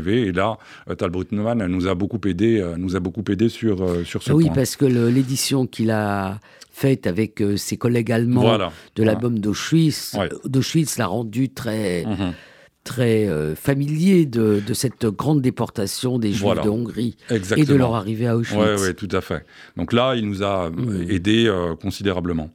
Et 0.06 0.32
là, 0.32 0.58
Tal 0.98 1.10
Brutman 1.10 1.66
nous 1.66 1.86
a 1.86 1.94
beaucoup 1.94 2.20
aidé, 2.26 2.62
nous 2.76 2.94
a 2.94 3.00
beaucoup 3.00 3.24
aidé 3.30 3.48
sur 3.48 3.78
sur 4.04 4.22
ce 4.22 4.32
oui, 4.32 4.44
point. 4.44 4.52
Oui, 4.52 4.54
parce 4.54 4.76
que 4.76 4.84
l'édition 4.84 5.66
qu'il 5.66 5.90
a 5.90 6.40
faite 6.76 7.06
avec 7.06 7.40
euh, 7.40 7.56
ses 7.56 7.78
collègues 7.78 8.12
allemands 8.12 8.58
de 8.96 9.02
l'album 9.02 9.38
d'Auschwitz. 9.38 10.14
D'Auschwitz 10.44 10.98
l'a 10.98 11.06
rendu 11.06 11.48
très, 11.48 12.04
mhm. 12.04 12.32
très 12.84 13.26
euh, 13.26 13.54
familier 13.54 14.26
de, 14.26 14.60
cette 14.74 15.06
grande 15.06 15.40
déportation 15.40 16.18
des 16.18 16.32
Juifs 16.32 16.62
de 16.62 16.68
Hongrie 16.68 17.16
et 17.30 17.64
de 17.64 17.74
leur 17.74 17.94
arrivée 17.94 18.26
à 18.26 18.36
Auschwitz. 18.36 18.82
Oui, 18.82 18.94
tout 18.94 19.08
à 19.10 19.22
fait. 19.22 19.46
Donc 19.78 19.94
là, 19.94 20.16
il 20.16 20.28
nous 20.28 20.42
a 20.42 20.68
mhm. 20.68 21.06
aidé 21.08 21.46
euh, 21.46 21.74
considérablement. 21.76 22.50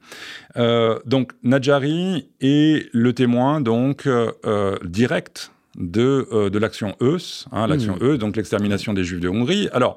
donc 0.56 1.32
Nadjari 1.42 2.28
est 2.40 2.88
le 2.92 3.12
témoin 3.12 3.60
donc 3.60 4.08
direct 4.84 5.50
de, 5.76 6.48
de 6.48 6.58
l'action 6.58 6.94
Eus, 7.00 7.46
hein, 7.50 7.66
l'action 7.66 7.96
mmh. 8.00 8.18
donc 8.18 8.36
l'extermination 8.36 8.92
des 8.92 9.02
Juifs 9.02 9.20
de 9.20 9.28
Hongrie. 9.28 9.68
Alors, 9.72 9.96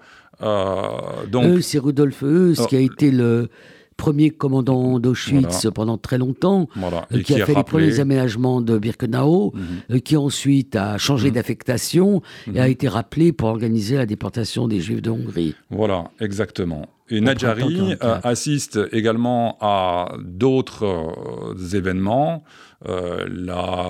donc... 1.28 1.62
c'est 1.62 1.80
Rudolf 1.80 2.24
Eus 2.24 2.56
qui 2.68 2.76
a 2.76 2.80
été 2.80 3.12
le 3.12 3.50
premier 3.98 4.30
commandant 4.30 5.00
d'Auschwitz 5.00 5.68
pendant 5.74 5.98
très 5.98 6.18
longtemps, 6.18 6.68
euh, 6.78 7.22
qui, 7.22 7.40
a 7.40 7.46
fait 7.46 7.56
les 7.56 7.64
premiers 7.64 8.00
aménagements 8.00 8.62
de 8.62 8.78
Birkenau, 8.78 9.54
mhm. 9.54 9.64
euh, 9.92 10.00
qui 10.00 10.18
ensuite 10.18 10.76
a 10.76 10.98
changé 10.98 11.30
mhm. 11.30 11.36
d'affectation 11.36 12.22
et 12.54 12.60
a 12.60 12.66
mhm. 12.66 12.72
été 12.72 12.88
rappelé 12.88 13.32
pour 13.32 13.50
organiser 13.50 13.96
la 13.96 14.06
déportation 14.06 14.68
des 14.68 14.80
Juifs 14.82 15.02
de 15.02 15.10
Hongrie. 15.10 15.56
Voilà, 15.70 16.12
exactement. 16.20 16.88
Et 17.10 17.22
Nadjari 17.22 17.96
euh, 18.04 18.20
assiste 18.24 18.80
également 18.92 19.58
à 19.62 20.16
d'autres 20.24 21.56
événements, 21.74 22.44
la 22.88 23.90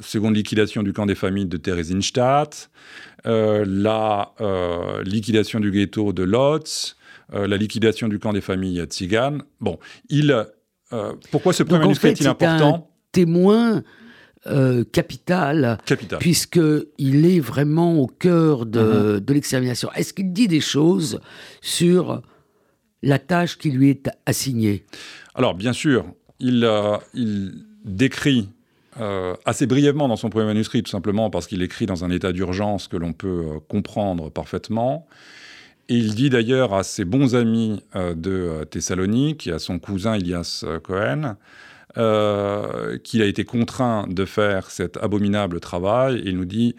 seconde 0.00 0.36
liquidation 0.36 0.82
du 0.82 0.92
camp 0.92 1.06
des 1.06 1.14
familles 1.14 1.46
de 1.46 1.56
Theresienstadt, 1.56 2.70
la 3.24 4.32
liquidation 5.04 5.60
du 5.60 5.70
ghetto 5.70 6.12
de 6.12 6.24
Lodz, 6.24 6.96
la 7.32 7.56
liquidation 7.56 8.08
du 8.08 8.18
camp 8.18 8.32
des 8.32 8.40
familles 8.40 8.82
tziganes. 8.86 9.42
Bon, 9.60 9.78
il, 10.08 10.46
euh, 10.92 11.12
pourquoi 11.30 11.52
ce 11.52 11.62
premier 11.62 11.80
manuscrit 11.80 12.08
est-il 12.08 12.26
important 12.26 12.74
un 12.74 12.84
témoin 13.12 13.82
euh, 14.46 14.84
capital, 14.84 15.78
capital. 15.84 16.18
puisqu'il 16.18 17.26
est 17.26 17.40
vraiment 17.40 17.98
au 17.98 18.06
cœur 18.06 18.66
de, 18.66 18.80
mhm. 19.14 19.20
de 19.20 19.34
l'extermination. 19.34 19.90
Est-ce 19.94 20.14
qu'il 20.14 20.32
dit 20.32 20.48
des 20.48 20.60
choses 20.60 21.20
sur 21.60 22.22
la 23.02 23.18
tâche 23.18 23.58
qui 23.58 23.70
lui 23.70 23.90
est 23.90 24.08
assignée? 24.26 24.84
Alors, 25.34 25.54
bien 25.54 25.72
sûr, 25.72 26.06
il, 26.38 26.68
il 27.14 27.64
décrit 27.84 28.48
assez 29.46 29.66
brièvement 29.66 30.08
dans 30.08 30.16
son 30.16 30.28
premier 30.28 30.46
manuscrit, 30.46 30.82
tout 30.82 30.90
simplement 30.90 31.30
parce 31.30 31.46
qu'il 31.46 31.62
écrit 31.62 31.86
dans 31.86 32.04
un 32.04 32.10
état 32.10 32.32
d'urgence 32.32 32.86
que 32.86 32.98
l'on 32.98 33.14
peut 33.14 33.60
comprendre 33.68 34.30
parfaitement. 34.30 35.06
Et 35.90 35.94
il 35.94 36.14
dit 36.14 36.30
d'ailleurs 36.30 36.72
à 36.72 36.84
ses 36.84 37.04
bons 37.04 37.34
amis 37.34 37.82
euh, 37.96 38.14
de 38.14 38.30
euh, 38.30 38.64
Thessalonique 38.64 39.48
et 39.48 39.52
à 39.52 39.58
son 39.58 39.80
cousin 39.80 40.14
Elias 40.14 40.62
euh, 40.64 40.78
Cohen 40.78 41.36
qu'il 43.02 43.20
a 43.20 43.24
été 43.24 43.44
contraint 43.44 44.06
de 44.08 44.24
faire 44.24 44.70
cet 44.70 44.96
abominable 44.98 45.58
travail. 45.58 46.22
Il 46.24 46.36
nous 46.36 46.44
dit 46.44 46.76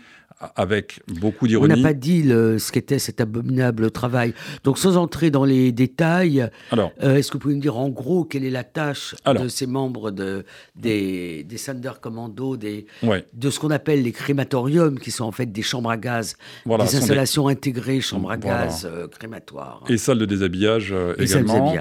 avec 0.56 1.02
beaucoup 1.08 1.48
d'ironie. 1.48 1.74
On 1.74 1.78
n'a 1.78 1.84
pas 1.90 1.94
dit 1.94 2.24
ce 2.24 2.72
qu'était 2.72 3.00
cet 3.00 3.22
abominable 3.22 3.92
travail. 3.92 4.34
Donc, 4.64 4.78
sans 4.78 4.98
entrer 4.98 5.32
dans 5.32 5.46
les 5.46 5.72
détails, 5.72 6.50
euh, 6.74 7.16
est-ce 7.16 7.30
que 7.30 7.34
vous 7.34 7.40
pouvez 7.40 7.56
me 7.56 7.62
dire 7.62 7.78
en 7.78 7.90
gros 7.90 8.24
quelle 8.24 8.44
est 8.44 8.52
la 8.52 8.64
tâche 8.64 9.16
de 9.26 9.48
ces 9.48 9.68
membres 9.68 10.12
de, 10.12 10.46
des, 10.76 11.44
des 11.44 11.58
Thunder 11.58 11.92
Commando, 12.02 12.58
des, 12.58 12.86
de 13.34 13.50
ce 13.50 13.60
qu'on 13.60 13.72
appelle 13.72 14.04
les 14.04 14.12
crématoriums, 14.12 15.00
qui 15.00 15.12
sont 15.12 15.26
en 15.26 15.32
fait 15.32 15.46
des 15.46 15.62
chambres 15.62 15.92
à 15.92 15.98
gaz, 15.98 16.36
des 16.66 16.96
installations 16.96 17.48
intégrées, 17.48 18.02
chambres 18.02 18.32
à 18.32 18.38
gaz, 18.38 18.88
euh, 18.90 19.08
crématoires. 19.08 19.84
Et 19.90 19.98
salles 19.98 20.20
de 20.20 20.26
déshabillage 20.26 20.92
euh, 20.92 21.16
également. 21.18 21.74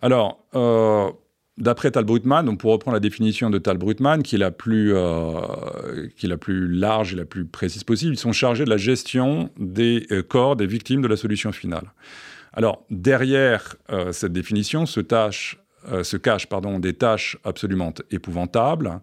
Alors, 0.00 0.38
D'après 1.58 1.90
Tal 1.90 2.04
Brutman, 2.04 2.44
donc 2.44 2.60
pour 2.60 2.70
reprendre 2.70 2.94
la 2.94 3.00
définition 3.00 3.50
de 3.50 3.58
Tal 3.58 3.78
Brutman, 3.78 4.22
qui 4.22 4.36
est, 4.36 4.38
la 4.38 4.52
plus, 4.52 4.94
euh, 4.94 6.06
qui 6.16 6.26
est 6.26 6.28
la 6.28 6.36
plus 6.36 6.68
large 6.68 7.14
et 7.14 7.16
la 7.16 7.24
plus 7.24 7.46
précise 7.46 7.82
possible, 7.82 8.14
ils 8.14 8.18
sont 8.18 8.30
chargés 8.30 8.64
de 8.64 8.70
la 8.70 8.76
gestion 8.76 9.50
des 9.58 10.06
euh, 10.12 10.22
corps 10.22 10.54
des 10.54 10.68
victimes 10.68 11.02
de 11.02 11.08
la 11.08 11.16
solution 11.16 11.50
finale. 11.50 11.92
Alors, 12.52 12.84
derrière 12.90 13.74
euh, 13.90 14.12
cette 14.12 14.32
définition 14.32 14.86
se, 14.86 15.00
tâche, 15.00 15.58
se 16.02 16.16
cachent 16.16 16.46
pardon, 16.46 16.78
des 16.78 16.92
tâches 16.92 17.36
absolument 17.42 17.92
épouvantables. 18.12 19.00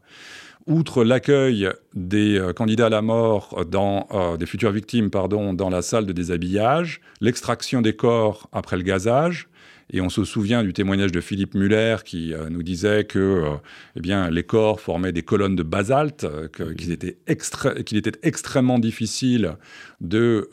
Outre 0.65 1.03
l'accueil 1.03 1.69
des 1.93 2.41
candidats 2.55 2.87
à 2.87 2.89
la 2.89 3.01
mort, 3.01 3.65
dans, 3.69 4.37
des 4.39 4.45
futures 4.45 4.71
victimes 4.71 5.09
pardon, 5.09 5.53
dans 5.53 5.69
la 5.69 5.81
salle 5.81 6.05
de 6.05 6.13
déshabillage, 6.13 7.01
l'extraction 7.21 7.81
des 7.81 7.95
corps 7.95 8.49
après 8.51 8.77
le 8.77 8.83
gazage, 8.83 9.47
et 9.91 10.01
on 10.01 10.09
se 10.09 10.23
souvient 10.23 10.63
du 10.63 10.73
témoignage 10.73 11.11
de 11.11 11.21
Philippe 11.21 11.53
Muller 11.53 11.97
qui 12.03 12.33
euh, 12.33 12.49
nous 12.49 12.63
disait 12.63 13.03
que 13.03 13.19
euh, 13.19 13.55
eh 13.95 13.99
bien, 13.99 14.29
les 14.29 14.43
corps 14.43 14.81
formaient 14.81 15.11
des 15.11 15.21
colonnes 15.21 15.55
de 15.55 15.63
basalte, 15.63 16.23
euh, 16.23 16.47
qu'il 16.47 16.91
était, 16.91 17.17
était, 17.27 18.11
extrêmement 18.23 18.79
difficile 18.79 19.55
de 20.01 20.49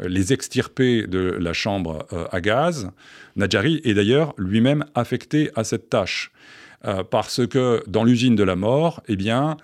les 0.00 0.32
extirper 0.32 1.06
de 1.06 1.18
la 1.18 1.52
chambre 1.52 2.06
à 2.30 2.40
gaz. 2.40 2.90
Nadjari 3.36 3.80
est 3.84 3.94
d'ailleurs 3.94 4.32
lui-même 4.38 4.84
affecté 4.94 5.50
à 5.54 5.64
cette 5.64 5.90
tâche. 5.90 6.32
parce 7.10 7.46
que 7.46 7.82
dans 7.86 8.04
l'usine 8.04 8.34
de 8.34 8.42
la 8.42 8.56
mort, 8.56 9.02
eh 9.08 9.16
bien, 9.16 9.56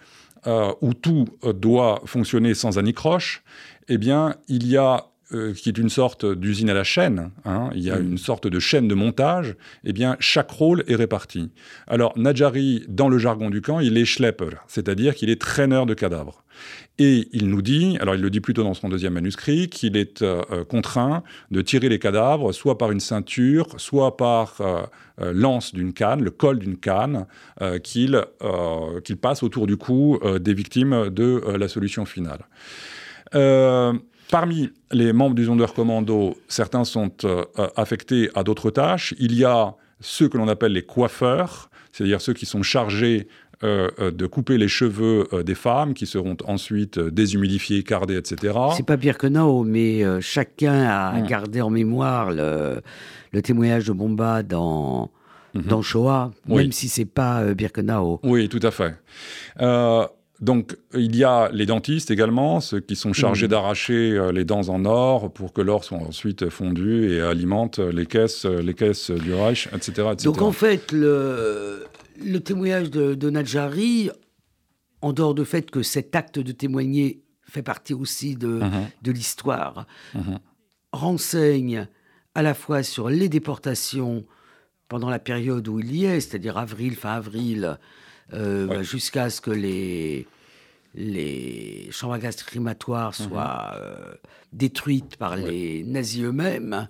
où 0.80 0.94
tout 0.94 1.26
doit 1.55 2.03
fonctionner 2.05 2.55
sans 2.55 2.78
anicroche, 2.78 3.42
eh 3.88 3.96
bien, 3.96 4.36
il 4.49 4.66
y 4.66 4.76
a 4.76 5.07
qui 5.31 5.68
est 5.68 5.79
une 5.79 5.91
sorte 5.91 6.24
d'usine 6.24 6.70
à 6.70 6.74
la 6.74 6.85
chaîne, 6.85 7.31
hein, 7.45 7.70
il 7.74 7.83
y 7.83 7.91
a 7.91 7.99
mm. 7.99 8.12
une 8.12 8.18
sorte 8.18 8.47
de 8.47 8.59
chaîne 8.59 8.89
de 8.89 8.95
montage, 8.95 9.57
eh 9.85 9.93
bien, 9.93 10.16
chaque 10.20 10.51
rôle 10.51 10.85
est 10.87 10.95
réparti. 10.95 11.51
Alors, 11.87 12.18
Najari, 12.18 12.85
dans 12.89 13.09
le 13.09 13.18
jargon 13.18 13.51
du 13.51 13.61
camp, 13.61 13.81
il 13.81 13.99
est 13.99 14.05
schlepper, 14.05 14.57
c'est-à-dire 14.66 15.14
qu'il 15.14 15.31
est 15.31 15.41
traîneur 15.41 15.87
de 15.87 15.95
cadavres. 15.95 16.45
Et 16.99 17.29
il 17.33 17.49
nous 17.49 17.62
dit, 17.62 17.97
alors 18.01 18.16
il 18.16 18.20
le 18.20 18.31
dit 18.31 18.41
plutôt 18.41 18.64
dans 18.64 18.74
son 18.74 18.89
deuxième 18.89 19.14
manuscrit, 19.14 19.68
qu'il 19.68 19.97
est 19.97 20.22
euh, 20.22 20.64
contraint 20.64 21.22
de 21.51 21.62
tirer 21.62 21.89
les 21.89 21.99
cadavres 21.99 22.53
soit 22.53 22.76
par 22.76 22.91
une 22.91 23.01
ceinture, 23.01 23.66
soit 23.76 24.16
par 24.16 24.57
euh, 24.61 24.83
euh, 25.20 25.33
l'anse 25.33 25.72
d'une 25.72 25.93
canne, 25.93 26.22
le 26.22 26.31
col 26.31 26.59
d'une 26.59 26.76
canne, 26.76 27.26
qu'il 27.83 28.16
passe 29.20 29.43
autour 29.43 29.66
du 29.66 29.76
cou 29.76 30.18
des 30.41 30.55
victimes 30.55 31.11
de 31.11 31.43
la 31.57 31.68
solution 31.68 32.05
finale. 32.05 32.47
Parmi 34.31 34.70
les 34.93 35.12
membres 35.12 35.35
du 35.35 35.47
Sonderkommando, 35.47 36.37
certains 36.49 36.85
sont 36.85 37.12
affectés 37.76 38.31
à 38.35 38.43
d'autres 38.43 38.70
tâches. 38.70 39.14
Il 39.18 39.35
y 39.35 39.45
a 39.45 39.74
ceux 40.01 40.29
que 40.29 40.39
l'on 40.39 40.49
appelle 40.49 40.72
les 40.72 40.83
coiffeurs, 40.83 41.70
c'est-à-dire 41.93 42.20
ceux 42.20 42.35
qui 42.35 42.47
sont 42.47 42.62
chargés 42.62 43.26
euh, 43.64 43.89
euh, 43.99 44.11
de 44.12 44.26
couper 44.26 44.57
les 44.57 44.68
cheveux 44.68 45.26
euh, 45.33 45.43
des 45.43 45.57
femmes 45.57 45.93
qui 45.93 46.07
seront 46.07 46.37
ensuite 46.47 47.01
déshumidifiés, 47.01 47.83
cardés, 47.83 48.16
etc. 48.16 48.57
C'est 48.76 48.87
pas 48.87 48.97
Birkenau, 48.97 49.64
mais 49.64 50.05
chacun 50.20 50.85
a 50.89 51.20
gardé 51.22 51.61
en 51.61 51.70
mémoire 51.70 52.31
le, 52.31 52.81
témoignage 53.43 53.87
de 53.87 53.93
Bomba 53.93 54.45
dans, 54.45 55.11
mhm. 55.55 55.62
dans 55.62 55.83
Shoah, 55.83 56.31
même 56.47 56.70
si 56.70 56.89
c'est 56.89 57.05
pas 57.05 57.53
Birkenau. 57.53 58.20
Oui, 58.22 58.49
tout 58.49 58.61
à 58.62 58.70
fait. 58.70 58.95
Donc, 60.41 60.76
il 60.95 61.16
y 61.16 61.24
a 61.24 61.51
les 61.53 61.66
dentistes 61.66 62.11
également, 62.11 62.61
ceux 62.61 62.80
qui 62.80 62.95
sont 62.95 63.12
chargés 63.12 63.47
mhm. 63.47 63.51
d'arracher 63.51 64.30
les 64.32 64.45
dents 64.45 64.68
en 64.68 64.84
or 64.84 65.32
pour 65.32 65.53
que 65.53 65.61
l'or 65.61 65.82
soit 65.84 65.99
ensuite 65.99 66.49
fondu 66.49 67.11
et 67.11 67.20
alimente 67.20 67.80
les 67.80 68.07
caisses, 68.07 68.45
les 68.45 68.74
caisses 68.74 69.11
du 69.11 69.34
Reich, 69.34 69.68
etc., 69.74 69.91
etc. 70.12 70.24
Donc, 70.24 70.43
en 70.43 70.53
fait, 70.53 70.93
le, 70.93 71.84
le 72.24 72.39
témoignage 72.39 72.91
de, 72.91 73.14
de 73.14 73.30
Nadjari, 73.30 74.11
en 75.03 75.12
dehors 75.12 75.34
du 75.34 75.45
fait 75.45 75.70
que 75.70 75.82
cet 75.82 76.14
acte 76.14 76.39
de 76.39 76.53
témoigner 76.53 77.22
fait 77.45 77.62
partie 77.62 77.95
aussi 77.95 78.36
de, 78.36 78.61
de 79.03 79.11
l'histoire, 79.12 79.86
mhm. 80.14 80.39
renseigne 80.93 81.89
à 82.34 82.43
la 82.43 82.55
fois 82.55 82.82
sur 82.82 83.09
les 83.09 83.28
déportations 83.28 84.24
pendant 84.89 85.11
la 85.11 85.18
période 85.18 85.66
où 85.68 85.80
il 85.80 85.95
y 85.95 86.05
est, 86.05 86.20
c'est-à-dire 86.20 86.57
avril, 86.59 86.95
fin 86.97 87.14
avril, 87.14 87.78
euh, 88.33 88.83
jusqu'à 88.83 89.31
ce 89.31 89.41
que 89.41 89.51
les, 89.51 90.26
les 90.95 91.89
chambres 91.91 92.14
à 92.14 92.18
gaz 92.18 92.37
crématoires 92.43 93.14
mhm. 93.18 93.26
soient 93.26 93.72
euh, 93.76 94.14
détruites 94.53 95.16
par 95.16 95.37
les 95.37 95.83
nazis 95.85 96.24
eux-mêmes, 96.24 96.89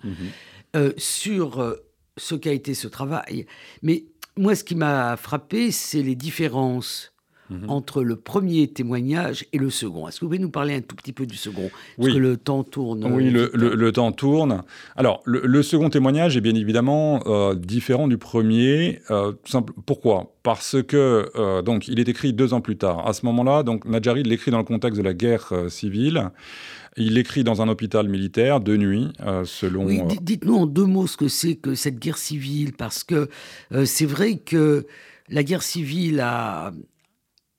euh, 0.77 0.93
sur 0.97 1.77
ce 2.17 2.35
qu'a 2.35 2.53
été 2.53 2.75
ce 2.75 2.89
travail. 2.89 3.47
Mais 3.83 4.05
moi, 4.37 4.55
ce 4.55 4.65
qui 4.65 4.75
m'a 4.75 5.17
frappé, 5.17 5.71
c'est 5.71 6.03
les 6.03 6.15
différences 6.15 7.13
mhm. 7.51 7.69
entre 7.69 8.03
le 8.03 8.17
premier 8.17 8.69
témoignage 8.69 9.47
et 9.53 9.59
le 9.59 9.71
second. 9.71 10.09
Est-ce 10.09 10.21
que 10.21 10.25
vous 10.25 10.31
pouvez 10.31 10.39
nous 10.39 10.51
parler 10.51 10.75
un 10.75 10.81
tout 10.81 10.97
petit 10.97 11.13
peu 11.13 11.27
du 11.27 11.37
second? 11.37 11.71
Parce 11.97 12.13
que 12.13 12.19
le 12.19 12.37
temps 12.37 12.65
tourne. 12.65 13.05
Oui, 13.13 13.31
le, 13.31 13.93
temps 13.93 14.13
tourne. 14.13 14.63
Alors, 14.97 15.23
le, 15.25 15.63
second 15.63 15.91
témoignage 15.91 16.37
est 16.37 16.41
bien 16.41 16.55
évidemment 16.55 17.21
euh, 17.27 17.55
différent 17.55 18.09
du 18.09 18.19
premier. 18.19 19.01
Euh, 19.11 19.33
simple, 19.45 19.73
pourquoi? 19.87 20.35
Parce 20.43 20.83
que 20.83 21.31
euh, 21.37 21.63
donc 21.63 21.89
il 21.89 22.01
est 22.01 22.09
écrit 22.09 22.33
deux 22.33 22.55
ans 22.55 22.61
plus 22.61 22.77
tard. 22.77 23.07
À 23.07 23.13
ce 23.13 23.27
moment-là, 23.27 23.63
donc 23.63 23.85
Nadjari 23.85 24.23
l'écrit 24.23 24.51
dans 24.51 24.59
le 24.59 24.65
contexte 24.65 24.99
de 24.99 25.05
la 25.05 25.15
guerre 25.15 25.53
civile. 25.69 26.31
Il 26.99 27.17
écrit 27.17 27.45
dans 27.45 27.63
un 27.63 27.69
hôpital 27.69 28.09
militaire 28.09 28.61
de 28.61 28.77
nuit, 28.77 29.13
euh, 29.21 29.45
selon. 29.45 29.85
Oui, 29.85 30.01
euh, 30.01 30.15
dites-nous 30.21 30.57
en 30.57 30.67
deux 30.67 30.85
mots 30.85 31.07
ce 31.07 31.17
que 31.17 31.29
c'est 31.29 31.55
que 31.55 31.75
cette 31.75 31.99
guerre 31.99 32.19
civile, 32.19 32.73
parce 32.73 33.05
que 33.05 33.29
euh, 33.73 33.85
c'est 33.85 34.05
vrai 34.05 34.39
que 34.39 34.87
la 35.29 35.45
guerre 35.45 35.63
civile 35.63 36.21
a, 36.21 36.73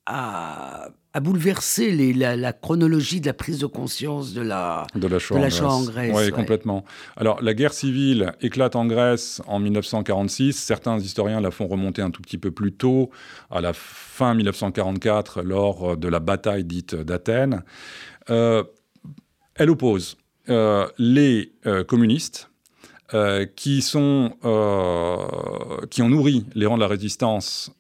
a, 0.10 0.90
bouleversé 1.22 1.92
les, 1.92 2.14
la, 2.14 2.54
chronologie 2.54 3.22
de 3.22 3.28
la 3.28 3.34
prise 3.34 3.60
de 3.60 3.66
conscience 3.66 4.34
de 4.34 4.42
la, 4.42 4.88
de 4.96 5.08
la 5.08 5.20
Shoah, 5.20 5.68
en, 5.68 5.84
Grèce. 5.84 6.14
Oui, 6.16 6.32
complètement. 6.32 6.86
Alors, 7.18 7.42
la 7.42 7.54
guerre 7.54 7.74
civile 7.74 8.34
éclate 8.42 8.76
en 8.76 8.86
Grèce 8.86 9.42
en 9.48 9.60
1946. 9.60 10.54
Certains 10.54 10.98
historiens 10.98 11.42
la 11.42 11.52
font 11.52 11.68
remonter 11.68 12.02
un 12.02 12.12
tout 12.12 12.22
petit 12.22 12.38
peu 12.38 12.52
plus 12.52 12.72
tôt, 12.72 13.10
à 13.52 13.62
la 13.62 13.74
fin 13.74 14.34
1944, 14.34 15.42
lors 15.44 15.98
de 15.98 16.08
la 16.08 16.20
bataille 16.20 16.64
dite 16.64 16.96
d'Athènes. 16.96 17.64
Euh, 18.30 18.64
elle 19.56 19.70
oppose 19.70 20.18
euh, 20.50 20.88
les 20.98 21.54
euh, 21.66 21.84
communistes 21.84 22.49
euh, 23.14 23.46
qui, 23.56 23.82
sont, 23.82 24.34
qui 25.90 26.02
ont 26.02 26.10
nourri 26.10 26.46
les 26.56 26.66
rangs 26.66 26.76
de 26.76 26.82
la 26.82 26.88
résistance 26.88 27.72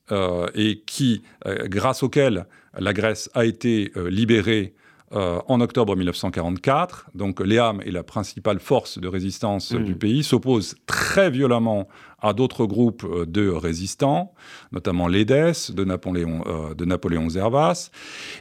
et 0.55 0.81
qui, 0.85 1.21
grâce 1.65 2.03
auxquels 2.03 2.45
la 2.77 2.93
Grèce 2.93 3.29
a 3.33 3.45
été 3.45 3.91
libérée 4.09 4.73
en 5.11 5.61
octobre 5.61 5.95
1944. 5.95 7.11
Donc 7.15 7.39
l'EAM 7.39 7.81
est 7.81 7.91
la 7.91 8.03
principale 8.03 8.59
force 8.59 8.99
de 8.99 9.07
résistance 9.07 9.71
mmh. 9.71 9.83
du 9.83 9.95
pays, 9.95 10.23
s'oppose 10.23 10.75
très 10.85 11.29
violemment 11.29 11.87
à 12.19 12.33
d'autres 12.33 12.65
groupes 12.65 13.05
de 13.25 13.49
résistants, 13.49 14.33
notamment 14.71 15.07
l'EDES 15.07 15.71
de 15.73 15.83
Napoléon, 15.83 16.43
de 16.75 16.85
Napoléon 16.85 17.29
Zervas. 17.29 17.91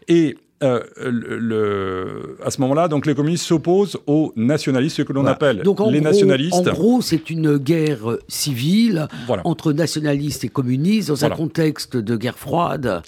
Et 0.09 0.37
euh, 0.63 0.81
le, 0.97 2.37
à 2.45 2.51
ce 2.51 2.61
moment-là, 2.63 2.89
donc 2.89 3.07
les 3.07 3.15
communistes 3.15 3.45
s'opposent 3.45 3.97
aux 4.07 4.33
nationalistes, 4.35 4.97
ce 4.97 5.03
que 5.03 5.13
l'on 5.13 5.25
appelle 5.27 5.63
les 5.91 6.01
nationalistes. 6.01 6.55
En 6.55 6.63
gros, 6.63 7.01
c'est 7.01 7.31
une 7.31 7.59
guerre 7.59 8.19
civile 8.27 9.07
entre 9.45 9.73
nationalistes 9.73 10.45
et 10.45 10.49
communistes 10.49 11.09
dans 11.09 11.25
un 11.25 11.31
contexte 11.31 11.97
de 11.97 12.17
guerre 12.17 12.39
froide, 12.39 13.03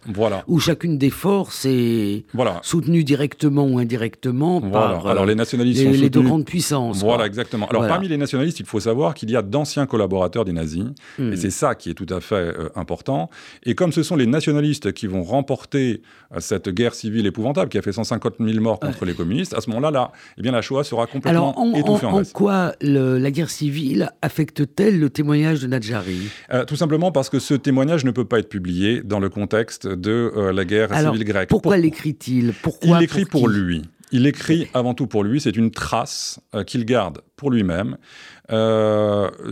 où 0.47 0.61
chacune 0.61 0.99
des 0.99 1.11
forces 1.11 1.67
est 1.67 2.25
soutenue 2.63 3.05
directement 3.05 3.67
ou 3.67 3.79
indirectement 3.79 4.61
par 4.61 5.07
Alors, 5.07 5.27
les, 5.27 5.35
nationalistes 5.35 5.85
les, 5.85 6.11
deux 6.11 6.23
grandes 6.23 6.45
puissances. 6.45 7.01
Voilà, 7.01 7.27
exactement. 7.27 7.67
Alors 7.69 7.87
parmi 7.87 8.09
les 8.09 8.17
nationalistes, 8.17 8.61
il 8.61 8.67
faut 8.67 8.81
savoir 8.81 9.15
qu'il 9.15 9.31
y 9.31 9.37
a 9.37 9.43
d'anciens 9.43 9.87
collaborateurs 9.87 10.45
des 10.45 10.53
nazis, 10.53 10.85
hmm. 11.19 11.33
et 11.33 11.37
c'est 11.37 11.51
ça 11.51 11.75
qui 11.75 11.91
est 11.91 11.95
tout 11.95 12.07
à 12.09 12.21
fait 12.21 12.35
euh, 12.35 12.69
important. 12.77 13.29
Et 13.65 13.75
comme 13.75 13.93
ce 13.93 14.03
sont 14.03 14.17
les 14.17 14.27
nationalistes 14.27 14.93
qui 14.93 15.07
vont 15.07 15.23
remporter 15.23 16.03
euh, 16.33 16.41
cette 16.41 16.69
guerre 16.69 16.95
civile 16.95 17.27
épouvantable, 17.41 17.71
qui 17.71 17.79
a 17.79 17.83
fait 17.83 17.93
150 17.93 18.35
000 18.39 18.61
morts 18.61 18.79
contre 18.79 19.05
les 19.05 19.15
communistes, 19.15 19.55
à 19.55 19.61
ce 19.61 19.71
moment-là, 19.71 19.91
là, 19.91 20.13
eh 20.39 20.43
bien, 20.43 20.53
la 20.53 20.61
Shoah 20.63 20.85
sera 20.85 21.07
complètement 21.07 21.55
Alors, 21.55 21.77
étouffée 21.77 22.07
en, 22.07 22.21
en, 22.21 22.25
quoi 22.25 22.75
la 22.81 23.31
guerre 23.31 23.51
civile 23.51 24.11
affecte-t-elle 24.23 25.01
le 25.01 25.11
témoignage 25.11 25.61
de 25.61 25.67
Nadjari? 25.67 26.29
Euh, 26.53 26.65
Tout 26.65 26.77
simplement 26.77 27.11
parce 27.13 27.31
que 27.31 27.39
ce 27.39 27.55
témoignage 27.55 28.05
ne 28.05 28.11
peut 28.11 28.27
pas 28.27 28.39
être 28.39 28.49
publié 28.49 29.03
dans 29.03 29.21
le 29.21 29.29
contexte 29.29 29.87
de 29.87 30.33
euh, 30.37 30.53
la 30.53 30.65
guerre 30.65 30.95
civile 30.95 31.25
grecque. 31.25 31.49
Pourquoi 31.49 31.77
l'écrit-il? 31.77 32.53
Il 32.83 32.97
l'écrit 32.99 33.25
pour, 33.25 33.49
lui. 33.49 33.83
Il 34.13 34.27
écrit 34.27 34.69
avant 34.75 34.95
tout 34.95 35.07
pour 35.07 35.25
lui, 35.25 35.41
c'est 35.41 35.57
une 35.57 35.71
trace 35.71 36.41
euh, 36.55 36.65
qu'il 36.65 36.85
garde 36.85 37.21
pour 37.37 37.51
lui-même. 37.51 37.97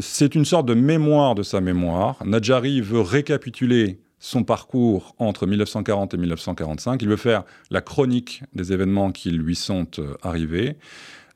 c'est 0.01 0.35
une 0.35 0.45
sorte 0.45 0.67
de 0.67 0.75
mémoire 0.75 1.35
de 1.35 1.43
sa 1.43 1.61
mémoire. 1.61 2.17
Nadjari 2.25 2.81
veut 2.81 3.01
récapituler 3.01 4.01
son 4.29 4.45
parcours 4.45 5.15
entre 5.19 5.47
1940 5.47 6.13
et 6.13 6.17
1945. 6.19 7.01
Il 7.01 7.09
veut 7.09 7.17
faire 7.17 7.45
la 7.71 7.81
chronique 7.81 8.43
des 8.55 8.75
événements 8.75 9.11
qui 9.11 9.31
lui 9.31 9.55
sont 9.55 9.87
euh, 9.99 10.15
arrivés. 10.23 10.77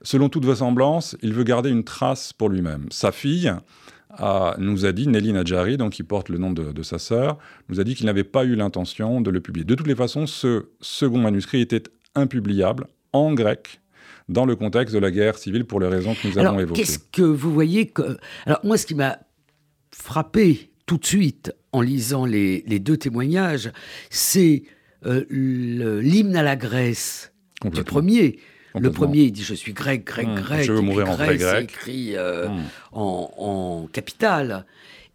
Selon 0.03 0.28
toute 0.28 0.45
vraisemblance, 0.45 1.16
il 1.22 1.32
veut 1.32 1.45
garder 1.45 1.70
une 1.70 1.84
trace 1.84 2.34
pour 2.34 2.51
lui-même. 2.51 2.86
Sa 2.90 3.11
fille 3.11 3.53
nous 4.59 4.84
a 4.84 4.93
dit, 4.93 5.09
Nelly 5.09 5.32
Nadjari, 5.32 5.78
donc 5.78 5.93
qui 5.93 6.03
porte 6.03 6.28
le 6.28 6.36
nom 6.36 6.51
de, 6.51 6.82
sa 6.82 6.99
sœur, 6.99 7.38
nous 7.70 7.80
a 7.80 7.84
dit 7.84 7.95
qu'il 7.95 8.05
n'avait 8.05 8.24
pas 8.24 8.45
eu 8.45 8.57
l'intention 8.57 9.22
de 9.22 9.30
le 9.30 9.40
publier. 9.40 9.64
De 9.64 9.74
toutes 9.74 9.86
les 9.86 9.95
façons, 9.95 10.26
ce 10.26 10.66
second 10.82 11.18
manuscrit 11.18 11.62
était 11.62 11.84
impubliable 12.14 12.88
en 13.14 13.32
grec 13.32 13.80
dans 14.28 14.45
le 14.45 14.55
contexte 14.55 14.95
de 14.95 15.01
la 15.01 15.11
guerre 15.11 15.38
civile 15.38 15.64
pour 15.64 15.80
les 15.80 15.86
raisons 15.86 16.14
que 16.14 16.28
nous 16.28 16.36
avons 16.36 16.59
évoquées. 16.59 16.82
Qu'est-ce 16.82 16.99
que 16.99 17.22
vous 17.22 17.53
voyez 17.53 17.86
que... 17.86 18.18
Alors 18.45 18.61
moi, 18.64 18.76
ce 18.76 18.84
qui 18.84 18.95
m'a 18.95 19.18
frappé 19.93 20.72
tout 20.93 20.99
de 20.99 21.07
suite 21.07 21.55
en 21.72 21.80
lisant 21.80 22.26
les, 22.26 22.61
deux 22.78 22.99
témoignages, 22.99 23.72
c'est 24.11 24.64
euh, 25.07 25.24
l'hymne 25.30 26.36
à 26.36 26.43
la 26.43 26.55
Grèce 26.55 27.32
du 27.64 27.82
premier. 27.82 28.38
Le 28.78 28.90
premier, 28.90 29.22
il 29.22 29.32
dit 29.32 29.43
Je 29.43 29.55
suis 29.55 29.72
grec, 29.72 30.05
grec, 30.05 30.28
mmh. 30.28 30.34
grec. 30.34 30.64
Je 30.64 30.72
veux 30.72 30.82
mourir 30.82 31.09
en 31.09 31.16
grec. 31.16 31.40
grec. 31.40 31.70
écrit 31.70 32.16
euh, 32.16 32.49
mmh. 32.49 32.62
en, 32.93 33.88
capital. 33.90 34.66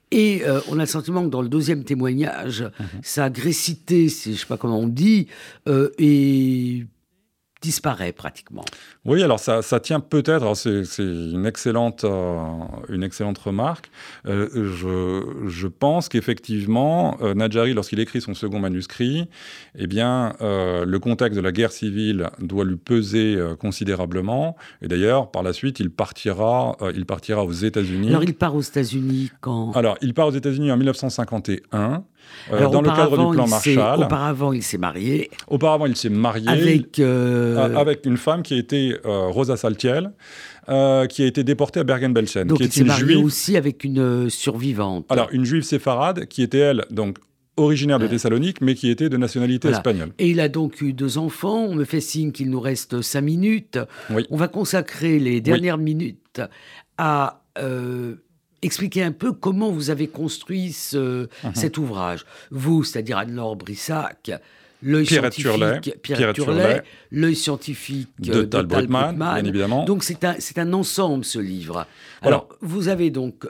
Et 0.09 0.41
euh, 0.45 0.61
on 0.69 0.79
a 0.79 0.83
le 0.83 0.87
sentiment 0.87 1.23
que 1.23 1.29
dans 1.29 1.43
le 1.43 1.49
deuxième 1.49 1.83
témoignage, 1.83 2.63
mmh. 2.63 2.83
sa 3.03 3.29
grécité, 3.29 4.09
je 4.09 4.31
ne 4.31 4.35
sais 4.35 4.45
pas 4.47 4.57
comment 4.57 4.79
on 4.79 4.87
dit, 4.87 5.27
est 5.67 6.87
disparaît 7.61 8.11
pratiquement. 8.11 8.65
Oui, 9.05 9.23
alors 9.23 9.39
ça, 9.39 9.61
ça 9.61 9.79
tient 9.79 9.99
peut-être, 9.99 10.55
c'est 10.55 10.83
une, 10.99 11.45
excellente, 11.45 12.03
euh, 12.03 12.43
une 12.89 13.03
excellente 13.03 13.37
remarque. 13.37 13.89
Euh, 14.25 14.49
je, 14.53 15.47
je, 15.47 15.67
pense 15.67 16.09
qu'effectivement, 16.09 17.17
euh, 17.21 17.33
Nadjari, 17.33 17.73
lorsqu'il 17.73 17.99
écrit 17.99 18.21
son 18.21 18.33
second 18.33 18.59
manuscrit, 18.59 19.27
eh 19.75 19.87
bien, 19.87 20.33
le 20.39 20.97
contexte 20.97 21.35
de 21.35 21.41
la 21.41 21.51
guerre 21.51 21.71
civile 21.71 22.29
doit 22.39 22.65
lui 22.65 22.77
peser 22.77 23.37
considérablement. 23.59 24.55
Et 24.81 24.87
d'ailleurs, 24.87 25.31
par 25.31 25.43
la 25.43 25.53
suite, 25.53 25.79
il 25.79 25.89
partira, 25.89 26.75
il 26.93 27.05
partira 27.05 27.43
aux 27.43 27.51
États-Unis. 27.51 28.09
Alors, 28.09 28.23
il 28.23 28.35
part 28.35 28.55
aux 28.55 28.61
États-Unis 28.61 29.31
quand? 29.41 29.71
Alors, 29.73 29.97
il 30.01 30.13
part 30.13 30.27
aux 30.27 30.31
États-Unis 30.31 30.71
en 30.71 30.77
1951. 30.77 32.03
Euh, 32.51 32.69
dans 32.69 32.81
le 32.81 32.89
cadre 32.89 33.17
du 33.17 33.35
plan 33.35 33.47
Marshall. 33.47 34.03
Auparavant, 34.03 34.53
il 34.53 34.63
s'est 34.63 34.77
marié. 34.77 35.29
Auparavant, 35.47 35.85
il 35.85 35.95
s'est 35.95 36.09
marié 36.09 36.47
avec, 36.47 36.99
euh, 36.99 37.75
avec 37.75 38.05
une 38.05 38.17
femme 38.17 38.43
qui 38.43 38.53
a 38.53 38.57
été 38.57 38.95
euh, 39.05 39.27
Rosa 39.27 39.57
Saltiel. 39.57 40.11
qui 40.67 41.23
a 41.23 41.25
été 41.25 41.43
déportée 41.43 41.79
à 41.79 41.83
Bergen-Belsen. 41.83 42.47
Donc 42.47 42.59
qui 42.59 42.65
il 42.65 42.71
s'est 42.71 42.83
marié 42.83 43.15
aussi 43.15 43.57
avec 43.57 43.83
une 43.83 44.29
survivante. 44.29 45.05
Alors 45.09 45.29
une 45.31 45.45
juive 45.45 45.63
séfarade 45.63 46.25
qui 46.25 46.41
était 46.41 46.59
elle 46.59 46.85
donc 46.91 47.17
originaire 47.57 47.97
de 47.97 48.05
Thessalonique, 48.05 48.61
mais 48.61 48.75
qui 48.75 48.91
était 48.91 49.09
de 49.09 49.17
nationalité 49.17 49.69
espagnole. 49.69 50.11
Et 50.19 50.29
il 50.29 50.39
a 50.39 50.47
donc 50.47 50.81
eu 50.81 50.93
deux 50.93 51.17
enfants. 51.17 51.65
On 51.65 51.75
me 51.75 51.85
fait 51.85 52.01
signe 52.01 52.31
qu'il 52.31 52.51
nous 52.51 52.59
reste 52.59 53.01
cinq 53.01 53.21
minutes. 53.21 53.79
Oui. 54.11 54.25
On 54.29 54.37
va 54.37 54.47
consacrer 54.47 55.19
les 55.19 55.41
dernières 55.41 55.79
minutes 55.79 56.41
à 56.97 57.41
expliquer 58.61 59.03
un 59.03 59.11
peu 59.11 59.31
comment 59.33 59.71
vous 59.71 59.89
avez 59.89 60.07
construit 60.07 60.71
ce, 60.71 61.27
mhm. 61.43 61.55
cet 61.55 61.77
ouvrage. 61.77 62.25
Vous, 62.51 62.83
c'est-à-dire 62.83 63.17
Anne-Laure 63.17 63.55
Brissac, 63.55 64.31
l'œil 64.81 65.05
scientifique, 65.05 65.95
Pierre, 66.01 66.33
Turlet, 66.33 66.83
l'œil 67.11 67.35
scientifique 67.35 68.09
de, 68.19 68.43
Tal 68.43 68.65
Brutman, 68.65 69.15
bien 69.15 69.45
évidemment. 69.45 69.85
Donc 69.85 70.03
c'est 70.03 70.23
un, 70.23 70.35
un 70.57 70.73
ensemble, 70.73 71.25
ce 71.25 71.39
livre. 71.39 71.85
Alors, 72.21 72.49
vous 72.61 72.87
avez 72.87 73.09
donc, 73.09 73.47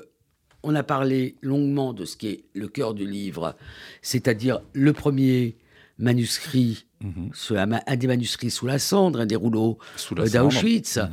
on 0.64 0.76
a 0.76 0.84
parlé 0.84 1.36
longuement 1.41 1.93
de 1.93 2.05
ce 2.05 2.18
qui 2.18 2.28
est 2.28 2.43
le 2.53 2.68
cœur 2.68 2.93
du 2.93 3.08
livre, 3.08 3.55
c'est-à-dire 4.01 4.62
le 4.74 4.93
premier 4.93 5.55
manuscrit, 5.99 6.86
mhm. 7.01 7.32
un, 7.55 7.95
des 7.95 8.08
manuscrits 8.08 8.51
sous 8.51 8.68
la 8.68 8.80
cendre, 8.80 9.22
un 9.22 9.26
des 9.26 9.36
rouleaux 9.36 9.78
euh, 10.12 10.28
d'Auschwitz, 10.28 10.97
mhm. 10.97 11.10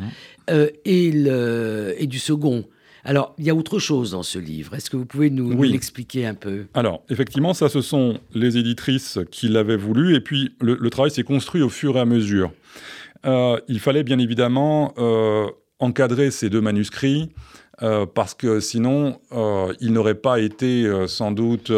euh, 0.51 1.93
et 1.97 2.07
du 2.07 2.19
second, 2.19 2.65
alors, 3.05 3.35
il 3.37 3.45
y 3.45 3.51
a 3.51 3.55
autre 3.55 3.79
chose 3.79 4.13
dans 4.13 4.23
ce 4.23 4.39
livre. 4.39 4.75
Est-ce 4.75 4.89
que 4.89 4.97
vous 4.97 5.05
pouvez 5.05 5.29
nous, 5.29 5.63
l'expliquer 5.63 6.27
un 6.27 6.35
peu? 6.35 6.65
Alors, 6.73 7.03
effectivement, 7.11 7.53
ça, 7.53 7.69
ce 7.69 7.83
sont 7.83 8.19
les 8.35 8.57
éditrices 8.57 9.19
qui 9.31 9.49
l'avaient 9.49 9.77
voulu, 9.77 10.15
et 10.15 10.21
puis 10.21 10.55
le, 10.61 10.89
travail 10.89 11.11
s'est 11.11 11.23
construit 11.23 11.61
au 11.61 11.69
fur 11.69 11.97
et 11.97 12.01
à 12.01 12.07
mesure. 12.07 12.51
Euh, 13.27 13.61
il 13.69 13.79
fallait 13.79 14.05
bien 14.05 14.19
évidemment 14.19 14.95
euh, 14.97 15.47
encadrer 15.79 16.31
ces 16.31 16.49
deux 16.49 16.63
manuscrits, 16.63 17.31
euh, 17.83 18.07
parce 18.07 18.33
que 18.33 18.61
sinon, 18.61 19.21
ils 19.81 19.93
n'auraient 19.93 20.15
pas 20.15 20.41
été 20.41 20.91
sans 21.07 21.31
doute... 21.31 21.71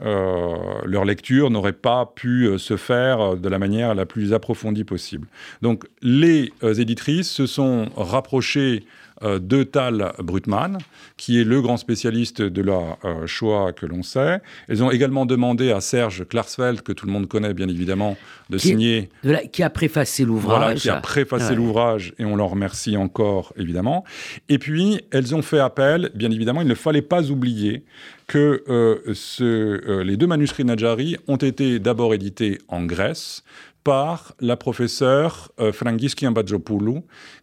leur 0.00 1.04
lecture 1.04 1.50
n'aurait 1.50 1.72
pas 1.72 2.06
pu 2.06 2.56
se 2.56 2.76
faire 2.76 3.36
de 3.36 3.48
la 3.48 3.58
manière 3.58 3.96
la 3.96 4.06
plus 4.06 4.32
approfondie 4.32 4.84
possible. 4.84 5.26
Donc 5.60 5.86
les 6.02 6.52
éditrices 6.62 7.28
se 7.28 7.46
sont 7.46 7.88
rapprochées 7.96 8.84
de 9.22 9.62
Tal 9.62 10.12
Brutman, 10.18 10.78
qui 11.16 11.40
est 11.40 11.44
le 11.44 11.60
grand 11.60 11.76
spécialiste 11.76 12.42
de 12.42 12.62
la 12.62 12.98
euh, 13.04 13.26
Shoah 13.26 13.72
que 13.72 13.86
l'on 13.86 14.02
sait. 14.02 14.40
Elles 14.68 14.82
ont 14.82 14.90
également 14.90 15.26
demandé 15.26 15.70
à 15.72 15.80
Serge 15.80 16.26
Klarsfeld, 16.26 16.82
que 16.82 16.92
tout 16.92 17.06
le 17.06 17.12
monde 17.12 17.28
connaît 17.28 17.54
bien 17.54 17.68
évidemment, 17.68 18.16
de 18.50 18.58
signer. 18.58 19.08
qui 19.52 19.62
a 19.62 19.70
préfacé 19.70 20.24
l'ouvrage. 20.24 20.58
Voilà, 20.58 20.74
qui 20.74 20.88
a 20.88 21.00
préfacé 21.00 21.54
l'ouvrage, 21.54 22.14
et 22.18 22.24
on 22.24 22.36
l'en 22.36 22.48
remercie 22.48 22.96
encore, 22.96 23.52
évidemment. 23.56 24.04
Et 24.48 24.58
puis, 24.58 25.00
elles 25.10 25.34
ont 25.34 25.42
fait 25.42 25.58
appel, 25.58 26.10
bien 26.14 26.30
évidemment, 26.30 26.62
il 26.62 26.68
ne 26.68 26.74
fallait 26.74 27.02
pas 27.02 27.30
oublier 27.30 27.84
que 28.26 28.62
euh, 28.68 29.14
ce, 29.14 30.02
les 30.02 30.16
deux 30.16 30.26
manuscrits 30.26 30.64
Najari 30.64 31.16
ont 31.28 31.36
été 31.36 31.78
d'abord 31.78 32.14
édités 32.14 32.58
en 32.68 32.84
Grèce 32.84 33.42
par 33.84 34.34
la 34.40 34.56
professeure 34.56 35.50
euh, 35.60 35.72
Frangiski 35.72 36.26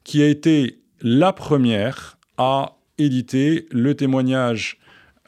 qui 0.04 0.22
a 0.22 0.28
été 0.28 0.78
la 1.06 1.32
première 1.34 2.18
à 2.40 2.78
éditer 2.98 3.68
le 3.70 3.94
témoignage, 3.94 4.80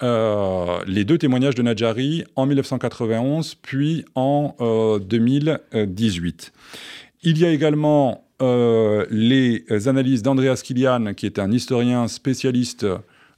euh, 0.02 0.80
les 0.88 1.06
deux 1.06 1.20
témoignages 1.20 1.54
de 1.54 1.62
Nadjari 1.62 2.24
en 2.36 2.48
1991 2.48 3.54
puis 3.62 4.04
en 4.16 4.56
2018. 5.00 6.52
Euh, 6.56 6.76
Il 7.22 7.38
y 7.38 7.46
a 7.46 7.52
également 7.52 8.26
euh, 8.42 9.06
les 9.12 9.88
analyses 9.88 10.24
d'Andreas 10.24 10.62
Kilian, 10.64 11.14
qui 11.14 11.28
est 11.28 11.38
un 11.38 11.52
historien 11.52 12.08
spécialiste 12.08 12.86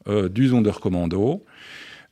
du 0.08 0.48
Sonderkommando. 0.48 1.44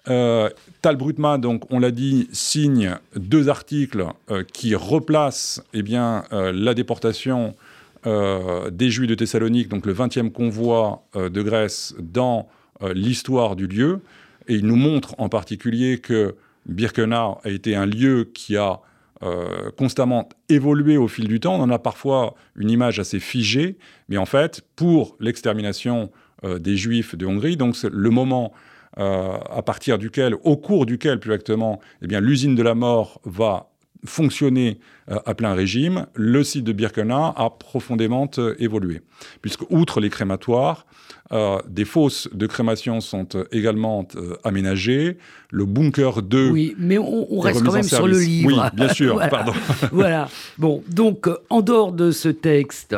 Tal 0.05 0.95
Brutma, 0.97 1.37
donc, 1.37 1.71
on 1.71 1.79
l'a 1.79 1.91
dit, 1.91 2.27
signe 2.33 2.95
deux 3.15 3.47
articles 3.47 4.05
qui 4.53 4.75
replacent 4.75 5.63
eh 5.73 5.83
bien, 5.83 6.25
la 6.31 6.73
déportation 6.73 7.55
euh, 7.55 7.66
des 8.71 8.89
Juifs 8.89 9.09
de 9.09 9.15
Thessalonique, 9.15 9.69
donc 9.69 9.85
le 9.85 9.93
20e 9.93 10.31
convoi 10.31 11.03
euh, 11.15 11.29
de 11.29 11.41
Grèce, 11.41 11.95
dans 11.99 12.47
euh, 12.81 12.93
l'histoire 12.93 13.55
du 13.55 13.67
lieu. 13.67 14.01
Et 14.47 14.55
il 14.55 14.65
nous 14.65 14.75
montre 14.75 15.15
en 15.17 15.29
particulier 15.29 15.97
que 15.99 16.35
Birkenau 16.67 17.39
a 17.43 17.49
été 17.49 17.75
un 17.75 17.85
lieu 17.85 18.29
qui 18.33 18.57
a 18.57 18.81
constamment 19.77 20.29
évolué 20.47 20.95
au 20.95 21.07
fil 21.07 21.27
du 21.27 21.39
temps. 21.39 21.55
On 21.55 21.63
en 21.63 21.71
a 21.71 21.79
parfois 21.79 22.35
une 22.55 22.69
image 22.69 22.99
assez 22.99 23.19
figée, 23.19 23.79
mais 24.09 24.17
en 24.17 24.27
fait, 24.27 24.61
pour 24.75 25.17
l'extermination 25.19 26.11
des 26.43 26.77
Juifs 26.77 27.15
de 27.15 27.25
Hongrie, 27.25 27.57
donc 27.57 27.75
le 27.81 28.09
moment 28.11 28.53
à 28.95 29.63
partir 29.65 29.97
duquel, 29.97 30.35
au 30.43 30.55
cours 30.55 30.85
duquel 30.85 31.19
plus 31.19 31.31
exactement, 31.31 31.79
eh 32.03 32.21
l'usine 32.21 32.53
de 32.53 32.61
la 32.61 32.75
mort 32.75 33.19
va 33.25 33.71
fonctionner 34.05 34.79
euh, 35.09 35.19
à 35.25 35.33
plein 35.33 35.53
régime, 35.53 36.07
le 36.13 36.43
site 36.43 36.63
de 36.63 36.71
Birkenau 36.71 37.33
a 37.35 37.55
profondément 37.57 38.29
euh, 38.37 38.55
évolué. 38.59 39.01
Puisque, 39.41 39.69
outre 39.69 39.99
les 39.99 40.09
crématoires, 40.09 40.85
euh, 41.31 41.59
des 41.67 41.85
fosses 41.85 42.29
de 42.33 42.47
crémation 42.47 43.01
sont 43.01 43.27
également 43.51 44.07
aménagées. 44.43 45.17
Le 45.51 45.65
bunker 45.65 46.21
2. 46.21 46.49
Oui, 46.49 46.75
mais 46.77 46.97
on, 46.97 47.39
reste 47.39 47.63
quand 47.63 47.73
même 47.73 47.83
sur 47.83 48.07
le 48.07 48.19
livre. 48.19 48.47
Oui, 48.47 48.75
bien 48.75 48.89
sûr, 48.89 49.19
pardon. 49.29 49.53
voilà. 49.91 50.29
Bon, 50.57 50.83
donc, 50.89 51.27
en 51.49 51.61
dehors 51.61 51.91
de 51.91 52.11
ce 52.11 52.29
texte, 52.29 52.95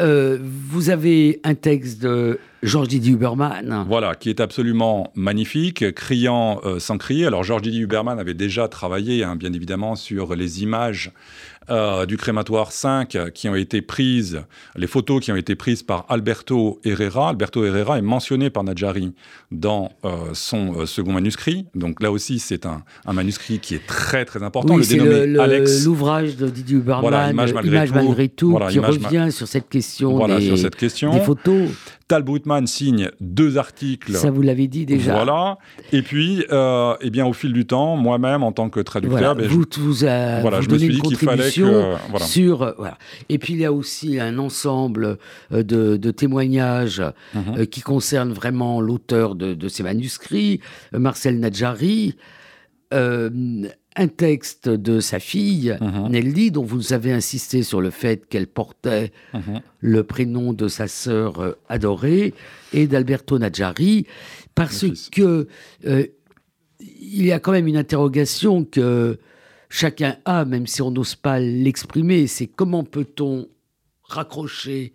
euh, 0.00 0.38
vous 0.40 0.90
avez 0.90 1.40
un 1.44 1.54
texte 1.54 2.02
de 2.02 2.38
Georges 2.62 2.88
Didier 2.88 3.12
Huberman. 3.12 3.84
Voilà, 3.88 4.14
qui 4.14 4.30
est 4.30 4.40
absolument 4.40 5.12
magnifique, 5.14 5.92
criant 5.94 6.60
euh, 6.64 6.78
sans 6.78 6.96
crier. 6.96 7.26
Alors 7.26 7.42
Georges 7.42 7.62
Didier 7.62 7.80
Huberman 7.80 8.18
avait 8.18 8.34
déjà 8.34 8.68
travaillé, 8.68 9.24
hein, 9.24 9.36
bien 9.36 9.52
évidemment, 9.52 9.96
sur 9.96 10.34
les 10.34 10.62
images 10.62 11.12
euh, 11.70 12.06
du 12.06 12.16
crématoire 12.16 12.72
5 12.72 13.30
qui 13.32 13.48
ont 13.48 13.54
été 13.54 13.82
prises, 13.82 14.42
les 14.74 14.88
photos 14.88 15.22
qui 15.22 15.30
ont 15.30 15.36
été 15.36 15.54
prises 15.54 15.84
par 15.84 16.06
Alberto 16.08 16.80
Herrera. 16.84 17.28
Alberto 17.28 17.64
Herrera 17.64 17.98
est 17.98 18.02
mentionné 18.02 18.50
par 18.50 18.64
Nadjari 18.64 19.14
dans 19.52 19.92
euh, 20.04 20.30
son 20.32 20.80
euh, 20.80 20.86
second 20.86 21.12
manuscrit. 21.12 21.66
Donc 21.76 22.02
là 22.02 22.10
aussi, 22.10 22.40
c'est 22.40 22.66
un, 22.66 22.82
manuscrit 23.12 23.60
qui 23.60 23.76
est 23.76 23.86
très 23.86 24.24
très 24.24 24.42
important. 24.42 24.74
Oui, 24.74 24.84
c'est 24.84 24.96
l'ouvrage 25.84 26.36
de 26.36 26.48
Didier 26.48 26.78
Huberman, 26.78 27.30
Image 27.30 27.52
malgré 27.92 28.28
tout, 28.28 28.58
qui 28.68 28.80
revient 28.80 29.28
sur 29.30 29.46
cette 29.46 29.68
question, 29.68 30.16
voilà, 30.16 30.40
sur 30.40 30.58
cette 30.58 30.76
question. 30.76 31.12
des 31.12 31.20
photos. 31.20 31.68
Tal 32.12 32.24
Brutman 32.24 32.66
signe 32.66 33.08
deux 33.22 33.56
articles. 33.56 34.12
Ça, 34.12 34.30
vous 34.30 34.42
l'avez 34.42 34.68
dit 34.68 34.84
déjà. 34.84 35.14
Voilà. 35.14 35.56
Et 35.92 36.02
puis, 36.02 36.44
euh, 36.52 36.94
eh 37.00 37.08
bien, 37.08 37.24
au 37.24 37.32
fil 37.32 37.54
du 37.54 37.64
temps, 37.64 37.96
moi-même, 37.96 38.42
en 38.42 38.52
tant 38.52 38.68
que 38.68 38.80
traducteur, 38.80 39.34
ben, 39.34 39.46
vous, 39.48 39.64
vous, 39.78 39.94
voilà, 39.94 40.60
je 40.60 40.68
me 40.68 40.76
suis 40.76 40.90
dit 40.90 41.00
qu'il 41.00 41.16
fallait 41.16 41.50
que. 41.50 41.94
Voilà. 42.10 42.26
Sur, 42.26 42.60
euh, 42.60 42.72
voilà. 42.76 42.98
Et 43.30 43.38
puis, 43.38 43.54
il 43.54 43.60
y 43.60 43.64
a 43.64 43.72
aussi 43.72 44.20
un 44.20 44.36
ensemble 44.36 45.16
euh, 45.54 45.62
de, 45.62 45.96
de 45.96 46.10
témoignages 46.10 47.02
mhm. 47.32 47.66
qui 47.66 47.80
concernent 47.80 48.34
vraiment 48.34 48.82
l'auteur 48.82 49.34
de, 49.34 49.54
de, 49.54 49.68
ces 49.68 49.82
manuscrits, 49.82 50.60
Marcel 50.92 51.40
Nadjari 51.40 52.14
un 53.96 54.08
texte 54.08 54.68
de 54.68 55.00
sa 55.00 55.18
fille, 55.18 55.76
uh 55.80 56.08
Nelly, 56.08 56.50
dont 56.50 56.64
vous 56.64 56.92
avez 56.92 57.12
insisté 57.12 57.62
sur 57.62 57.80
le 57.80 57.90
fait 57.90 58.26
qu'elle 58.26 58.46
portait 58.46 59.12
uh-huh. 59.34 59.60
le 59.80 60.04
prénom 60.04 60.52
de 60.52 60.68
sa 60.68 60.88
sœur 60.88 61.40
euh, 61.40 61.52
adorée, 61.68 62.34
et 62.72 62.86
d'Alberto 62.86 63.38
Nadjari, 63.38 64.06
parce 64.54 64.86
que 65.10 65.46
euh, 65.86 66.06
il 66.80 67.24
y 67.24 67.32
a 67.32 67.38
quand 67.38 67.52
même 67.52 67.68
une 67.68 67.76
interrogation 67.76 68.64
que 68.64 69.18
chacun 69.68 70.16
a, 70.24 70.44
même 70.44 70.66
si 70.66 70.82
on 70.82 70.90
n'ose 70.90 71.14
pas 71.14 71.38
l'exprimer, 71.38 72.26
c'est 72.26 72.46
comment 72.46 72.84
peut-on 72.84 73.48
raccrocher 74.02 74.92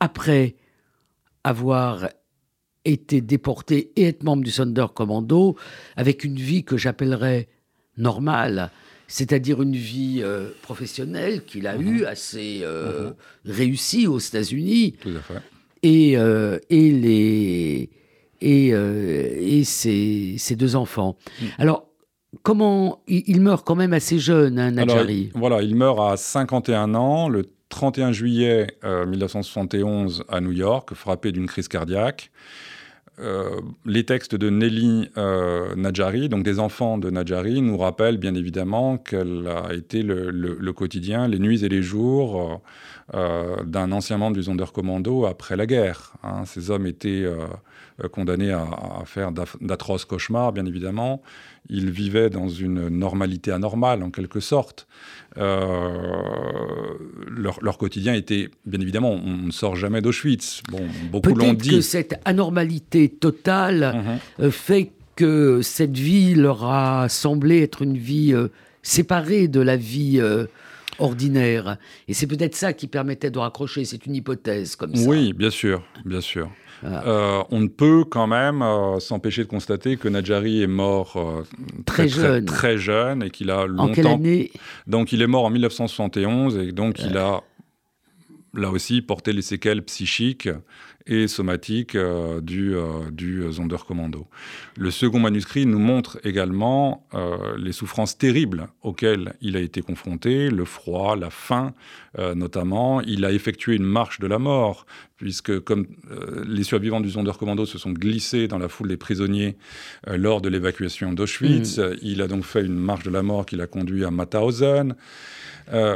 après 0.00 0.56
avoir 1.44 2.08
été 2.84 3.20
déporté 3.20 3.92
et 3.96 4.04
être 4.04 4.24
membre 4.24 4.42
du 4.42 4.50
Sonderkommando 4.50 5.56
avec 5.96 6.24
une 6.24 6.36
vie 6.36 6.64
que 6.64 6.76
j'appellerais 6.76 7.48
normal, 7.96 8.70
c'est-à-dire 9.08 9.62
une 9.62 9.76
vie 9.76 10.20
euh, 10.22 10.50
professionnelle 10.62 11.44
qu'il 11.44 11.66
a 11.66 11.76
eue, 11.76 12.04
assez 12.04 12.64
mhm. 12.64 13.14
réussie 13.44 14.06
aux 14.06 14.18
États-Unis. 14.18 14.96
Tout 15.00 15.10
à 15.10 15.20
fait. 15.20 15.42
Et, 15.84 16.12
et, 16.12 16.90
les, 16.92 17.90
et, 18.40 18.68
et 18.68 19.64
ses, 19.64 20.36
ses, 20.38 20.54
deux 20.54 20.76
enfants. 20.76 21.16
Mm. 21.40 21.44
Alors, 21.58 21.88
comment. 22.42 23.02
Il, 23.08 23.40
meurt 23.40 23.66
quand 23.66 23.74
même 23.74 23.92
assez 23.92 24.20
jeune, 24.20 24.60
hein, 24.60 24.70
Nadjari. 24.70 25.32
voilà, 25.34 25.60
il 25.60 25.74
meurt 25.74 25.98
à 25.98 26.16
51 26.16 26.94
ans, 26.94 27.28
le 27.28 27.46
31 27.68 28.12
juillet 28.12 28.68
1971 28.84 30.24
à 30.28 30.40
New 30.40 30.52
York, 30.52 30.94
frappé 30.94 31.32
d'une 31.32 31.46
crise 31.46 31.66
cardiaque. 31.66 32.30
Euh, 33.20 33.60
les 33.84 34.04
textes 34.04 34.34
de 34.34 34.48
Nelly 34.48 35.10
euh, 35.18 35.74
Najari, 35.74 36.30
donc 36.30 36.44
des 36.44 36.58
enfants 36.58 36.96
de 36.96 37.10
Najari, 37.10 37.60
nous 37.60 37.76
rappellent 37.76 38.16
bien 38.16 38.34
évidemment 38.34 38.96
qu'elle 38.96 39.46
a 39.46 39.74
été 39.74 40.02
le, 40.02 40.72
quotidien, 40.72 41.28
les 41.28 41.38
nuits 41.38 41.62
et 41.64 41.68
les 41.68 41.82
jours 41.82 42.62
euh, 43.14 43.62
d'un 43.64 43.92
ancien 43.92 44.16
membre 44.16 44.36
du 44.36 44.42
Sonderkommando 44.42 45.26
après 45.26 45.56
la 45.56 45.66
guerre. 45.66 46.14
Hein. 46.22 46.44
Ces 46.46 46.70
hommes 46.70 46.86
étaient 46.86 47.26
condamnés 48.12 48.50
à, 48.50 48.62
à 48.62 49.04
faire 49.04 49.32
d'atroces 49.32 50.04
cauchemars, 50.04 50.52
bien 50.52 50.66
évidemment. 50.66 51.22
Ils 51.68 51.90
vivaient 51.90 52.30
dans 52.30 52.48
une 52.48 52.88
normalité 52.88 53.52
anormale, 53.52 54.02
en 54.02 54.10
quelque 54.10 54.40
sorte. 54.40 54.86
Euh, 55.38 56.98
leur, 57.28 57.78
quotidien 57.78 58.14
était, 58.14 58.50
bien 58.66 58.80
évidemment, 58.80 59.12
on 59.12 59.46
ne 59.46 59.50
sort 59.50 59.76
jamais 59.76 60.00
d'Auschwitz. 60.00 60.62
Bon, 60.70 60.80
beaucoup 61.10 61.34
l'ont 61.34 61.54
dit. 61.54 61.70
que 61.70 61.80
cette 61.80 62.20
anormalité 62.24 63.08
totale 63.08 63.94
mhm. 63.94 64.46
euh, 64.46 64.50
fait 64.50 64.92
que 65.16 65.60
cette 65.62 65.96
vie 65.96 66.34
leur 66.34 66.64
a 66.64 67.08
semblé 67.08 67.62
être 67.62 67.82
une 67.82 67.96
vie 67.96 68.34
euh, 68.34 68.48
séparée 68.82 69.48
de 69.48 69.60
la 69.60 69.76
vie 69.76 70.20
ordinaire. 70.98 71.78
Et 72.08 72.14
c'est 72.14 72.26
peut-être 72.26 72.56
ça 72.56 72.72
qui 72.72 72.88
permettait 72.88 73.30
de 73.30 73.38
raccrocher. 73.38 73.84
C'est 73.84 74.04
une 74.06 74.16
hypothèse 74.16 74.76
comme 74.76 74.94
ça. 74.94 75.08
Oui, 75.08 75.32
bien 75.32 75.50
sûr, 75.50 75.82
bien 76.04 76.20
sûr. 76.20 76.50
Euh, 76.84 77.42
on 77.50 77.60
ne 77.60 77.68
peut 77.68 78.04
quand 78.04 78.26
même 78.26 78.62
euh, 78.62 78.98
s'empêcher 78.98 79.44
de 79.44 79.48
constater 79.48 79.96
que 79.96 80.08
Nadjari 80.08 80.62
est 80.62 80.66
mort 80.66 81.14
euh, 81.16 81.42
très, 81.86 82.08
jeune. 82.08 82.44
Très, 82.44 82.76
jeune 82.76 83.22
et 83.22 83.30
qu'il 83.30 83.50
a 83.50 83.66
longtemps. 83.66 83.84
En 83.84 83.92
quelle 83.92 84.06
année? 84.06 84.50
Donc 84.86 85.12
il 85.12 85.22
est 85.22 85.26
mort 85.26 85.44
en 85.44 85.50
1971 85.50 86.58
et 86.58 86.72
donc 86.72 87.00
il 87.00 87.16
a 87.16 87.42
là 88.54 88.70
aussi 88.70 89.00
porté 89.00 89.32
les 89.32 89.42
séquelles 89.42 89.82
psychiques 89.82 90.48
et 91.06 91.28
somatique 91.28 91.94
euh, 91.94 92.40
du, 92.40 92.74
euh, 92.74 93.10
du 93.10 93.44
Sonderkommando. 93.52 94.26
Le 94.76 94.90
second 94.90 95.18
manuscrit 95.18 95.66
nous 95.66 95.78
montre 95.78 96.18
également 96.24 97.06
euh, 97.14 97.56
les 97.58 97.72
souffrances 97.72 98.16
terribles 98.16 98.68
auxquelles 98.82 99.34
il 99.40 99.56
a 99.56 99.60
été 99.60 99.82
confronté, 99.82 100.50
le 100.50 100.64
froid, 100.64 101.16
la 101.16 101.30
faim 101.30 101.74
notamment. 102.36 103.00
Il 103.00 103.24
a 103.24 103.32
effectué 103.32 103.74
une 103.74 103.84
marche 103.84 104.20
de 104.20 104.26
la 104.26 104.38
mort, 104.38 104.84
puisque 105.16 105.60
comme 105.60 105.86
les 106.46 106.62
survivants 106.62 107.00
du 107.00 107.10
Sonderkommando 107.10 107.64
se 107.64 107.78
sont 107.78 107.92
glissés 107.92 108.48
dans 108.48 108.58
la 108.58 108.68
foule 108.68 108.88
des 108.88 108.98
prisonniers 108.98 109.56
lors 110.06 110.42
de 110.42 110.50
l'évacuation 110.50 111.14
d'Auschwitz, 111.14 111.78
mm. 111.78 111.96
il 112.02 112.20
a 112.20 112.28
donc 112.28 112.44
fait 112.44 112.66
une 112.66 112.76
marche 112.76 113.02
de 113.02 113.10
la 113.10 113.22
mort 113.22 113.46
qui 113.46 113.56
l'a 113.56 113.66
conduit 113.66 114.04
à 114.04 114.10
Mauthausen. 114.10 114.94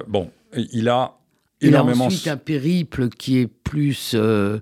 bon, 0.09 0.31
il 0.57 0.89
a 0.89 1.19
énormément... 1.61 1.97
Il 1.97 2.03
a 2.03 2.07
ensuite 2.07 2.29
un 2.29 2.37
périple 2.37 3.09
qui 3.09 3.39
est 3.39 3.47
plus 3.47 4.15
euh, 4.15 4.61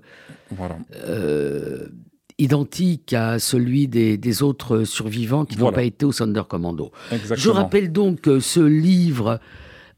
identique 2.37 3.13
à 3.13 3.39
celui 3.39 3.87
des, 3.87 4.43
autres 4.43 4.83
survivants 4.83 5.45
qui 5.45 5.57
n'ont 5.57 5.71
pas 5.71 5.83
été 5.83 6.05
au 6.05 6.11
Sonderkommando. 6.11 6.91
Je 7.33 7.49
rappelle 7.49 7.91
donc 7.91 8.29
ce 8.39 8.59
livre 8.59 9.39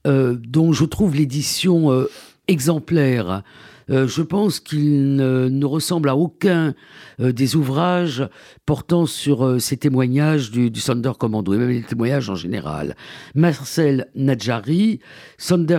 euh, 0.06 0.38
dont 0.40 0.72
je 0.74 0.86
trouve 0.86 1.16
l'édition 1.16 1.92
euh, 1.92 2.10
exemplaire 2.48 3.44
euh, 3.90 4.08
je 4.08 4.22
pense 4.22 4.60
qu'il 4.60 5.16
ne, 5.16 5.66
ressemble 5.66 6.10
à 6.10 6.16
aucun 6.16 6.74
euh, 7.20 7.32
des 7.32 7.56
ouvrages 7.56 8.28
portant 8.66 9.06
sur 9.06 9.46
euh, 9.46 9.60
ces 9.60 9.78
témoignages 9.78 10.52
du, 10.52 10.70
du 10.70 10.82
Commando, 11.18 11.54
et 11.54 11.58
même 11.58 11.70
les 11.70 11.84
témoignages 11.84 12.30
en 12.30 12.36
général. 12.36 12.96
Marcel 13.36 14.08
Nadjari, 14.16 15.00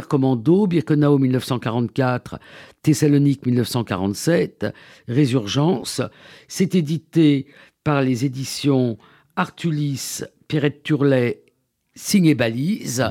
Commando, 0.09 0.67
Birkenau 0.67 1.19
1944, 1.19 2.39
Thessalonique 2.83 3.45
1947, 3.45 4.67
Résurgence. 5.07 6.01
C'est 6.47 6.75
édité 6.75 7.47
par 7.85 8.03
les 8.03 8.25
éditions 8.25 8.99
Artulis, 9.37 10.23
Pierrette 10.49 10.83
Turlet 10.83 11.43
signé 11.95 12.37
balise. 12.37 13.05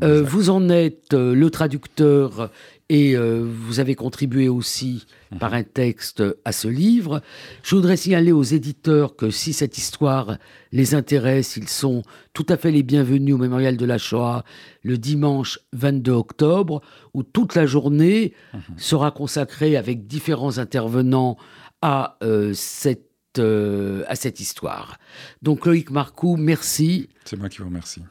Mhm. 0.00 0.22
vous 0.22 0.48
en 0.48 0.70
êtes 0.70 1.12
le 1.12 1.50
traducteur 1.50 2.50
et 2.88 3.16
euh, 3.16 3.42
vous 3.42 3.80
avez 3.80 3.94
contribué 3.94 4.48
aussi 4.48 5.06
mhm. 5.32 5.38
par 5.38 5.54
un 5.54 5.62
texte 5.62 6.22
à 6.44 6.52
ce 6.52 6.68
livre. 6.68 7.22
Je 7.62 7.74
voudrais 7.74 7.96
signaler 7.96 8.32
aux 8.32 8.42
éditeurs 8.42 9.16
que 9.16 9.30
si 9.30 9.52
cette 9.52 9.78
histoire 9.78 10.36
les 10.72 10.94
intéresse, 10.94 11.56
ils 11.56 11.68
sont 11.68 12.02
tout 12.34 12.46
à 12.48 12.56
fait 12.56 12.70
les 12.70 12.82
bienvenus 12.82 13.34
au 13.34 13.38
Mémorial 13.38 13.76
de 13.76 13.86
la 13.86 13.98
Shoah 13.98 14.44
le 14.82 14.98
dimanche 14.98 15.58
22 15.72 16.12
octobre, 16.12 16.82
où 17.14 17.22
toute 17.22 17.54
la 17.54 17.64
journée 17.64 18.34
mhm. 18.52 18.60
sera 18.76 19.10
consacrée 19.10 19.76
avec 19.76 20.06
différents 20.06 20.58
intervenants 20.58 21.38
à, 21.80 22.18
euh, 22.22 22.52
cette, 22.54 23.38
euh, 23.38 24.04
à 24.08 24.14
cette 24.14 24.40
histoire. 24.40 24.98
Donc 25.42 25.64
Loïc 25.64 25.90
Marcoux, 25.90 26.36
merci. 26.36 27.08
C'est 27.24 27.38
moi 27.38 27.48
qui 27.48 27.58
vous 27.58 27.66
remercie. 27.68 28.02